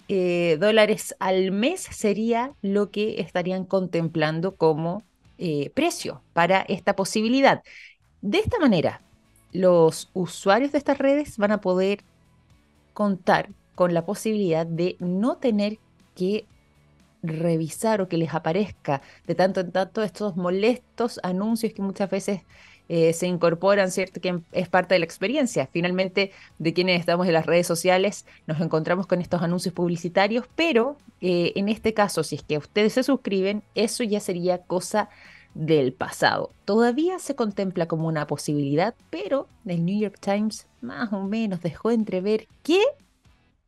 eh, 0.09 0.57
dólares 0.59 1.15
al 1.19 1.51
mes 1.51 1.81
sería 1.81 2.53
lo 2.61 2.91
que 2.91 3.21
estarían 3.21 3.65
contemplando 3.65 4.55
como 4.55 5.03
eh, 5.37 5.71
precio 5.73 6.21
para 6.33 6.61
esta 6.61 6.95
posibilidad. 6.95 7.63
De 8.21 8.39
esta 8.39 8.59
manera, 8.59 9.01
los 9.51 10.09
usuarios 10.13 10.71
de 10.71 10.77
estas 10.77 10.97
redes 10.97 11.37
van 11.37 11.51
a 11.51 11.61
poder 11.61 12.03
contar 12.93 13.49
con 13.75 13.93
la 13.93 14.05
posibilidad 14.05 14.65
de 14.65 14.95
no 14.99 15.37
tener 15.37 15.79
que 16.15 16.45
revisar 17.23 18.01
o 18.01 18.09
que 18.09 18.17
les 18.17 18.33
aparezca 18.33 19.01
de 19.25 19.35
tanto 19.35 19.61
en 19.61 19.71
tanto 19.71 20.03
estos 20.03 20.35
molestos 20.35 21.19
anuncios 21.23 21.73
que 21.73 21.81
muchas 21.81 22.09
veces 22.09 22.41
eh, 22.89 23.13
se 23.13 23.27
incorporan, 23.27 23.91
¿cierto? 23.91 24.19
Que 24.19 24.39
es 24.51 24.67
parte 24.67 24.95
de 24.95 24.99
la 24.99 25.05
experiencia. 25.05 25.67
Finalmente, 25.71 26.31
de 26.59 26.73
quienes 26.73 26.99
estamos 26.99 27.27
en 27.27 27.33
las 27.33 27.45
redes 27.45 27.65
sociales, 27.65 28.25
nos 28.45 28.59
encontramos 28.59 29.07
con 29.07 29.21
estos 29.21 29.41
anuncios 29.41 29.73
publicitarios, 29.73 30.45
pero 30.55 30.97
eh, 31.21 31.53
en 31.55 31.69
este 31.69 31.93
caso, 31.93 32.23
si 32.23 32.35
es 32.35 32.43
que 32.43 32.57
ustedes 32.57 32.93
se 32.93 33.03
suscriben, 33.03 33.63
eso 33.75 34.03
ya 34.03 34.19
sería 34.19 34.57
cosa 34.57 35.09
del 35.53 35.93
pasado. 35.93 36.51
Todavía 36.65 37.19
se 37.19 37.35
contempla 37.35 37.87
como 37.87 38.07
una 38.07 38.27
posibilidad, 38.27 38.95
pero 39.09 39.47
el 39.65 39.85
New 39.85 39.99
York 39.99 40.17
Times 40.19 40.67
más 40.81 41.13
o 41.13 41.23
menos 41.23 41.61
dejó 41.61 41.91
entrever 41.91 42.47
que 42.63 42.81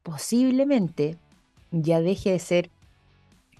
posiblemente 0.03 1.17
ya 1.71 2.01
deje 2.01 2.31
de 2.31 2.39
ser 2.39 2.69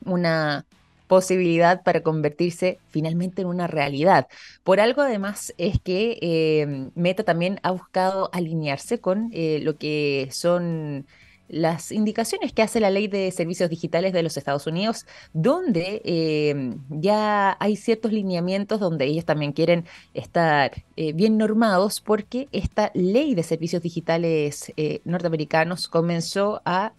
una 0.05 0.65
posibilidad 1.07 1.83
para 1.83 2.01
convertirse 2.01 2.79
finalmente 2.89 3.41
en 3.41 3.47
una 3.47 3.67
realidad. 3.67 4.27
Por 4.63 4.79
algo 4.79 5.01
además 5.01 5.53
es 5.57 5.79
que 5.79 6.17
em, 6.21 6.91
Meta 6.95 7.23
también 7.23 7.59
ha 7.63 7.71
buscado 7.71 8.29
alinearse 8.33 8.99
con 8.99 9.29
eh, 9.33 9.59
lo 9.61 9.77
que 9.77 10.29
son 10.31 11.05
las 11.47 11.91
indicaciones 11.91 12.53
que 12.53 12.61
hace 12.63 12.79
la 12.79 12.89
ley 12.89 13.07
de 13.07 13.31
servicios 13.31 13.69
digitales 13.69 14.13
de 14.13 14.23
los 14.23 14.37
Estados 14.37 14.65
Unidos, 14.67 15.05
donde 15.33 16.01
em, 16.03 16.79
ya 16.89 17.55
hay 17.59 17.75
ciertos 17.75 18.11
lineamientos 18.11 18.79
donde 18.79 19.05
ellos 19.05 19.25
también 19.25 19.53
quieren 19.53 19.85
estar 20.13 20.71
eh, 20.95 21.13
bien 21.13 21.37
normados 21.37 22.01
porque 22.01 22.49
esta 22.51 22.91
ley 22.93 23.35
de 23.35 23.43
servicios 23.43 23.81
digitales 23.83 24.73
eh, 24.77 25.01
norteamericanos 25.05 25.87
comenzó 25.87 26.61
a 26.65 26.93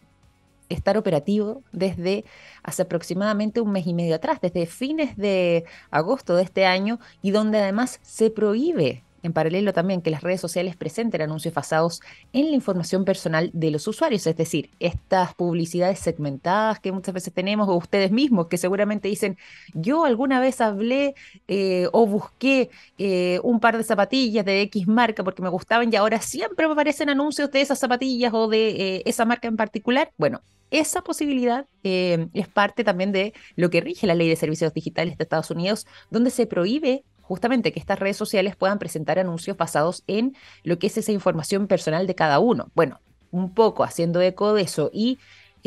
estar 0.69 0.97
operativo 0.97 1.63
desde 1.73 2.25
hace 2.63 2.83
aproximadamente 2.83 3.61
un 3.61 3.73
mes 3.73 3.87
y 3.87 3.95
medio 3.95 4.17
atrás, 4.17 4.41
desde 4.41 4.67
fines 4.67 5.17
de 5.17 5.65
agosto 5.91 6.37
de 6.37 6.43
este 6.43 6.67
año, 6.67 6.99
y 7.23 7.31
donde 7.31 7.59
además 7.59 8.01
se 8.03 8.31
prohíbe 8.31 9.03
en 9.27 9.33
paralelo 9.33 9.73
también 9.73 10.01
que 10.01 10.11
las 10.11 10.23
redes 10.23 10.41
sociales 10.41 10.77
presenten 10.77 11.21
anuncios 11.21 11.53
basados 11.53 12.01
en 12.33 12.47
la 12.51 12.55
información 12.55 13.05
personal 13.05 13.51
de 13.53 13.71
los 13.71 13.87
usuarios, 13.87 14.27
es 14.27 14.37
decir, 14.37 14.71
estas 14.81 15.35
publicidades 15.35 15.99
segmentadas 15.99 16.81
que 16.81 16.93
muchas 16.93 17.15
veces 17.15 17.33
tenemos, 17.35 17.69
o 17.69 17.75
ustedes 17.75 18.11
mismos 18.11 18.47
que 18.47 18.57
seguramente 18.57 19.09
dicen, 19.09 19.37
yo 19.75 20.05
alguna 20.05 20.41
vez 20.41 20.61
hablé 20.61 21.15
eh, 21.49 21.89
o 21.93 22.07
busqué 22.07 22.71
eh, 22.99 23.41
un 23.43 23.61
par 23.61 23.77
de 23.77 23.85
zapatillas 23.85 24.45
de 24.45 24.63
X 24.63 24.87
marca 24.87 25.25
porque 25.25 25.43
me 25.43 25.49
gustaban 25.49 25.93
y 25.93 25.97
ahora 25.97 26.21
siempre 26.21 26.67
me 26.67 26.73
aparecen 26.73 27.11
anuncios 27.11 27.51
de 27.51 27.61
esas 27.61 27.79
zapatillas 27.79 28.33
o 28.33 28.49
de 28.49 28.69
eh, 28.69 29.03
esa 29.07 29.25
marca 29.25 29.49
en 29.49 29.57
particular. 29.57 30.13
Bueno, 30.17 30.41
esa 30.71 31.03
posibilidad 31.03 31.67
es 31.83 32.49
parte 32.49 32.85
también 32.85 33.13
de 33.13 33.33
lo 33.55 33.71
que 33.71 33.81
rige 33.81 34.07
la 34.07 34.15
ley 34.15 34.29
de 34.29 34.37
servicios 34.37 34.75
digitales 34.75 35.17
de 35.17 35.25
Estados 35.25 35.51
Unidos, 35.51 35.87
donde 36.11 36.31
se 36.31 36.47
prohíbe 36.47 37.05
justamente 37.23 37.73
que 37.73 37.81
estas 37.81 37.99
redes 37.99 38.17
sociales 38.17 38.57
puedan 38.57 38.79
presentar 38.79 39.19
anuncios 39.19 39.57
basados 39.57 40.05
en 40.07 40.37
lo 40.63 40.79
que 40.79 40.87
es 40.87 40.97
esa 40.97 41.13
información 41.13 41.67
personal 41.67 42.07
de 42.07 42.15
cada 42.15 42.39
uno. 42.39 42.71
Bueno, 42.75 43.01
un 43.31 43.53
poco 43.53 43.85
haciendo 43.85 44.21
eco 44.21 44.55
de 44.55 44.63
eso 44.63 44.91
y 44.93 45.19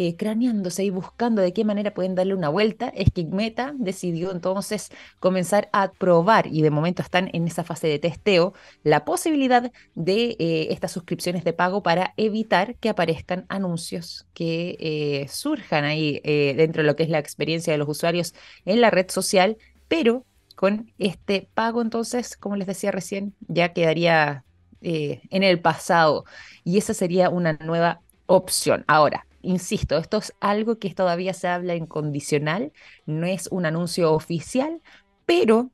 eh, 0.02 0.16
craneándose 0.16 0.86
y 0.86 0.92
buscando 0.92 1.42
de 1.42 1.52
qué 1.52 1.66
manera 1.66 1.94
pueden 1.94 2.16
darle 2.16 2.34
una 2.34 2.48
vuelta, 2.48 2.88
es 2.96 3.12
que 3.12 3.26
Meta 3.26 3.74
decidió 3.78 4.32
entonces 4.32 4.92
comenzar 5.20 5.68
a 5.74 5.92
probar, 5.92 6.48
y 6.48 6.62
de 6.62 6.72
momento 6.72 7.02
están 7.02 7.30
en 7.34 7.46
esa 7.46 7.66
fase 7.66 7.90
de 7.90 8.00
testeo, 8.00 8.54
la 8.84 9.04
posibilidad 9.04 9.74
de 9.96 10.38
eh, 10.40 10.68
estas 10.72 10.94
suscripciones 10.94 11.44
de 11.44 11.52
pago 11.52 11.84
para 11.84 12.14
evitar 12.16 12.78
que 12.78 12.88
aparezcan 12.88 13.46
anuncios 13.50 14.26
que 14.34 14.78
eh, 14.80 15.28
surjan 15.28 15.84
ahí 15.84 16.22
dentro 16.24 16.82
de 16.82 16.88
lo 16.88 16.96
que 16.96 17.04
es 17.04 17.10
la 17.10 17.20
experiencia 17.20 17.74
de 17.74 17.78
los 17.80 17.90
usuarios 17.90 18.34
en 18.64 18.80
la 18.80 18.92
red 18.92 19.10
social, 19.10 19.58
pero 19.90 20.26
con 20.56 20.94
este 20.98 21.50
pago, 21.54 21.82
entonces, 21.82 22.38
como 22.38 22.56
les 22.56 22.68
decía 22.68 22.92
recién, 22.92 23.36
ya 23.50 23.74
quedaría 23.74 24.46
en 24.80 25.44
el 25.44 25.60
pasado 25.60 26.24
y 26.64 26.78
esa 26.78 26.94
sería 26.94 27.30
una 27.30 27.60
nueva 27.62 28.00
opción. 28.28 28.86
Ahora, 28.88 29.26
insisto, 29.42 29.98
esto 29.98 30.18
es 30.18 30.34
algo 30.40 30.80
que 30.80 30.94
todavía 30.94 31.34
se 31.34 31.48
habla 31.48 31.74
en 31.74 31.86
condicional, 31.86 32.72
no 33.06 33.26
es 33.26 33.48
un 33.52 33.66
anuncio 33.66 34.14
oficial, 34.14 34.82
pero 35.26 35.70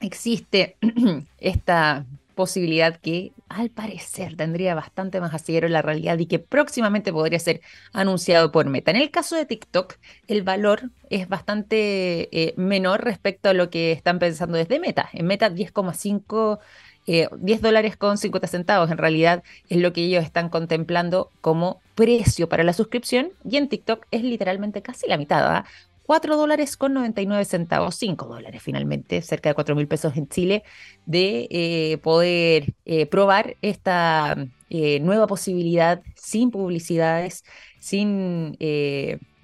existe 0.00 0.76
esta 1.38 2.06
posibilidad 2.36 2.96
que 3.00 3.32
al 3.48 3.70
parecer 3.70 4.36
tendría 4.36 4.74
bastante 4.74 5.20
más 5.20 5.34
asidero 5.34 5.66
en 5.66 5.72
la 5.72 5.82
realidad 5.82 6.18
y 6.18 6.26
que 6.26 6.38
próximamente 6.38 7.12
podría 7.12 7.38
ser 7.38 7.62
anunciado 7.92 8.52
por 8.52 8.66
Meta. 8.66 8.90
En 8.90 8.98
el 8.98 9.10
caso 9.10 9.36
de 9.36 9.46
TikTok, 9.46 9.94
el 10.28 10.42
valor 10.42 10.90
es 11.08 11.28
bastante 11.28 12.28
eh, 12.30 12.54
menor 12.56 13.02
respecto 13.02 13.48
a 13.48 13.54
lo 13.54 13.70
que 13.70 13.90
están 13.90 14.18
pensando 14.18 14.58
desde 14.58 14.78
Meta. 14.78 15.08
En 15.14 15.26
Meta 15.26 15.50
10,5 15.50 16.58
10 17.06 17.30
eh, 17.32 17.58
dólares 17.62 17.96
con 17.96 18.18
50 18.18 18.48
centavos 18.48 18.90
en 18.90 18.98
realidad 18.98 19.42
es 19.68 19.78
lo 19.78 19.92
que 19.92 20.02
ellos 20.02 20.24
están 20.24 20.48
contemplando 20.48 21.30
como 21.40 21.80
precio 21.94 22.48
para 22.48 22.64
la 22.64 22.72
suscripción 22.72 23.32
y 23.48 23.56
en 23.56 23.68
TikTok 23.68 24.06
es 24.10 24.22
literalmente 24.22 24.82
casi 24.82 25.06
la 25.06 25.16
mitad, 25.16 25.44
¿ah? 25.46 25.64
4 26.06 26.36
dólares 26.36 26.76
con 26.76 26.94
99 26.94 27.44
centavos, 27.44 27.96
5 27.96 28.26
dólares 28.26 28.62
finalmente, 28.62 29.20
cerca 29.22 29.50
de 29.50 29.54
4 29.54 29.74
mil 29.74 29.88
pesos 29.88 30.16
en 30.16 30.28
Chile, 30.28 30.62
de 31.04 31.48
eh, 31.50 31.98
poder 31.98 32.74
eh, 32.84 33.06
probar 33.06 33.56
esta 33.60 34.36
eh, 34.70 35.00
nueva 35.00 35.26
posibilidad 35.26 36.00
sin 36.14 36.50
publicidades, 36.50 37.44
sin 37.80 38.56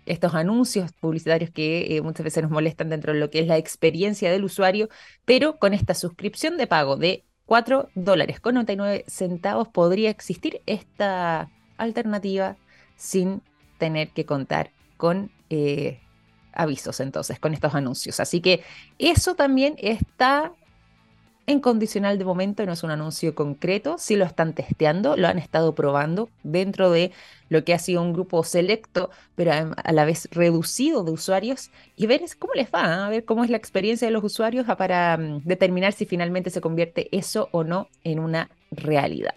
estos 0.05 0.35
anuncios 0.35 0.93
publicitarios 0.93 1.51
que 1.51 2.01
muchas 2.03 2.25
veces 2.25 2.43
nos 2.43 2.53
molestan 2.53 2.89
dentro 2.91 3.13
de 3.13 3.21
lo 3.21 3.31
que 3.31 3.41
es 3.41 3.47
la 3.47 3.57
experiencia 3.57 4.31
del 4.31 4.45
usuario, 4.45 4.89
pero 5.25 5.59
con 5.59 5.75
esta 5.75 5.95
suscripción 5.95 6.57
de 6.57 6.67
pago 6.67 6.97
de 6.97 7.25
4 7.47 7.89
dólares 7.95 8.41
con 8.41 8.55
99 8.55 9.05
centavos 9.07 9.69
podría 9.69 10.11
existir 10.11 10.63
esta 10.67 11.51
alternativa 11.77 12.57
sin 12.97 13.43
tener 13.79 14.11
que 14.11 14.25
contar 14.25 14.71
con 14.97 15.31
eh, 15.51 16.01
avisos 16.53 17.01
entonces, 17.01 17.39
con 17.39 17.55
estos 17.55 17.75
anuncios. 17.75 18.21
Así 18.21 18.41
que 18.41 18.63
eso 18.99 19.35
también 19.35 19.75
está 19.79 20.53
en 21.47 21.61
condicional 21.61 22.19
de 22.19 22.25
momento, 22.25 22.65
no 22.65 22.73
es 22.73 22.83
un 22.83 22.91
anuncio 22.91 23.35
concreto, 23.35 23.97
sí 23.99 24.17
lo 24.17 24.25
están 24.25 24.55
testeando, 24.55 25.17
lo 25.17 25.27
han 25.27 25.39
estado 25.39 25.75
probando 25.75 26.29
dentro 26.45 26.91
de 26.91 27.11
lo 27.49 27.65
que 27.65 27.75
ha 27.75 27.79
sido 27.79 28.03
un 28.03 28.13
grupo 28.13 28.45
selecto, 28.45 29.11
pero 29.35 29.53
a 29.53 29.93
la 29.93 30.05
vez 30.05 30.29
reducido 30.31 31.03
de 31.03 31.11
usuarios, 31.11 31.71
y 31.97 32.07
ver 32.07 32.23
cómo 32.39 32.55
les 32.55 32.69
va, 32.69 32.85
¿ah? 32.85 33.07
a 33.07 33.11
ver 33.11 33.25
cómo 33.25 33.43
es 33.45 33.51
la 33.51 33.57
experiencia 33.57 34.07
de 34.07 34.13
los 34.13 34.23
usuarios 34.23 34.67
para 34.77 35.17
mm, 35.17 35.43
determinar 35.45 35.93
si 35.93 36.07
finalmente 36.07 36.51
se 36.51 36.61
convierte 36.61 37.09
eso 37.11 37.49
o 37.51 37.65
no 37.65 37.89
en 38.05 38.21
una 38.21 38.51
realidad. 38.71 39.35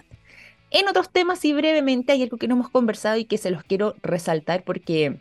En 0.71 0.87
otros 0.87 1.09
temas 1.09 1.43
y 1.45 1.53
brevemente 1.53 2.11
hay 2.11 2.23
algo 2.23 2.37
que 2.37 2.47
no 2.47 2.55
hemos 2.55 2.69
conversado 2.69 3.17
y 3.17 3.25
que 3.25 3.37
se 3.37 3.49
los 3.49 3.63
quiero 3.63 3.95
resaltar 4.03 4.63
porque 4.63 5.19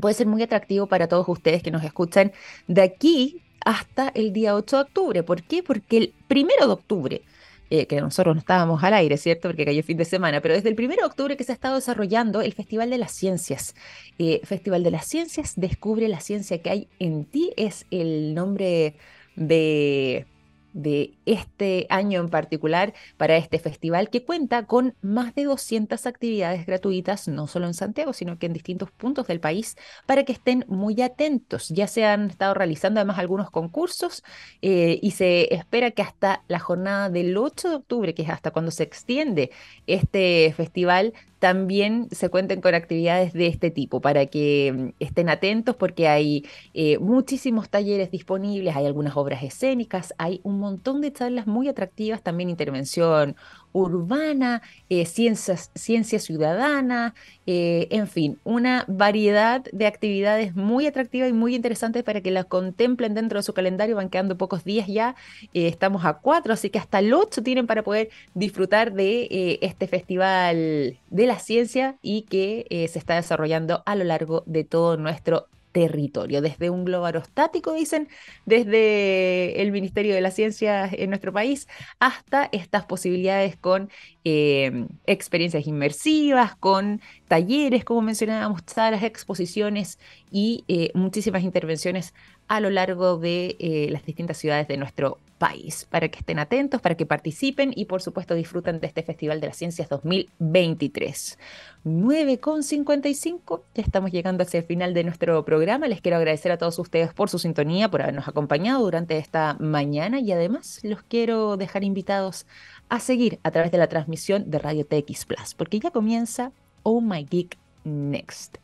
puede 0.00 0.14
ser 0.14 0.26
muy 0.26 0.42
atractivo 0.42 0.86
para 0.86 1.08
todos 1.08 1.28
ustedes 1.28 1.62
que 1.62 1.70
nos 1.70 1.84
escuchan 1.84 2.32
de 2.66 2.82
aquí 2.82 3.42
hasta 3.64 4.10
el 4.14 4.32
día 4.32 4.54
8 4.54 4.76
de 4.76 4.82
octubre. 4.82 5.22
¿Por 5.22 5.42
qué? 5.42 5.62
Porque 5.62 5.96
el 5.98 6.14
primero 6.28 6.66
de 6.66 6.72
octubre, 6.72 7.22
eh, 7.70 7.86
que 7.86 8.00
nosotros 8.00 8.34
no 8.34 8.40
estábamos 8.40 8.82
al 8.82 8.94
aire, 8.94 9.16
¿cierto? 9.16 9.48
Porque 9.48 9.64
cayó 9.64 9.82
fin 9.82 9.96
de 9.96 10.04
semana, 10.04 10.40
pero 10.40 10.54
desde 10.54 10.68
el 10.68 10.74
primero 10.74 11.02
de 11.02 11.06
octubre 11.06 11.36
que 11.36 11.44
se 11.44 11.52
ha 11.52 11.54
estado 11.54 11.76
desarrollando 11.76 12.40
el 12.40 12.52
Festival 12.52 12.90
de 12.90 12.98
las 12.98 13.12
Ciencias. 13.12 13.74
Eh, 14.18 14.40
Festival 14.44 14.82
de 14.82 14.90
las 14.90 15.06
Ciencias, 15.06 15.54
Descubre 15.56 16.08
la 16.08 16.20
Ciencia 16.20 16.60
que 16.62 16.70
hay 16.70 16.88
en 16.98 17.24
ti, 17.24 17.52
es 17.56 17.86
el 17.90 18.34
nombre 18.34 18.94
de 19.36 20.26
de 20.72 21.14
este 21.26 21.86
año 21.90 22.20
en 22.20 22.28
particular 22.28 22.94
para 23.16 23.36
este 23.36 23.58
festival 23.58 24.10
que 24.10 24.24
cuenta 24.24 24.66
con 24.66 24.94
más 25.02 25.34
de 25.34 25.44
200 25.44 26.06
actividades 26.06 26.66
gratuitas, 26.66 27.28
no 27.28 27.46
solo 27.46 27.66
en 27.66 27.74
Santiago, 27.74 28.12
sino 28.12 28.38
que 28.38 28.46
en 28.46 28.52
distintos 28.52 28.90
puntos 28.90 29.26
del 29.26 29.40
país, 29.40 29.76
para 30.06 30.24
que 30.24 30.32
estén 30.32 30.64
muy 30.68 31.00
atentos. 31.02 31.68
Ya 31.68 31.86
se 31.86 32.04
han 32.04 32.30
estado 32.30 32.54
realizando 32.54 33.00
además 33.00 33.18
algunos 33.18 33.50
concursos 33.50 34.22
eh, 34.62 34.98
y 35.02 35.12
se 35.12 35.54
espera 35.54 35.90
que 35.90 36.02
hasta 36.02 36.42
la 36.48 36.58
jornada 36.58 37.10
del 37.10 37.36
8 37.36 37.68
de 37.68 37.74
octubre, 37.76 38.14
que 38.14 38.22
es 38.22 38.30
hasta 38.30 38.50
cuando 38.50 38.70
se 38.70 38.82
extiende 38.82 39.50
este 39.86 40.52
festival, 40.56 41.14
también 41.40 42.08
se 42.12 42.28
cuenten 42.28 42.60
con 42.60 42.74
actividades 42.74 43.32
de 43.32 43.46
este 43.48 43.70
tipo 43.70 44.00
para 44.00 44.26
que 44.26 44.72
mm, 44.72 44.88
estén 45.00 45.28
atentos 45.30 45.74
porque 45.74 46.06
hay 46.06 46.46
eh, 46.74 46.98
muchísimos 46.98 47.70
talleres 47.70 48.10
disponibles, 48.10 48.76
hay 48.76 48.86
algunas 48.86 49.16
obras 49.16 49.42
escénicas, 49.42 50.14
hay 50.18 50.40
un 50.44 50.60
montón 50.60 51.00
de 51.00 51.12
charlas 51.12 51.46
muy 51.46 51.66
atractivas, 51.68 52.22
también 52.22 52.50
intervención 52.50 53.36
urbana, 53.72 54.62
eh, 54.88 55.06
ciencias, 55.06 55.70
ciencia 55.74 56.18
ciudadana, 56.18 57.14
eh, 57.46 57.88
en 57.90 58.08
fin, 58.08 58.38
una 58.44 58.84
variedad 58.88 59.62
de 59.72 59.86
actividades 59.86 60.54
muy 60.56 60.86
atractivas 60.86 61.28
y 61.30 61.32
muy 61.32 61.54
interesantes 61.54 62.02
para 62.02 62.20
que 62.20 62.30
las 62.30 62.46
contemplen 62.46 63.14
dentro 63.14 63.38
de 63.38 63.42
su 63.42 63.52
calendario. 63.52 63.96
Van 63.96 64.10
quedando 64.10 64.36
pocos 64.36 64.64
días 64.64 64.86
ya, 64.88 65.14
eh, 65.54 65.68
estamos 65.68 66.04
a 66.04 66.14
cuatro, 66.14 66.52
así 66.52 66.70
que 66.70 66.78
hasta 66.78 66.98
el 66.98 67.12
8 67.12 67.42
tienen 67.42 67.66
para 67.66 67.82
poder 67.82 68.10
disfrutar 68.34 68.92
de 68.92 69.58
este 69.62 69.86
festival 69.86 70.98
de 71.10 71.26
la 71.26 71.38
ciencia 71.38 71.96
y 72.02 72.22
que 72.22 72.88
se 72.90 72.98
está 72.98 73.16
desarrollando 73.16 73.82
a 73.86 73.94
lo 73.94 74.04
largo 74.04 74.42
de 74.46 74.64
todo 74.64 74.96
nuestro 74.96 75.48
territorio, 75.72 76.40
desde 76.42 76.70
un 76.70 76.84
globo 76.84 77.06
aerostático, 77.06 77.72
dicen, 77.74 78.08
desde 78.44 79.60
el 79.62 79.72
Ministerio 79.72 80.14
de 80.14 80.20
la 80.20 80.30
Ciencia 80.30 80.88
en 80.92 81.10
nuestro 81.10 81.32
país, 81.32 81.68
hasta 81.98 82.48
estas 82.52 82.84
posibilidades 82.86 83.56
con 83.56 83.90
em, 84.24 84.88
experiencias 85.06 85.66
inmersivas, 85.66 86.56
con 86.56 87.00
talleres, 87.28 87.84
como 87.84 88.02
mencionábamos, 88.02 88.62
salas, 88.66 89.02
exposiciones 89.02 89.98
y 90.30 90.64
eh, 90.68 90.90
muchísimas 90.94 91.42
intervenciones 91.42 92.14
a 92.48 92.60
lo 92.60 92.70
largo 92.70 93.16
de 93.18 93.56
eh, 93.58 93.88
las 93.90 94.04
distintas 94.04 94.36
ciudades 94.38 94.68
de 94.68 94.76
nuestro 94.76 95.18
país, 95.38 95.86
para 95.88 96.08
que 96.08 96.18
estén 96.18 96.38
atentos, 96.38 96.82
para 96.82 96.96
que 96.96 97.06
participen 97.06 97.72
y 97.74 97.86
por 97.86 98.02
supuesto 98.02 98.34
disfruten 98.34 98.78
de 98.78 98.86
este 98.86 99.02
Festival 99.02 99.40
de 99.40 99.46
las 99.46 99.56
Ciencias 99.56 99.88
2023. 99.88 101.38
9.55, 101.84 103.62
ya 103.74 103.82
estamos 103.82 104.10
llegando 104.12 104.42
hacia 104.42 104.58
el 104.58 104.66
final 104.66 104.92
de 104.92 105.02
nuestro 105.02 105.42
programa. 105.46 105.88
Les 105.88 106.02
quiero 106.02 106.18
agradecer 106.18 106.52
a 106.52 106.58
todos 106.58 106.78
ustedes 106.78 107.14
por 107.14 107.30
su 107.30 107.38
sintonía, 107.38 107.90
por 107.90 108.02
habernos 108.02 108.28
acompañado 108.28 108.84
durante 108.84 109.16
esta 109.16 109.56
mañana 109.58 110.20
y 110.20 110.30
además 110.30 110.80
los 110.82 111.02
quiero 111.02 111.56
dejar 111.56 111.84
invitados 111.84 112.46
a 112.90 113.00
seguir 113.00 113.38
a 113.42 113.50
través 113.50 113.70
de 113.70 113.78
la 113.78 113.88
transmisión 113.88 114.50
de 114.50 114.58
Radio 114.58 114.84
TX 114.84 115.24
Plus, 115.24 115.54
porque 115.56 115.80
ya 115.80 115.90
comienza 115.90 116.52
Oh 116.82 117.00
My 117.00 117.24
Geek 117.24 117.56
Next. 117.84 118.58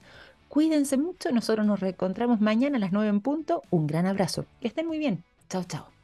Cuídense 0.57 0.97
mucho, 0.97 1.33
nosotros 1.33 1.67
nos 1.67 1.81
reencontramos 1.81 2.41
mañana 2.41 2.79
a 2.79 2.81
las 2.81 2.91
9 2.91 3.11
en 3.11 3.21
punto. 3.21 3.61
Un 3.69 3.87
gran 3.87 4.07
abrazo, 4.07 4.47
que 4.59 4.69
estén 4.69 4.87
muy 4.87 4.97
bien. 4.97 5.23
Chao, 5.51 5.65
chao. 5.65 5.96